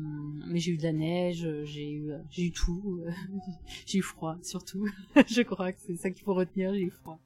mais 0.47 0.59
j'ai 0.59 0.71
eu 0.71 0.77
de 0.77 0.83
la 0.83 0.93
neige, 0.93 1.47
j'ai 1.63 1.91
eu, 1.91 2.11
j'ai 2.29 2.43
eu 2.43 2.51
tout. 2.51 3.01
j'ai 3.85 3.99
eu 3.99 4.01
froid, 4.01 4.37
surtout. 4.43 4.87
je 5.27 5.41
crois 5.41 5.71
que 5.71 5.79
c'est 5.85 5.97
ça 5.97 6.09
qu'il 6.09 6.23
faut 6.23 6.33
retenir, 6.33 6.73
j'ai 6.73 6.83
eu 6.83 6.91
froid. 6.91 7.19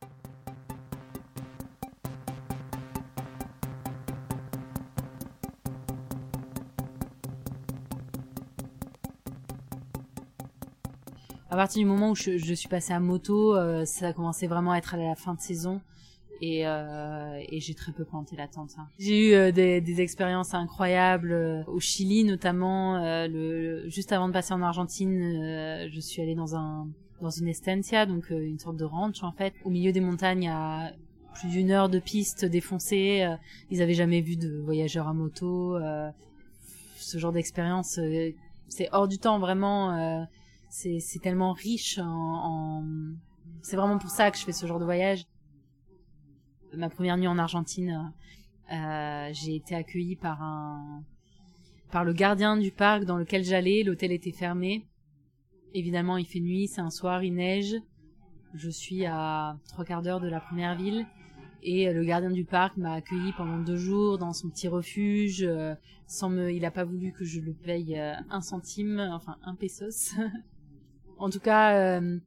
À 11.51 11.57
partir 11.57 11.81
du 11.81 11.85
moment 11.85 12.11
où 12.11 12.15
je, 12.15 12.53
suis 12.53 12.69
passée 12.69 12.93
à 12.93 12.99
moto, 13.01 13.57
euh, 13.57 13.83
ça 13.83 14.07
a 14.07 14.13
commencé 14.13 14.47
vraiment 14.47 14.71
à 14.71 14.77
être 14.77 14.93
à 14.93 14.97
la 14.97 15.15
fin 15.15 15.33
de 15.33 15.41
saison 15.41 15.81
et, 16.41 16.65
euh, 16.65 17.39
et 17.49 17.59
j'ai 17.59 17.73
très 17.73 17.91
peu 17.91 18.05
planté 18.05 18.37
la 18.37 18.47
tente. 18.47 18.71
Hein. 18.77 18.87
J'ai 18.99 19.29
eu 19.29 19.33
euh, 19.33 19.51
des, 19.51 20.01
expériences 20.01 20.53
incroyables 20.53 21.33
euh, 21.33 21.63
au 21.67 21.81
Chili 21.81 22.23
notamment. 22.23 23.25
Juste 23.89 24.11
avant 24.13 24.29
de 24.29 24.33
passer 24.33 24.53
en 24.53 24.61
Argentine, 24.61 25.89
je 25.91 25.99
suis 25.99 26.21
allée 26.21 26.35
dans 26.35 26.55
un 26.55 26.87
dans 27.21 27.29
une 27.29 27.49
estancia, 27.49 28.07
donc 28.07 28.31
une 28.31 28.57
sorte 28.57 28.77
de 28.77 28.85
ranch 28.85 29.21
en 29.21 29.31
fait, 29.31 29.53
au 29.63 29.69
milieu 29.69 29.91
des 29.91 29.99
montagnes 29.99 30.49
à 30.49 30.91
plus 31.35 31.49
d'une 31.49 31.69
heure 31.69 31.87
de 31.87 31.99
piste 31.99 32.45
défoncée. 32.45 33.27
ils 33.69 33.81
avaient 33.81 33.93
jamais 33.93 34.21
vu 34.21 34.37
de 34.37 34.57
voyageurs 34.57 35.07
à 35.07 35.13
moto. 35.13 35.77
ce 36.95 37.17
genre 37.17 37.31
d'expérience, 37.33 37.99
c'est 38.69 38.89
hors 38.91 39.07
du 39.07 39.19
temps 39.19 39.37
vraiment. 39.37 40.25
C'est 40.71 41.19
tellement 41.21 41.53
riche 41.53 41.99
en, 42.01 42.83
c'est 43.61 43.75
vraiment 43.75 43.97
pour 43.97 44.09
ça 44.09 44.31
que 44.31 44.37
je 44.37 44.43
fais 44.43 44.53
ce 44.53 44.65
genre 44.65 44.79
de 44.79 44.85
voyage 44.85 45.25
ma 46.73 46.89
première 46.89 47.17
nuit 47.17 47.27
en 47.27 47.37
Argentine, 47.37 48.13
euh, 48.71 49.29
j'ai 49.33 49.55
été 49.55 49.75
accueillie 49.75 50.15
par 50.15 50.41
un 50.41 51.03
par 51.91 52.05
le 52.05 52.13
gardien 52.13 52.55
du 52.55 52.71
parc 52.71 53.03
dans 53.03 53.17
lequel 53.17 53.43
j'allais. 53.43 53.83
L'hôtel 53.83 54.13
était 54.13 54.31
fermé. 54.31 54.87
Évidemment, 55.73 56.15
il 56.15 56.25
fait 56.25 56.39
nuit, 56.39 56.67
c'est 56.67 56.79
un 56.79 56.89
soir, 56.89 57.21
il 57.21 57.33
neige. 57.33 57.75
Je 58.53 58.69
suis 58.69 59.05
à 59.05 59.57
trois 59.67 59.83
quarts 59.83 60.01
d'heure 60.01 60.21
de 60.21 60.29
la 60.29 60.39
première 60.39 60.75
ville 60.75 61.05
et 61.63 61.91
le 61.93 62.03
gardien 62.03 62.31
du 62.31 62.43
parc 62.43 62.75
m'a 62.77 62.93
accueilli 62.93 63.33
pendant 63.33 63.57
deux 63.59 63.77
jours 63.77 64.17
dans 64.17 64.33
son 64.33 64.49
petit 64.49 64.67
refuge. 64.67 65.43
Euh, 65.43 65.75
sans 66.07 66.29
me, 66.29 66.51
il 66.51 66.65
a 66.65 66.71
pas 66.71 66.83
voulu 66.83 67.11
que 67.11 67.23
je 67.23 67.39
le 67.39 67.53
paye 67.53 67.97
euh, 67.97 68.13
un 68.29 68.41
centime, 68.41 68.99
enfin 69.11 69.37
un 69.43 69.55
pesos. 69.55 70.15
en 71.21 71.29
tout 71.29 71.39
cas, 71.39 71.75
euh, 71.75 72.19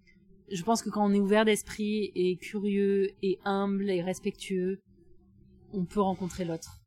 je 0.50 0.62
pense 0.62 0.82
que 0.82 0.88
quand 0.88 1.04
on 1.04 1.12
est 1.12 1.18
ouvert 1.18 1.44
d'esprit 1.44 2.12
et 2.14 2.36
curieux 2.36 3.10
et 3.22 3.40
humble 3.44 3.90
et 3.90 4.02
respectueux, 4.02 4.80
on 5.72 5.84
peut 5.84 6.00
rencontrer 6.00 6.44
l'autre. 6.44 6.80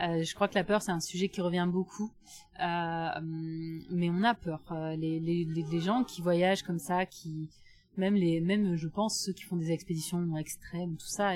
Euh, 0.00 0.22
je 0.22 0.34
crois 0.34 0.48
que 0.48 0.54
la 0.54 0.64
peur 0.64 0.82
c'est 0.82 0.92
un 0.92 1.00
sujet 1.00 1.28
qui 1.28 1.40
revient 1.40 1.68
beaucoup, 1.70 2.12
euh, 2.60 3.08
mais 3.22 4.10
on 4.10 4.22
a 4.24 4.34
peur. 4.34 4.60
Les, 4.96 5.80
gens 5.80 6.02
qui 6.02 6.20
voyagent 6.20 6.62
comme 6.62 6.78
ça, 6.78 7.06
qui 7.06 7.48
même 7.96 8.14
les 8.14 8.40
même 8.40 8.76
je 8.76 8.88
pense 8.88 9.18
ceux 9.18 9.32
qui 9.32 9.44
font 9.44 9.56
des 9.56 9.70
expéditions 9.70 10.36
extrêmes, 10.36 10.96
tout 10.96 11.06
ça, 11.06 11.34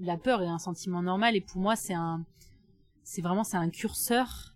la 0.00 0.16
peur 0.16 0.42
est 0.42 0.48
un 0.48 0.58
sentiment 0.58 1.02
normal 1.02 1.34
et 1.36 1.40
pour 1.40 1.60
moi 1.60 1.74
c'est 1.74 1.94
un 1.94 2.24
c'est 3.02 3.22
vraiment 3.22 3.44
un 3.52 3.70
curseur 3.70 4.55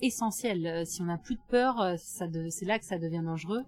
essentiel. 0.00 0.86
Si 0.86 1.02
on 1.02 1.06
n'a 1.06 1.18
plus 1.18 1.36
de 1.36 1.40
peur, 1.48 1.94
ça 1.98 2.26
c'est 2.50 2.64
là 2.66 2.78
que 2.78 2.84
ça 2.84 2.98
devient 2.98 3.22
dangereux. 3.24 3.64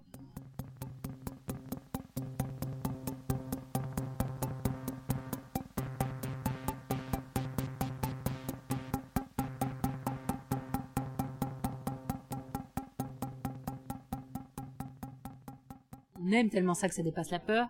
on 16.27 16.31
aime 16.31 16.49
tellement 16.49 16.73
ça 16.73 16.89
que 16.89 16.95
ça 16.95 17.03
dépasse 17.03 17.31
la 17.31 17.39
peur. 17.39 17.67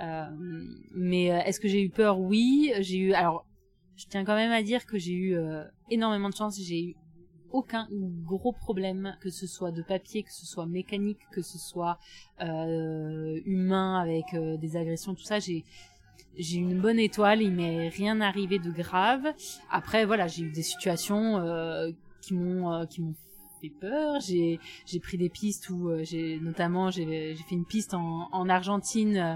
Euh, 0.00 0.26
mais 0.94 1.32
euh, 1.32 1.40
est-ce 1.40 1.60
que 1.60 1.68
j'ai 1.68 1.82
eu 1.82 1.90
peur? 1.90 2.18
Oui, 2.18 2.72
j'ai 2.80 2.98
eu. 2.98 3.12
Alors, 3.12 3.46
je 3.96 4.06
tiens 4.06 4.24
quand 4.24 4.34
même 4.34 4.52
à 4.52 4.62
dire 4.62 4.86
que 4.86 4.98
j'ai 4.98 5.12
eu 5.12 5.36
euh, 5.36 5.64
énormément 5.90 6.28
de 6.28 6.34
chance. 6.34 6.58
J'ai 6.60 6.82
eu 6.82 6.96
aucun 7.52 7.88
gros 7.90 8.52
problème, 8.52 9.16
que 9.20 9.30
ce 9.30 9.46
soit 9.46 9.72
de 9.72 9.82
papier, 9.82 10.22
que 10.22 10.32
ce 10.32 10.46
soit 10.46 10.66
mécanique, 10.66 11.18
que 11.32 11.42
ce 11.42 11.58
soit 11.58 11.98
humain 12.40 14.00
avec 14.00 14.36
des 14.60 14.76
agressions, 14.76 15.14
tout 15.14 15.24
ça. 15.24 15.38
J'ai 15.38 15.64
j'ai 16.36 16.58
une 16.58 16.80
bonne 16.80 16.98
étoile, 16.98 17.42
il 17.42 17.52
m'est 17.52 17.88
rien 17.88 18.20
arrivé 18.20 18.58
de 18.58 18.70
grave. 18.70 19.22
Après, 19.70 20.04
voilà, 20.04 20.26
j'ai 20.28 20.42
eu 20.42 20.50
des 20.50 20.62
situations 20.62 21.40
qui 22.20 22.34
m'ont 22.34 22.86
qui 22.86 23.00
m'ont 23.02 23.14
fait 23.60 23.70
peur. 23.70 24.20
J'ai 24.20 24.58
pris 25.00 25.18
des 25.18 25.28
pistes 25.28 25.70
où 25.70 25.88
euh, 25.88 26.04
j'ai 26.04 26.38
notamment 26.40 26.90
j'ai 26.90 27.34
fait 27.34 27.54
une 27.54 27.64
piste 27.64 27.94
en 27.94 28.28
en 28.32 28.48
Argentine 28.48 29.16
euh, 29.16 29.34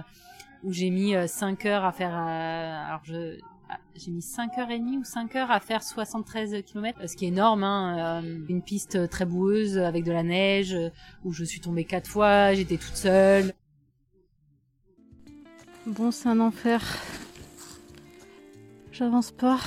où 0.63 0.73
j'ai 0.73 0.91
mis 0.91 1.15
5 1.27 1.65
euh, 1.65 1.69
heures 1.69 1.85
à 1.85 1.93
faire 1.93 2.15
j'ai 3.95 4.11
mis 4.11 4.23
5 4.23 4.59
heures 4.59 4.71
et 4.71 4.79
demie 4.79 4.99
ou 4.99 5.05
5 5.05 5.37
heures 5.37 5.51
à 5.51 5.61
faire 5.61 5.83
73 5.83 6.63
km, 6.65 7.09
ce 7.09 7.17
qui 7.17 7.27
est 7.27 7.29
énorme, 7.29 7.65
hein, 7.65 8.23
une 8.23 8.63
piste 8.63 9.09
très 9.09 9.25
boueuse 9.25 9.79
avec 9.79 10.05
de 10.05 10.13
la 10.13 10.23
neige, 10.23 10.77
où 11.25 11.33
je 11.33 11.45
suis 11.45 11.61
tombée 11.61 11.85
quatre 11.85 12.09
fois, 12.09 12.55
j'étais 12.55 12.77
toute 12.77 12.97
seule. 12.97 13.53
Bon, 15.87 16.13
c'est 16.13 16.29
un 16.29 16.39
enfer. 16.39 16.81
J'avance 18.93 19.33
pas. 19.33 19.59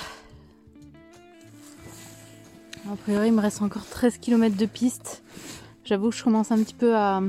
A 2.90 2.96
priori, 2.96 3.28
il 3.28 3.34
me 3.34 3.42
reste 3.42 3.62
encore 3.62 3.86
13 3.86 4.20
km 4.20 4.56
de 4.56 4.66
piste. 4.66 5.24
J'avoue 5.84 6.12
que 6.12 6.16
je 6.16 6.24
commence 6.24 6.52
un 6.52 6.64
petit 6.64 6.74
peu 6.74 6.96
à, 6.96 7.22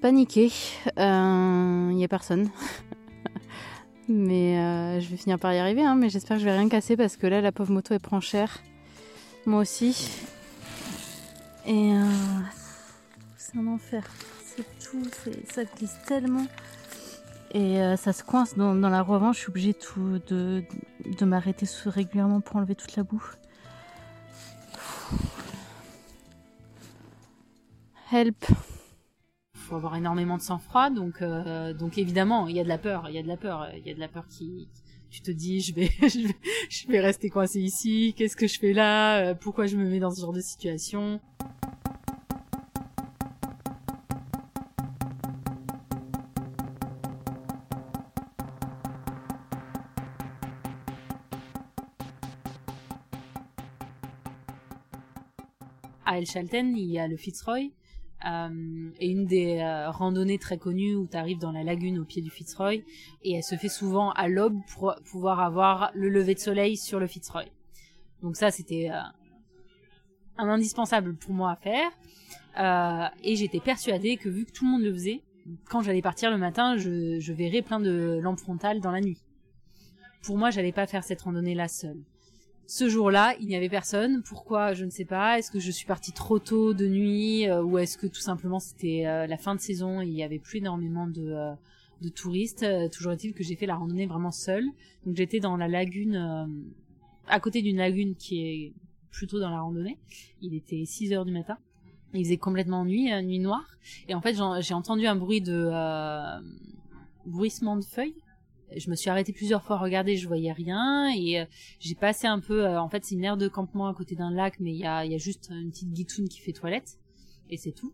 paniquer. 0.00 0.52
Il 0.86 0.92
euh, 0.98 1.92
n'y 1.92 2.04
a 2.04 2.08
personne. 2.08 2.50
Mais 4.08 4.58
euh, 4.58 5.00
je 5.00 5.08
vais 5.08 5.16
finir 5.16 5.38
par 5.38 5.52
y 5.52 5.58
arriver. 5.58 5.82
Hein, 5.82 5.94
mais 5.94 6.08
j'espère 6.08 6.36
que 6.36 6.40
je 6.40 6.44
vais 6.46 6.56
rien 6.56 6.68
casser 6.68 6.96
parce 6.96 7.16
que 7.16 7.26
là, 7.26 7.40
la 7.40 7.52
pauvre 7.52 7.72
moto, 7.72 7.94
elle 7.94 8.00
prend 8.00 8.20
cher. 8.20 8.60
Moi 9.46 9.60
aussi. 9.60 10.10
Et 11.66 11.92
euh, 11.92 12.04
c'est 13.36 13.56
un 13.56 13.66
enfer. 13.66 14.04
C'est 14.44 14.66
tout. 14.84 15.02
Ça 15.50 15.64
glisse 15.64 15.98
tellement. 16.06 16.46
Et 17.54 17.78
ça 17.98 18.14
se 18.14 18.24
coince 18.24 18.56
dans, 18.56 18.74
la 18.74 19.02
roue 19.02 19.14
avant. 19.14 19.32
Je 19.34 19.40
suis 19.40 19.48
obligée 19.50 19.74
tout, 19.74 20.20
de, 20.28 20.64
de 21.04 21.24
m'arrêter 21.26 21.66
régulièrement 21.84 22.40
pour 22.40 22.56
enlever 22.56 22.74
toute 22.74 22.96
la 22.96 23.02
boue. 23.02 23.22
Help. 28.10 28.44
Faut 29.62 29.76
avoir 29.76 29.96
énormément 29.96 30.36
de 30.36 30.42
sang-froid, 30.42 30.90
donc 30.90 31.22
euh, 31.22 31.72
donc 31.72 31.96
évidemment 31.96 32.46
il 32.48 32.56
y 32.56 32.60
a 32.60 32.64
de 32.64 32.68
la 32.68 32.78
peur, 32.78 33.06
il 33.08 33.14
y 33.14 33.18
a 33.18 33.22
de 33.22 33.28
la 33.28 33.36
peur, 33.36 33.68
il 33.74 33.86
y 33.86 33.90
a 33.90 33.94
de 33.94 34.00
la 34.00 34.08
peur 34.08 34.26
qui 34.28 34.68
tu 35.10 35.22
te 35.22 35.30
dis 35.30 35.60
je 35.60 35.74
vais 35.74 35.88
je 36.02 36.88
vais, 36.88 37.00
rester 37.00 37.30
coincé 37.30 37.60
ici, 37.60 38.12
qu'est-ce 38.16 38.36
que 38.36 38.46
je 38.46 38.58
fais 38.58 38.72
là, 38.72 39.18
euh, 39.18 39.34
pourquoi 39.34 39.66
je 39.66 39.76
me 39.76 39.88
mets 39.88 40.00
dans 40.00 40.10
ce 40.10 40.20
genre 40.20 40.32
de 40.32 40.40
situation? 40.40 41.20
à 56.12 56.18
El 56.18 56.26
Chalten, 56.26 56.76
il 56.76 56.90
y 56.90 56.98
a 56.98 57.08
le 57.08 57.16
Fitzroy, 57.16 57.70
euh, 58.30 58.90
et 59.00 59.10
une 59.10 59.26
des 59.26 59.58
euh, 59.58 59.90
randonnées 59.90 60.38
très 60.38 60.58
connues 60.58 60.94
où 60.94 61.06
tu 61.06 61.16
arrives 61.16 61.38
dans 61.38 61.52
la 61.52 61.62
lagune 61.62 61.98
au 61.98 62.04
pied 62.04 62.22
du 62.22 62.30
Fitzroy 62.30 62.74
et 63.22 63.32
elle 63.34 63.42
se 63.42 63.56
fait 63.56 63.68
souvent 63.68 64.10
à 64.12 64.28
l'aube 64.28 64.58
pour 64.74 64.94
pouvoir 65.10 65.40
avoir 65.40 65.90
le 65.94 66.08
lever 66.08 66.34
de 66.34 66.38
soleil 66.38 66.76
sur 66.76 67.00
le 67.00 67.06
Fitzroy. 67.06 67.44
Donc 68.22 68.36
ça 68.36 68.50
c'était 68.50 68.90
euh, 68.90 69.00
un 70.38 70.48
indispensable 70.48 71.16
pour 71.16 71.32
moi 71.34 71.52
à 71.52 71.56
faire 71.56 71.90
et 73.22 73.34
j'étais 73.34 73.60
persuadée 73.60 74.18
que 74.18 74.28
vu 74.28 74.44
que 74.44 74.52
tout 74.52 74.66
le 74.66 74.72
monde 74.72 74.82
le 74.82 74.92
faisait, 74.92 75.22
quand 75.70 75.80
j'allais 75.80 76.02
partir 76.02 76.30
le 76.30 76.36
matin, 76.36 76.76
je, 76.76 77.18
je 77.18 77.32
verrais 77.32 77.62
plein 77.62 77.80
de 77.80 78.20
lampes 78.22 78.40
frontales 78.40 78.80
dans 78.80 78.90
la 78.90 79.00
nuit. 79.00 79.18
Pour 80.22 80.36
moi, 80.36 80.50
j'allais 80.50 80.72
pas 80.72 80.86
faire 80.86 81.02
cette 81.02 81.22
randonnée 81.22 81.54
là 81.54 81.66
seule. 81.66 82.04
Ce 82.66 82.88
jour-là, 82.88 83.34
il 83.40 83.46
n'y 83.46 83.56
avait 83.56 83.68
personne. 83.68 84.22
Pourquoi 84.22 84.72
Je 84.72 84.84
ne 84.84 84.90
sais 84.90 85.04
pas. 85.04 85.38
Est-ce 85.38 85.50
que 85.50 85.60
je 85.60 85.70
suis 85.70 85.86
partie 85.86 86.12
trop 86.12 86.38
tôt 86.38 86.74
de 86.74 86.86
nuit 86.86 87.48
euh, 87.48 87.62
ou 87.62 87.78
est-ce 87.78 87.98
que 87.98 88.06
tout 88.06 88.20
simplement 88.20 88.60
c'était 88.60 89.06
euh, 89.06 89.26
la 89.26 89.36
fin 89.36 89.54
de 89.54 89.60
saison 89.60 90.00
et 90.00 90.06
il 90.06 90.14
y 90.14 90.22
avait 90.22 90.38
plus 90.38 90.58
énormément 90.58 91.06
de, 91.06 91.32
euh, 91.32 91.52
de 92.00 92.08
touristes 92.08 92.64
Toujours 92.90 93.12
est-il 93.12 93.34
que 93.34 93.42
j'ai 93.42 93.56
fait 93.56 93.66
la 93.66 93.76
randonnée 93.76 94.06
vraiment 94.06 94.30
seule. 94.30 94.64
Donc 95.04 95.16
j'étais 95.16 95.40
dans 95.40 95.56
la 95.56 95.68
lagune, 95.68 96.48
à 97.28 97.40
côté 97.40 97.62
d'une 97.62 97.78
lagune 97.78 98.14
qui 98.14 98.46
est 98.46 98.72
plutôt 99.10 99.40
dans 99.40 99.50
la 99.50 99.60
randonnée. 99.60 99.98
Il 100.40 100.54
était 100.54 100.84
6 100.84 101.12
heures 101.12 101.24
du 101.24 101.32
matin. 101.32 101.58
Il 102.14 102.24
faisait 102.24 102.36
complètement 102.36 102.84
nuit, 102.84 103.10
nuit 103.22 103.38
noire. 103.38 103.66
Et 104.08 104.14
en 104.14 104.20
fait, 104.20 104.36
j'ai 104.60 104.74
entendu 104.74 105.06
un 105.06 105.16
bruit 105.16 105.40
de 105.40 105.70
bruissement 107.26 107.76
de 107.76 107.84
feuilles 107.84 108.21
je 108.76 108.90
me 108.90 108.96
suis 108.96 109.10
arrêtée 109.10 109.32
plusieurs 109.32 109.62
fois 109.62 109.76
à 109.76 109.78
regarder, 109.78 110.16
je 110.16 110.26
voyais 110.26 110.52
rien 110.52 111.10
et 111.14 111.40
euh, 111.40 111.44
j'ai 111.80 111.94
passé 111.94 112.26
un 112.26 112.40
peu. 112.40 112.64
Euh, 112.64 112.80
en 112.80 112.88
fait, 112.88 113.04
c'est 113.04 113.14
une 113.14 113.24
aire 113.24 113.36
de 113.36 113.48
campement 113.48 113.86
à 113.88 113.94
côté 113.94 114.14
d'un 114.14 114.30
lac, 114.30 114.60
mais 114.60 114.72
il 114.72 114.78
y 114.78 114.86
a, 114.86 115.06
juste 115.18 115.50
une 115.50 115.70
petite 115.70 115.92
guitoune 115.92 116.28
qui 116.28 116.40
fait 116.40 116.52
toilette 116.52 116.98
et 117.50 117.56
c'est 117.56 117.72
tout. 117.72 117.92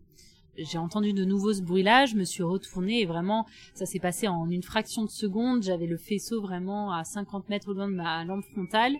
J'ai 0.57 0.77
entendu 0.77 1.13
de 1.13 1.23
nouveau 1.23 1.53
ce 1.53 1.61
bruit-là, 1.61 2.05
je 2.05 2.15
me 2.15 2.25
suis 2.25 2.43
retournée 2.43 3.01
et 3.01 3.05
vraiment, 3.05 3.45
ça 3.73 3.85
s'est 3.85 3.99
passé 3.99 4.27
en 4.27 4.49
une 4.49 4.63
fraction 4.63 5.05
de 5.05 5.09
seconde. 5.09 5.63
J'avais 5.63 5.87
le 5.87 5.97
faisceau 5.97 6.41
vraiment 6.41 6.91
à 6.91 7.03
50 7.05 7.47
mètres 7.49 7.69
au 7.69 7.73
loin 7.73 7.87
de 7.87 7.95
ma 7.95 8.25
lampe 8.25 8.43
frontale 8.51 8.95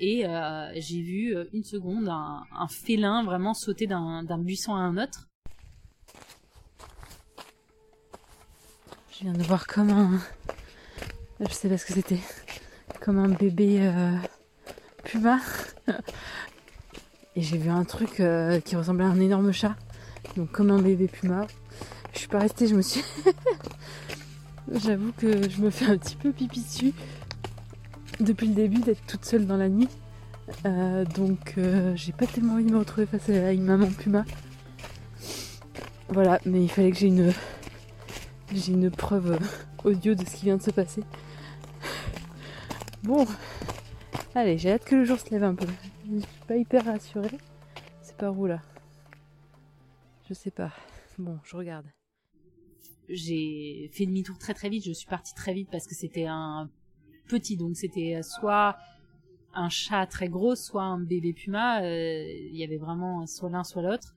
et 0.00 0.26
euh, 0.26 0.70
j'ai 0.76 1.00
vu 1.00 1.34
une 1.52 1.64
seconde 1.64 2.08
un 2.08 2.68
félin 2.68 3.24
vraiment 3.24 3.54
sauter 3.54 3.86
d'un 3.86 4.38
buisson 4.38 4.74
à 4.74 4.80
un 4.80 4.98
autre. 4.98 5.28
Je 9.18 9.24
viens 9.24 9.32
de 9.32 9.42
voir 9.42 9.66
comment 9.66 10.10
je 11.40 11.52
sais 11.52 11.68
pas 11.68 11.78
ce 11.78 11.86
que 11.86 11.92
c'était. 11.92 12.18
Comme 13.00 13.18
un 13.18 13.28
bébé 13.28 13.78
euh, 13.80 14.16
puma. 15.04 15.38
Et 17.36 17.42
j'ai 17.42 17.58
vu 17.58 17.70
un 17.70 17.84
truc 17.84 18.20
euh, 18.20 18.60
qui 18.60 18.74
ressemblait 18.74 19.04
à 19.04 19.08
un 19.08 19.20
énorme 19.20 19.52
chat. 19.52 19.76
Donc 20.36 20.50
comme 20.50 20.70
un 20.70 20.80
bébé 20.80 21.06
puma. 21.06 21.46
Je 22.12 22.18
suis 22.20 22.28
pas 22.28 22.40
restée, 22.40 22.66
je 22.66 22.74
me 22.74 22.82
suis... 22.82 23.04
J'avoue 24.72 25.12
que 25.16 25.48
je 25.48 25.60
me 25.60 25.70
fais 25.70 25.86
un 25.86 25.96
petit 25.96 26.16
peu 26.16 26.32
pipi 26.32 26.60
dessus. 26.60 26.92
Depuis 28.20 28.48
le 28.48 28.54
début 28.54 28.80
d'être 28.80 29.04
toute 29.06 29.24
seule 29.24 29.46
dans 29.46 29.56
la 29.56 29.68
nuit. 29.68 29.88
Euh, 30.66 31.04
donc 31.04 31.54
j'ai 31.94 32.12
pas 32.12 32.26
tellement 32.26 32.54
envie 32.54 32.64
de 32.64 32.72
me 32.72 32.78
retrouver 32.78 33.06
face 33.06 33.28
à 33.28 33.52
une 33.52 33.64
maman 33.64 33.86
puma. 33.86 34.24
Voilà, 36.08 36.40
mais 36.44 36.62
il 36.64 36.70
fallait 36.70 36.90
que 36.90 36.98
j'ai 36.98 37.06
une... 37.06 37.32
J'ai 38.52 38.72
une 38.72 38.90
preuve 38.90 39.38
audio 39.84 40.14
de 40.14 40.24
ce 40.24 40.36
qui 40.36 40.46
vient 40.46 40.56
de 40.56 40.62
se 40.62 40.70
passer. 40.70 41.02
Bon, 43.04 43.24
allez, 44.34 44.58
j'ai 44.58 44.72
hâte 44.72 44.84
que 44.84 44.96
le 44.96 45.04
jour 45.04 45.18
se 45.18 45.30
lève 45.30 45.44
un 45.44 45.54
peu. 45.54 45.66
Je 46.10 46.18
suis 46.18 46.28
pas 46.48 46.56
hyper 46.56 46.84
rassurée. 46.84 47.38
C'est 48.02 48.16
par 48.16 48.36
où 48.36 48.46
là? 48.46 48.60
Je 50.28 50.34
sais 50.34 50.50
pas. 50.50 50.72
Bon, 51.16 51.38
je 51.44 51.56
regarde. 51.56 51.86
J'ai 53.08 53.88
fait 53.92 54.04
demi-tour 54.04 54.36
très 54.38 54.52
très 54.52 54.68
vite. 54.68 54.84
Je 54.84 54.92
suis 54.92 55.06
partie 55.06 55.32
très 55.34 55.54
vite 55.54 55.68
parce 55.70 55.86
que 55.86 55.94
c'était 55.94 56.26
un 56.26 56.68
petit, 57.28 57.56
donc 57.56 57.76
c'était 57.76 58.20
soit 58.22 58.76
un 59.54 59.68
chat 59.68 60.06
très 60.06 60.28
gros, 60.28 60.56
soit 60.56 60.82
un 60.82 60.98
bébé 60.98 61.32
puma. 61.32 61.82
Euh, 61.82 62.24
il 62.26 62.56
y 62.56 62.64
avait 62.64 62.78
vraiment 62.78 63.26
soit 63.26 63.48
l'un 63.48 63.62
soit 63.62 63.82
l'autre. 63.82 64.14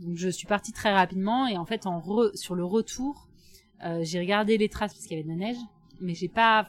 Donc 0.00 0.16
je 0.16 0.28
suis 0.28 0.46
partie 0.46 0.72
très 0.72 0.92
rapidement 0.92 1.46
et 1.46 1.56
en 1.56 1.64
fait 1.64 1.86
en 1.86 2.02
sur 2.34 2.54
le 2.54 2.64
retour, 2.64 3.28
euh, 3.84 4.00
j'ai 4.02 4.20
regardé 4.20 4.58
les 4.58 4.68
traces 4.68 4.92
parce 4.92 5.06
qu'il 5.06 5.16
y 5.16 5.20
avait 5.20 5.28
de 5.28 5.40
la 5.40 5.46
neige, 5.46 5.58
mais 6.00 6.14
j'ai 6.14 6.28
pas 6.28 6.68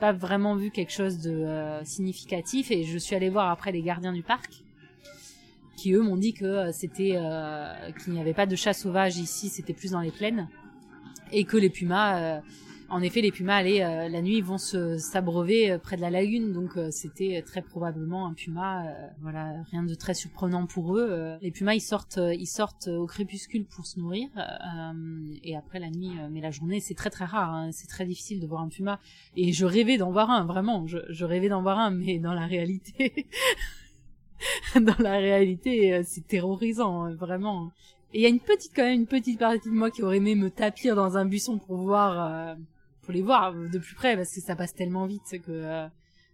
pas 0.00 0.12
vraiment 0.12 0.56
vu 0.56 0.70
quelque 0.70 0.92
chose 0.92 1.18
de 1.18 1.30
euh, 1.30 1.84
significatif 1.84 2.70
et 2.70 2.84
je 2.84 2.98
suis 2.98 3.14
allée 3.14 3.28
voir 3.28 3.50
après 3.50 3.70
les 3.70 3.82
gardiens 3.82 4.12
du 4.12 4.22
parc 4.22 4.64
qui 5.76 5.92
eux 5.92 6.02
m'ont 6.02 6.16
dit 6.16 6.32
que 6.32 6.44
euh, 6.44 6.72
c'était 6.72 7.12
euh, 7.14 7.92
qu'il 7.92 8.14
n'y 8.14 8.20
avait 8.20 8.34
pas 8.34 8.46
de 8.46 8.56
chat 8.56 8.72
sauvage 8.72 9.18
ici, 9.18 9.48
c'était 9.48 9.74
plus 9.74 9.92
dans 9.92 10.00
les 10.00 10.10
plaines 10.10 10.48
et 11.32 11.44
que 11.44 11.56
les 11.56 11.70
pumas 11.70 12.40
en 12.90 13.02
effet, 13.02 13.20
les 13.20 13.30
pumas, 13.30 13.56
allaient, 13.56 14.08
la 14.08 14.22
nuit, 14.22 14.38
ils 14.38 14.44
vont 14.44 14.58
se 14.58 14.98
s'abreuver 14.98 15.78
près 15.82 15.96
de 15.96 16.00
la 16.00 16.10
lagune, 16.10 16.52
donc 16.52 16.72
c'était 16.90 17.42
très 17.46 17.62
probablement 17.62 18.26
un 18.26 18.34
puma. 18.34 18.84
voilà, 19.20 19.62
rien 19.70 19.82
de 19.82 19.94
très 19.94 20.14
surprenant 20.14 20.66
pour 20.66 20.96
eux. 20.96 21.36
les 21.40 21.50
pumas, 21.50 21.74
ils 21.74 21.80
sortent, 21.80 22.18
ils 22.18 22.46
sortent 22.46 22.88
au 22.88 23.06
crépuscule 23.06 23.64
pour 23.64 23.86
se 23.86 23.98
nourrir, 23.98 24.28
et 25.42 25.56
après 25.56 25.78
la 25.78 25.90
nuit, 25.90 26.12
mais 26.30 26.40
la 26.40 26.50
journée, 26.50 26.80
c'est 26.80 26.94
très 26.94 27.10
très 27.10 27.24
rare. 27.24 27.54
Hein, 27.54 27.70
c'est 27.72 27.88
très 27.88 28.04
difficile 28.04 28.40
de 28.40 28.46
voir 28.46 28.62
un 28.62 28.68
puma. 28.68 29.00
Et 29.36 29.52
je 29.52 29.64
rêvais 29.64 29.96
d'en 29.96 30.10
voir 30.10 30.30
un, 30.30 30.44
vraiment. 30.44 30.86
Je, 30.86 30.98
je 31.08 31.24
rêvais 31.24 31.48
d'en 31.48 31.62
voir 31.62 31.78
un, 31.78 31.90
mais 31.90 32.18
dans 32.18 32.34
la 32.34 32.46
réalité, 32.46 33.26
dans 34.74 34.98
la 34.98 35.18
réalité, 35.18 36.02
c'est 36.04 36.26
terrorisant, 36.26 37.04
hein, 37.04 37.14
vraiment. 37.14 37.70
Et 38.12 38.18
il 38.18 38.22
y 38.22 38.26
a 38.26 38.28
une 38.28 38.40
petite, 38.40 38.72
quand 38.74 38.82
même, 38.82 39.00
une 39.00 39.06
petite 39.06 39.38
partie 39.38 39.68
de 39.68 39.74
moi 39.74 39.90
qui 39.90 40.02
aurait 40.02 40.16
aimé 40.16 40.34
me 40.34 40.50
tapir 40.50 40.96
dans 40.96 41.16
un 41.16 41.24
buisson 41.24 41.58
pour 41.58 41.76
voir 41.76 42.56
les 43.10 43.22
voir 43.22 43.54
de 43.54 43.78
plus 43.78 43.94
près 43.94 44.16
parce 44.16 44.34
que 44.34 44.40
ça 44.40 44.56
passe 44.56 44.74
tellement 44.74 45.06
vite 45.06 45.40
que 45.42 45.50
euh, 45.50 45.86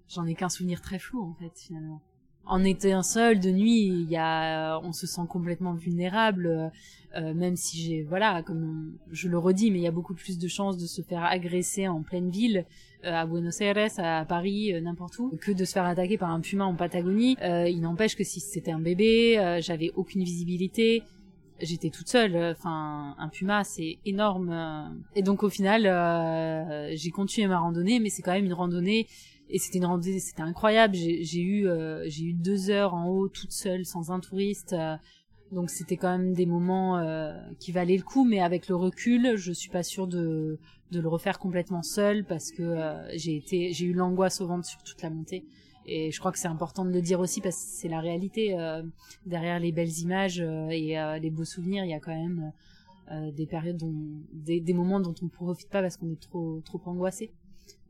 j'en 0.08 0.26
ai 0.26 0.34
qu'un 0.34 0.48
souvenir 0.48 0.80
très 0.80 0.98
flou 0.98 1.22
en 1.22 1.34
fait 1.34 1.52
finalement. 1.58 2.00
En 2.48 2.62
été 2.62 2.92
un 2.92 3.02
seul 3.02 3.40
de 3.40 3.50
nuit, 3.50 3.86
il 3.86 4.08
y 4.08 4.16
a, 4.16 4.78
on 4.84 4.92
se 4.92 5.08
sent 5.08 5.22
complètement 5.28 5.74
vulnérable, 5.74 6.70
euh, 7.16 7.34
même 7.34 7.56
si 7.56 7.76
j'ai, 7.76 8.02
voilà, 8.04 8.44
comme 8.44 8.96
je 9.10 9.28
le 9.28 9.36
redis, 9.36 9.72
mais 9.72 9.80
il 9.80 9.82
y 9.82 9.88
a 9.88 9.92
beaucoup 9.92 10.14
plus 10.14 10.38
de 10.38 10.46
chances 10.46 10.78
de 10.78 10.86
se 10.86 11.02
faire 11.02 11.24
agresser 11.24 11.88
en 11.88 12.02
pleine 12.02 12.30
ville, 12.30 12.64
euh, 13.04 13.12
à 13.12 13.26
Buenos 13.26 13.60
Aires, 13.60 13.90
à 13.98 14.24
Paris, 14.24 14.72
n'importe 14.80 15.18
où, 15.18 15.36
que 15.40 15.50
de 15.50 15.64
se 15.64 15.72
faire 15.72 15.86
attaquer 15.86 16.18
par 16.18 16.30
un 16.30 16.38
puma 16.38 16.64
en 16.66 16.76
Patagonie. 16.76 17.36
il 17.42 17.80
n'empêche 17.80 18.14
que 18.14 18.22
si 18.22 18.38
c'était 18.38 18.70
un 18.70 18.78
bébé, 18.78 19.58
j'avais 19.60 19.90
aucune 19.96 20.22
visibilité, 20.22 21.02
j'étais 21.60 21.90
toute 21.90 22.08
seule. 22.08 22.36
Enfin, 22.36 23.14
un 23.18 23.28
puma, 23.28 23.64
c'est 23.64 23.98
énorme. 24.04 24.96
Et 25.14 25.22
donc 25.22 25.42
au 25.42 25.50
final, 25.50 25.86
euh, 25.86 26.90
j'ai 26.94 27.10
continué 27.10 27.48
ma 27.48 27.58
randonnée, 27.58 28.00
mais 28.00 28.10
c'est 28.10 28.22
quand 28.22 28.32
même 28.32 28.44
une 28.44 28.52
randonnée. 28.52 29.06
Et 29.48 29.58
c'était 29.58 29.78
une 29.78 29.86
randonnée, 29.86 30.18
c'était 30.18 30.42
incroyable. 30.42 30.94
J'ai 30.94 31.40
eu, 31.40 31.68
euh, 31.68 32.04
j'ai 32.08 32.24
eu 32.24 32.32
deux 32.32 32.70
heures 32.70 32.94
en 32.94 33.08
haut 33.08 33.28
toute 33.28 33.52
seule, 33.52 33.84
sans 33.84 34.10
un 34.10 34.20
touriste. 34.20 34.74
donc 35.52 35.70
c'était 35.70 35.96
quand 35.96 36.10
même 36.10 36.32
des 36.32 36.46
moments 36.46 36.98
euh, 36.98 37.32
qui 37.60 37.72
valaient 37.72 37.96
le 37.96 38.02
coup, 38.02 38.24
mais 38.24 38.40
avec 38.40 38.68
le 38.68 38.74
recul, 38.74 39.36
je 39.36 39.52
suis 39.52 39.70
pas 39.70 39.82
sûre 39.82 40.06
de 40.06 40.58
de 40.92 41.00
le 41.00 41.08
refaire 41.08 41.40
complètement 41.40 41.82
seule 41.82 42.24
parce 42.24 42.52
que 42.52 42.76
j'ai 43.14 43.34
été, 43.34 43.72
j'ai 43.72 43.86
eu 43.86 43.92
l'angoisse 43.92 44.40
au 44.40 44.46
ventre 44.46 44.66
sur 44.66 44.80
toute 44.84 45.02
la 45.02 45.10
montée. 45.10 45.44
Et 45.86 46.10
je 46.10 46.18
crois 46.18 46.32
que 46.32 46.38
c'est 46.38 46.48
important 46.48 46.84
de 46.84 46.90
le 46.90 47.00
dire 47.00 47.20
aussi 47.20 47.40
parce 47.40 47.56
que 47.56 47.62
c'est 47.62 47.88
la 47.88 48.00
réalité. 48.00 48.58
Euh, 48.58 48.82
derrière 49.24 49.60
les 49.60 49.70
belles 49.70 49.98
images 50.00 50.40
euh, 50.40 50.68
et 50.70 50.98
euh, 50.98 51.18
les 51.18 51.30
beaux 51.30 51.44
souvenirs, 51.44 51.84
il 51.84 51.90
y 51.90 51.94
a 51.94 52.00
quand 52.00 52.14
même 52.14 52.52
des 53.36 53.46
périodes, 53.46 53.80
des, 54.32 54.74
moments 54.74 54.98
dont 54.98 55.14
on 55.22 55.26
ne 55.26 55.30
profite 55.30 55.70
pas 55.70 55.80
parce 55.80 55.96
qu'on 55.96 56.10
est 56.10 56.20
trop, 56.20 56.60
trop 56.64 56.80
angoissé. 56.86 57.30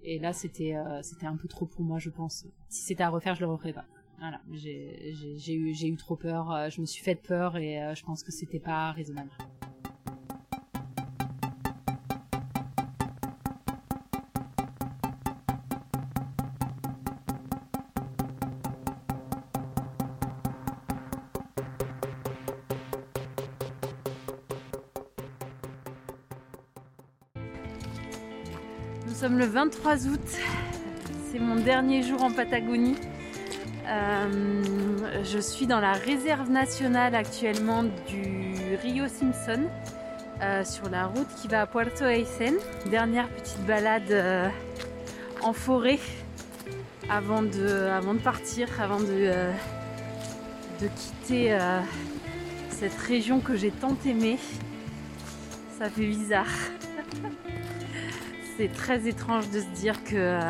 Et 0.03 0.19
là, 0.19 0.35
c'était, 0.35 0.75
c'était 1.01 1.25
un 1.25 1.37
peu 1.37 1.49
trop 1.49 1.65
pour 1.65 1.81
moi, 1.81 1.99
je 1.99 2.11
pense. 2.11 2.45
Si 2.69 2.83
c'était 2.83 3.03
à 3.03 3.09
refaire, 3.09 3.35
je 3.35 3.41
le 3.41 3.47
referais 3.47 3.73
pas. 3.73 3.87
Voilà, 4.19 4.43
j'ai, 4.53 5.55
eu, 5.55 5.73
eu 5.73 5.97
trop 5.97 6.17
peur. 6.17 6.69
je 6.69 6.83
me 6.83 6.87
suis 6.87 7.03
fait 7.03 7.15
peur 7.15 7.57
et 7.57 7.95
je 7.97 8.05
pense 8.05 8.23
que 8.23 8.31
c'était 8.31 8.61
pas 8.61 8.93
raisonnable. 8.93 9.31
Sommes 29.17 29.39
le 29.39 29.47
23 29.47 30.09
août, 30.09 30.21
c'est 31.31 31.39
mon 31.39 31.57
dernier 31.57 32.03
jour 32.03 32.23
en 32.23 32.31
Patagonie. 32.31 32.97
Euh, 33.89 34.63
je 35.25 35.39
suis 35.39 35.67
dans 35.67 35.81
la 35.81 35.93
réserve 35.93 36.51
nationale 36.51 37.15
actuellement 37.15 37.85
du 37.85 38.77
Rio 38.83 39.09
Simpson, 39.09 39.63
euh, 40.43 40.63
sur 40.65 40.91
la 40.91 41.07
route 41.07 41.29
qui 41.41 41.49
va 41.49 41.63
à 41.63 41.67
Puerto 41.67 42.05
Aysen. 42.05 42.57
Dernière 42.91 43.31
petite 43.31 43.65
balade 43.65 44.11
euh, 44.11 44.51
en 45.43 45.55
forêt 45.55 45.99
avant 47.09 47.41
de, 47.41 47.89
avant 47.89 48.13
de 48.13 48.21
partir, 48.21 48.69
avant 48.83 49.01
de, 49.01 49.31
de 50.83 50.89
quitter 50.95 51.59
cette 52.69 52.99
région 52.99 53.41
que 53.41 53.57
j'ai 53.57 53.71
tant 53.71 53.97
aimée. 54.05 54.39
Ça 55.79 55.89
fait 55.89 56.07
bizarre. 56.07 56.45
C'est 58.57 58.69
très 58.69 59.07
étrange 59.07 59.51
de 59.51 59.61
se 59.61 59.81
dire 59.81 60.03
que, 60.05 60.41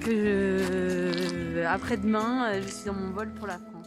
que 0.00 1.64
après-demain, 1.66 2.60
je 2.60 2.68
suis 2.68 2.84
dans 2.86 2.94
mon 2.94 3.10
vol 3.12 3.32
pour 3.34 3.46
la 3.46 3.58
France. 3.58 3.86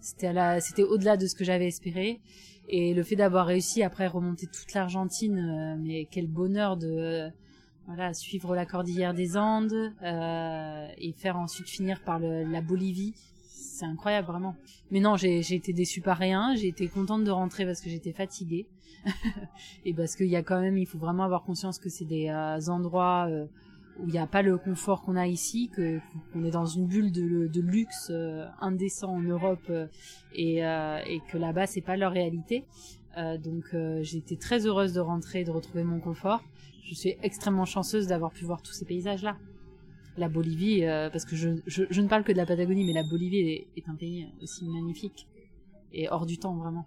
C'était, 0.00 0.32
c'était 0.60 0.82
au-delà 0.82 1.16
de 1.16 1.26
ce 1.26 1.34
que 1.34 1.44
j'avais 1.44 1.68
espéré. 1.68 2.20
Et 2.68 2.94
le 2.94 3.02
fait 3.02 3.16
d'avoir 3.16 3.46
réussi 3.46 3.82
après 3.82 4.06
remonter 4.06 4.46
toute 4.46 4.72
l'Argentine, 4.72 5.38
euh, 5.38 5.76
mais 5.78 6.08
quel 6.10 6.26
bonheur 6.26 6.76
de, 6.78 7.30
suivre 8.14 8.56
la 8.56 8.64
cordillère 8.64 9.12
des 9.12 9.36
Andes 9.36 9.92
et 10.02 11.12
faire 11.12 11.36
ensuite 11.36 11.68
finir 11.68 12.00
par 12.02 12.18
la 12.18 12.62
Bolivie. 12.62 13.12
C'est 13.46 13.84
incroyable 13.84 14.26
vraiment. 14.26 14.56
Mais 14.90 15.00
non, 15.00 15.16
j'ai 15.16 15.40
été 15.54 15.74
déçue 15.74 16.00
par 16.00 16.16
rien. 16.16 16.54
J'ai 16.56 16.68
été 16.68 16.88
contente 16.88 17.24
de 17.24 17.30
rentrer 17.30 17.66
parce 17.66 17.82
que 17.82 17.90
j'étais 17.90 18.12
fatiguée 18.12 18.66
et 19.84 19.94
parce 19.94 20.16
qu'il 20.16 20.28
y 20.28 20.36
a 20.36 20.42
quand 20.42 20.60
même, 20.60 20.78
il 20.78 20.86
faut 20.86 20.98
vraiment 20.98 21.24
avoir 21.24 21.42
conscience 21.42 21.78
que 21.78 21.88
c'est 21.88 22.04
des 22.04 22.30
endroits 22.68 23.28
où 23.98 24.06
il 24.08 24.12
n'y 24.12 24.18
a 24.18 24.26
pas 24.26 24.42
le 24.42 24.58
confort 24.58 25.02
qu'on 25.02 25.16
a 25.16 25.26
ici, 25.26 25.70
que 25.74 26.00
qu'on 26.32 26.44
est 26.44 26.50
dans 26.50 26.66
une 26.66 26.86
bulle 26.86 27.12
de, 27.12 27.60
luxe 27.60 28.08
euh, 28.10 28.46
indécent 28.60 29.08
en 29.08 29.20
Europe 29.20 29.64
euh, 29.70 29.86
et, 30.34 30.64
euh, 30.64 30.98
que 31.30 31.38
là-bas 31.38 31.66
c'est 31.66 31.80
pas 31.80 31.96
leur 31.96 32.12
réalité. 32.12 32.64
donc 33.16 33.76
j'ai 34.02 34.18
été 34.18 34.36
très 34.36 34.66
heureuse 34.66 34.92
de 34.92 35.00
rentrer 35.00 35.40
et 35.40 35.44
de 35.44 35.50
retrouver 35.50 35.84
mon 35.84 36.00
confort. 36.00 36.42
Je 36.82 36.94
suis 36.94 37.14
extrêmement 37.22 37.64
chanceuse 37.64 38.06
d'avoir 38.08 38.32
pu 38.32 38.44
voir 38.44 38.60
tous 38.60 38.72
ces 38.72 38.84
paysages-là. 38.84 39.36
La 40.16 40.28
Bolivie, 40.28 40.82
parce 41.12 41.24
que 41.24 41.36
je, 41.36 41.48
ne 42.00 42.08
parle 42.08 42.24
que 42.24 42.32
de 42.32 42.36
la 42.36 42.46
Patagonie, 42.46 42.84
mais 42.84 42.92
la 42.92 43.04
Bolivie 43.08 43.66
est 43.76 43.88
un 43.88 43.94
pays 43.94 44.28
aussi 44.42 44.68
magnifique 44.68 45.28
et 45.92 46.08
hors 46.08 46.26
du 46.26 46.38
temps 46.38 46.56
vraiment. 46.56 46.86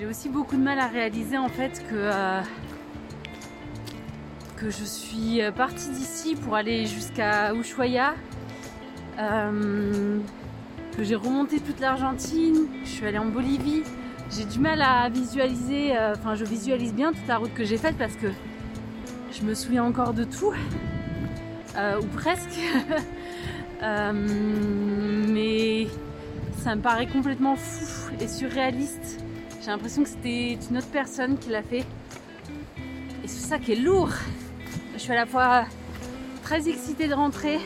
J'ai 0.00 0.06
aussi 0.06 0.30
beaucoup 0.30 0.56
de 0.56 0.62
mal 0.62 0.78
à 0.78 0.86
réaliser 0.86 1.36
en 1.36 1.50
fait 1.50 1.84
que 1.90 2.10
que 4.56 4.70
je 4.70 4.82
suis 4.82 5.42
euh, 5.42 5.52
partie 5.52 5.90
d'ici 5.90 6.36
pour 6.36 6.54
aller 6.54 6.86
jusqu'à 6.86 7.52
Ushuaia, 7.52 8.14
euh, 9.18 10.18
que 10.96 11.04
j'ai 11.04 11.16
remonté 11.16 11.60
toute 11.60 11.80
l'Argentine, 11.80 12.66
je 12.82 12.88
suis 12.88 13.04
allée 13.04 13.18
en 13.18 13.26
Bolivie. 13.26 13.82
J'ai 14.30 14.46
du 14.46 14.58
mal 14.58 14.80
à 14.80 15.10
visualiser, 15.10 15.94
euh, 15.94 16.14
enfin 16.16 16.34
je 16.34 16.46
visualise 16.46 16.94
bien 16.94 17.12
toute 17.12 17.28
la 17.28 17.36
route 17.36 17.52
que 17.52 17.66
j'ai 17.66 17.76
faite 17.76 17.96
parce 17.98 18.16
que 18.16 18.28
je 19.32 19.42
me 19.42 19.52
souviens 19.52 19.84
encore 19.84 20.14
de 20.14 20.24
tout, 20.24 20.54
ou 21.76 22.06
presque. 22.16 22.58
mais 23.82 25.88
ça 26.56 26.74
me 26.74 26.80
paraît 26.80 27.06
complètement 27.06 27.56
fou 27.56 28.12
et 28.18 28.28
surréaliste. 28.28 29.20
J'ai 29.60 29.66
l'impression 29.66 30.02
que 30.02 30.08
c'était 30.08 30.58
une 30.70 30.78
autre 30.78 30.90
personne 30.90 31.36
qui 31.36 31.50
l'a 31.50 31.62
fait. 31.62 31.84
Et 33.22 33.26
c'est 33.26 33.46
ça 33.46 33.58
qui 33.58 33.72
est 33.72 33.76
lourd. 33.76 34.10
Je 34.94 34.98
suis 34.98 35.12
à 35.12 35.16
la 35.16 35.26
fois 35.26 35.66
très 36.42 36.66
excitée 36.68 37.08
de 37.08 37.14
rentrer 37.14 37.58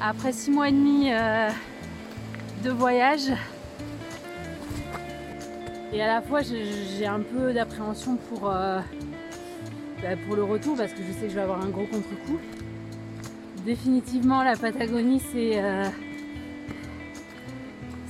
après 0.00 0.32
six 0.32 0.50
mois 0.50 0.68
et 0.68 0.72
demi 0.72 1.10
euh, 1.10 1.48
de 2.62 2.70
voyage. 2.70 3.32
Et 5.94 6.02
à 6.02 6.06
la 6.06 6.20
fois 6.20 6.42
j'ai 6.42 7.06
un 7.06 7.20
peu 7.20 7.54
d'appréhension 7.54 8.16
pour, 8.16 8.50
euh, 8.50 8.80
bah, 10.02 10.08
pour 10.26 10.36
le 10.36 10.44
retour 10.44 10.76
parce 10.76 10.92
que 10.92 11.02
je 11.02 11.12
sais 11.12 11.22
que 11.22 11.28
je 11.30 11.34
vais 11.34 11.40
avoir 11.40 11.62
un 11.62 11.70
gros 11.70 11.86
contre-coup. 11.86 12.38
Définitivement 13.64 14.42
la 14.42 14.54
Patagonie 14.56 15.22
c'est 15.32 15.62
euh, 15.62 15.84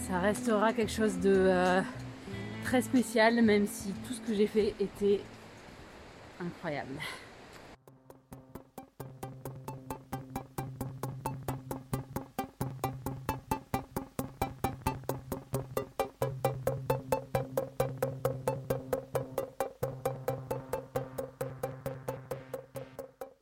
ça 0.09 0.19
restera 0.19 0.73
quelque 0.73 0.93
chose 0.93 1.19
de 1.21 1.83
très 2.67 2.83
spécial 2.83 3.41
même 3.45 3.65
si 3.69 3.93
tout 4.05 4.13
ce 4.13 4.21
que 4.21 4.35
j'ai 4.35 4.49
fait 4.49 4.75
était 4.81 5.21
incroyable. 6.41 6.99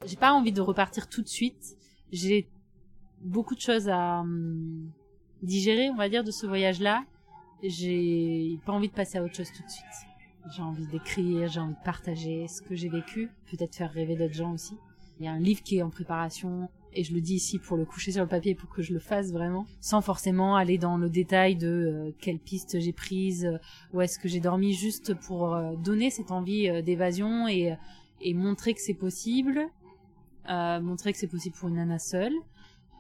j'ai 0.05 0.16
pas 0.16 0.35
envie 0.35 0.53
de 0.53 0.61
repartir 0.61 1.09
tout 1.09 1.22
de 1.22 1.29
suite. 1.29 1.77
J'ai 2.12 2.47
beaucoup 3.22 3.55
de 3.55 3.61
choses 3.61 3.89
à 3.89 4.20
hum, 4.20 4.93
digérer, 5.43 5.89
on 5.89 5.97
va 5.97 6.11
dire, 6.11 6.22
de 6.25 6.31
ce 6.31 6.47
voyage-là. 6.47 7.05
J'ai 7.67 8.59
pas 8.67 8.73
envie 8.73 8.89
de 8.89 8.93
passer 8.93 9.19
à 9.19 9.25
autre 9.25 9.35
chose 9.35 9.51
tout 9.51 9.62
de 9.62 9.71
suite. 9.71 9.85
J'ai 10.55 10.62
envie 10.62 10.87
d'écrire, 10.87 11.49
j'ai 11.49 11.61
envie 11.61 11.75
de 11.75 11.85
partager 11.85 12.47
ce 12.47 12.61
que 12.61 12.75
j'ai 12.75 12.91
vécu, 12.91 13.31
peut-être 13.51 13.75
faire 13.75 13.91
rêver 13.91 14.17
d'autres 14.17 14.35
gens 14.35 14.53
aussi. 14.53 14.77
Il 15.19 15.25
y 15.25 15.29
a 15.29 15.33
un 15.33 15.41
livre 15.41 15.62
qui 15.62 15.79
est 15.79 15.83
en 15.83 15.89
préparation 15.89 16.69
et 16.93 17.03
je 17.05 17.15
le 17.15 17.21
dis 17.21 17.37
ici 17.37 17.59
pour 17.59 17.77
le 17.77 17.85
coucher 17.85 18.12
sur 18.12 18.23
le 18.23 18.29
papier 18.29 18.55
pour 18.55 18.69
que 18.69 18.83
je 18.83 18.93
le 18.93 18.99
fasse 18.99 19.33
vraiment, 19.33 19.67
sans 19.81 20.03
forcément 20.03 20.57
aller 20.57 20.77
dans 20.77 20.97
le 20.97 21.09
détail 21.09 21.57
de 21.57 21.67
euh, 21.67 22.11
quelle 22.21 22.39
piste 22.39 22.79
j'ai 22.79 22.93
prise, 22.93 23.47
euh, 23.47 23.59
où 23.93 24.01
est-ce 24.01 24.19
que 24.19 24.29
j'ai 24.29 24.41
dormi, 24.41 24.75
juste 24.75 25.15
pour 25.15 25.55
euh, 25.55 25.75
donner 25.77 26.11
cette 26.11 26.31
envie 26.31 26.83
d'évasion 26.83 27.49
et, 27.49 27.75
et 28.21 28.35
montrer 28.35 28.75
que 28.75 28.81
c'est 28.81 28.95
possible, 28.95 29.69
euh, 30.51 30.81
montrer 30.81 31.12
que 31.12 31.19
c'est 31.19 31.27
possible 31.27 31.57
pour 31.57 31.69
une 31.69 31.77
nana 31.77 31.99
seule, 31.99 32.35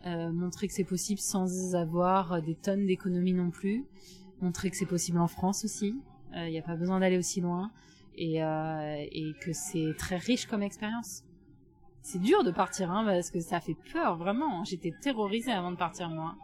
euh, 0.06 0.32
montrer 0.32 0.66
que 0.66 0.72
c'est 0.72 0.84
possible 0.84 1.20
sans 1.20 1.74
avoir 1.74 2.40
des 2.42 2.54
tonnes 2.54 2.86
d'économies 2.86 3.34
non 3.34 3.50
plus, 3.50 3.84
montrer 4.44 4.70
que 4.70 4.76
c'est 4.76 4.86
possible 4.86 5.18
en 5.18 5.26
France 5.26 5.64
aussi, 5.64 5.96
il 6.32 6.38
euh, 6.38 6.50
n'y 6.50 6.58
a 6.58 6.62
pas 6.62 6.76
besoin 6.76 7.00
d'aller 7.00 7.18
aussi 7.18 7.40
loin, 7.40 7.70
et, 8.16 8.36
et 8.36 9.34
que 9.40 9.52
c'est 9.52 9.92
très 9.98 10.18
riche 10.18 10.46
comme 10.46 10.62
expérience. 10.62 11.24
C'est 12.02 12.20
dur 12.20 12.44
de 12.44 12.52
partir, 12.52 12.92
hein, 12.92 13.04
parce 13.04 13.32
que 13.32 13.40
ça 13.40 13.58
fait 13.58 13.76
peur, 13.92 14.16
vraiment. 14.16 14.62
J'étais 14.62 14.92
terrorisée 15.02 15.50
avant 15.50 15.72
de 15.72 15.76
partir, 15.76 16.08
moi. 16.10 16.36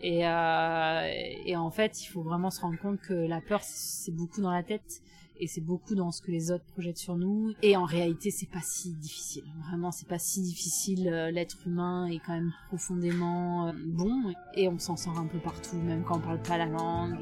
Et, 0.00 0.20
et 0.20 1.56
en 1.56 1.70
fait, 1.70 2.04
il 2.04 2.06
faut 2.06 2.22
vraiment 2.22 2.50
se 2.50 2.60
rendre 2.60 2.78
compte 2.78 3.00
que 3.00 3.14
la 3.14 3.40
peur, 3.40 3.62
c'est 3.64 4.14
beaucoup 4.14 4.40
dans 4.40 4.52
la 4.52 4.62
tête 4.62 5.02
et 5.38 5.46
c'est 5.46 5.60
beaucoup 5.60 5.94
dans 5.94 6.10
ce 6.10 6.22
que 6.22 6.30
les 6.30 6.50
autres 6.50 6.64
projettent 6.64 6.98
sur 6.98 7.16
nous. 7.16 7.52
Et 7.62 7.76
en 7.76 7.84
réalité 7.84 8.30
c'est 8.30 8.50
pas 8.50 8.62
si 8.62 8.90
difficile. 8.92 9.44
Vraiment 9.68 9.90
c'est 9.90 10.08
pas 10.08 10.18
si 10.18 10.40
difficile 10.42 11.08
euh, 11.08 11.30
l'être 11.30 11.66
humain 11.66 12.06
est 12.06 12.20
quand 12.24 12.34
même 12.34 12.52
profondément 12.68 13.68
euh, 13.68 13.72
bon. 13.86 14.32
Et 14.54 14.68
on 14.68 14.78
s'en 14.78 14.96
sort 14.96 15.18
un 15.18 15.26
peu 15.26 15.38
partout 15.38 15.76
même 15.76 16.02
quand 16.04 16.16
on 16.16 16.20
parle 16.20 16.42
pas 16.42 16.58
la 16.58 16.66
langue 16.66 17.18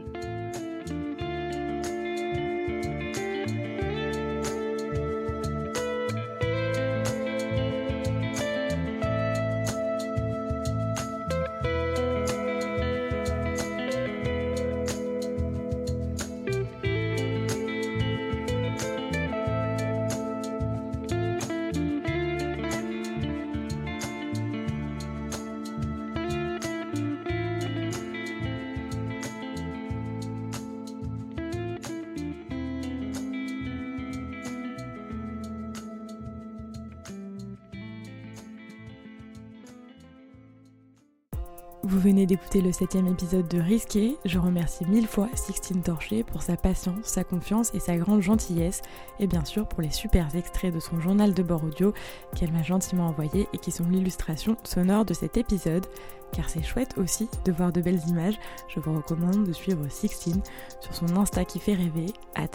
Vous 41.83 41.99
venez 41.99 42.26
d'écouter 42.26 42.61
le 42.61 42.72
septième 42.72 43.07
épisode 43.07 43.49
de 43.49 43.59
Risqué. 43.59 44.18
Je 44.26 44.39
remercie 44.39 44.85
mille 44.85 45.07
fois 45.07 45.31
Sixtine 45.35 45.81
Torché 45.81 46.24
pour 46.24 46.43
sa 46.43 46.59
patience, 46.59 47.05
sa 47.05 47.24
confiance 47.24 47.72
et 47.72 47.81
sa 47.81 47.97
grande 47.97 48.20
gentillesse, 48.20 48.83
et 49.18 49.26
bien 49.26 49.47
sûr 49.47 49.66
pour 49.66 49.81
les 49.81 49.91
super 49.91 50.28
extraits 50.37 50.74
de 50.74 50.78
son 50.78 51.01
journal 51.01 51.33
de 51.33 51.43
bord 51.43 51.64
audio 51.64 51.95
qu'elle 52.37 52.53
m'a 52.53 52.62
gentiment 52.62 53.07
envoyé 53.07 53.49
et 53.55 53.59
qui 53.59 53.72
sont 53.72 53.87
l'illustration 53.89 54.59
sonore 54.62 55.07
de 55.07 55.14
cet 55.14 55.39
épisode. 55.39 55.87
Car 56.33 56.51
c'est 56.51 56.62
chouette 56.62 56.99
aussi 56.99 57.31
de 57.47 57.53
voir 57.53 57.72
de 57.72 57.81
belles 57.81 58.03
images. 58.09 58.39
Je 58.68 58.78
vous 58.78 58.95
recommande 58.95 59.45
de 59.45 59.53
suivre 59.55 59.89
Sixtine 59.89 60.43
sur 60.81 60.95
son 60.95 61.16
Insta 61.16 61.47
qui 61.47 61.61
fait 61.61 61.74
rêver, 61.74 62.12
at 62.35 62.49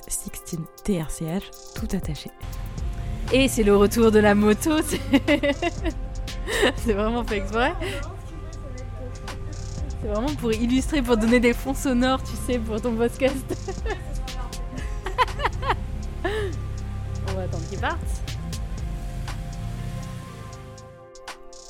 TRCH, 0.84 1.49
tout 1.73 1.88
attaché. 1.95 2.30
Et 3.34 3.47
c'est 3.47 3.63
le 3.63 3.76
retour 3.76 4.11
de 4.11 4.19
la 4.19 4.36
moto, 4.36 4.82
c'est 4.84 5.01
vraiment 6.93 7.23
fait 7.23 7.38
exprès. 7.38 7.73
C'est 10.06 10.12
vraiment 10.12 10.36
pour 10.36 10.53
illustrer, 10.53 11.01
pour 11.01 11.18
donner 11.18 11.39
des 11.39 11.53
fonds 11.53 11.74
sonores, 11.74 12.22
tu 12.22 12.36
sais, 12.36 12.60
pour 12.60 12.80
ton 12.80 12.95
podcast. 12.95 13.74
On 16.24 17.34
va 17.34 17.41
attendre 17.41 17.68
qu'il 17.68 17.80
parte. 17.80 17.97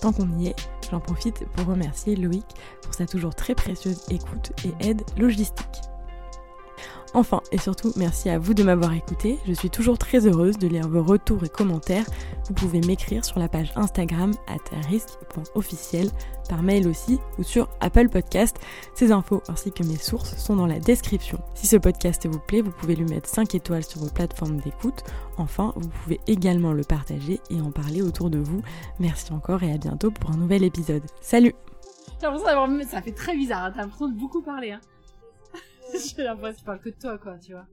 Tant 0.02 0.12
qu'on 0.12 0.28
y 0.38 0.48
est, 0.48 0.56
j'en 0.92 1.00
profite 1.00 1.46
pour 1.54 1.68
remercier 1.68 2.18
Loïc 2.18 2.44
pour 2.82 2.94
sa 2.94 3.06
toujours 3.06 3.34
très 3.34 3.56
précieuse 3.56 4.04
écoute 4.10 4.52
et 4.66 4.90
aide 4.90 5.02
logistique. 5.18 5.84
Enfin 7.16 7.42
et 7.54 7.58
surtout, 7.58 7.94
merci 7.96 8.30
à 8.30 8.38
vous 8.38 8.54
de 8.54 8.62
m'avoir 8.62 8.94
écouté. 8.94 9.40
Je 9.48 9.54
suis 9.54 9.70
toujours 9.70 9.98
très 9.98 10.28
heureuse 10.28 10.58
de 10.58 10.68
lire 10.68 10.90
vos 10.90 11.02
retours 11.02 11.46
et 11.46 11.50
commentaires. 11.50 12.06
Vous 12.48 12.54
pouvez 12.54 12.82
m'écrire 12.82 13.24
sur 13.24 13.40
la 13.40 13.48
page 13.48 13.72
Instagram 13.78 14.34
risque.officiel, 14.90 16.10
par 16.50 16.62
mail 16.62 16.90
aussi 16.90 17.20
ou 17.40 17.44
sur 17.44 17.70
Apple 17.80 18.10
Podcast. 18.10 18.58
Ces 18.96 19.14
infos 19.14 19.42
ainsi 19.48 19.72
que 19.72 19.84
mes 19.84 19.96
sources 19.96 20.36
sont 20.36 20.58
dans 20.58 20.68
la 20.68 20.80
description. 20.80 21.40
Si 21.54 21.68
ce 21.68 21.78
podcast 21.78 22.28
vous 22.28 22.40
plaît, 22.40 22.62
vous 22.62 22.72
pouvez 22.72 22.98
lui 22.98 23.06
mettre 23.06 23.30
5 23.30 23.56
étoiles 23.56 23.86
sur 23.86 24.02
vos 24.02 24.10
plateformes 24.10 24.60
d'écoute. 24.60 25.06
Enfin, 25.38 25.72
vous 25.78 25.88
pouvez 25.88 26.20
également 26.28 26.74
le 26.74 26.84
partager 26.84 27.40
et 27.50 27.62
en 27.62 27.72
parler 27.72 28.02
autour 28.02 28.30
de 28.30 28.40
vous. 28.40 28.62
Merci 29.00 29.32
encore 29.32 29.64
et 29.64 29.72
à 29.72 29.78
bientôt 29.78 30.12
pour 30.12 30.32
un 30.32 30.38
nouvel 30.38 30.66
épisode. 30.66 31.04
Salut. 31.22 31.56
Ça 32.90 33.02
fait 33.02 33.14
très 33.14 33.38
bizarre, 33.38 33.64
hein. 33.64 33.72
t'as 33.74 33.84
l'impression 33.84 34.10
de 34.10 34.20
beaucoup 34.20 34.42
parler. 34.42 34.72
Hein. 34.72 34.82
J'ai 36.16 36.24
l'impression 36.24 36.54
que 36.54 36.60
je 36.60 36.66
parle 36.66 36.80
que 36.80 36.90
de 36.90 36.96
toi, 36.96 37.18
quoi, 37.18 37.38
tu 37.38 37.54
vois. 37.54 37.68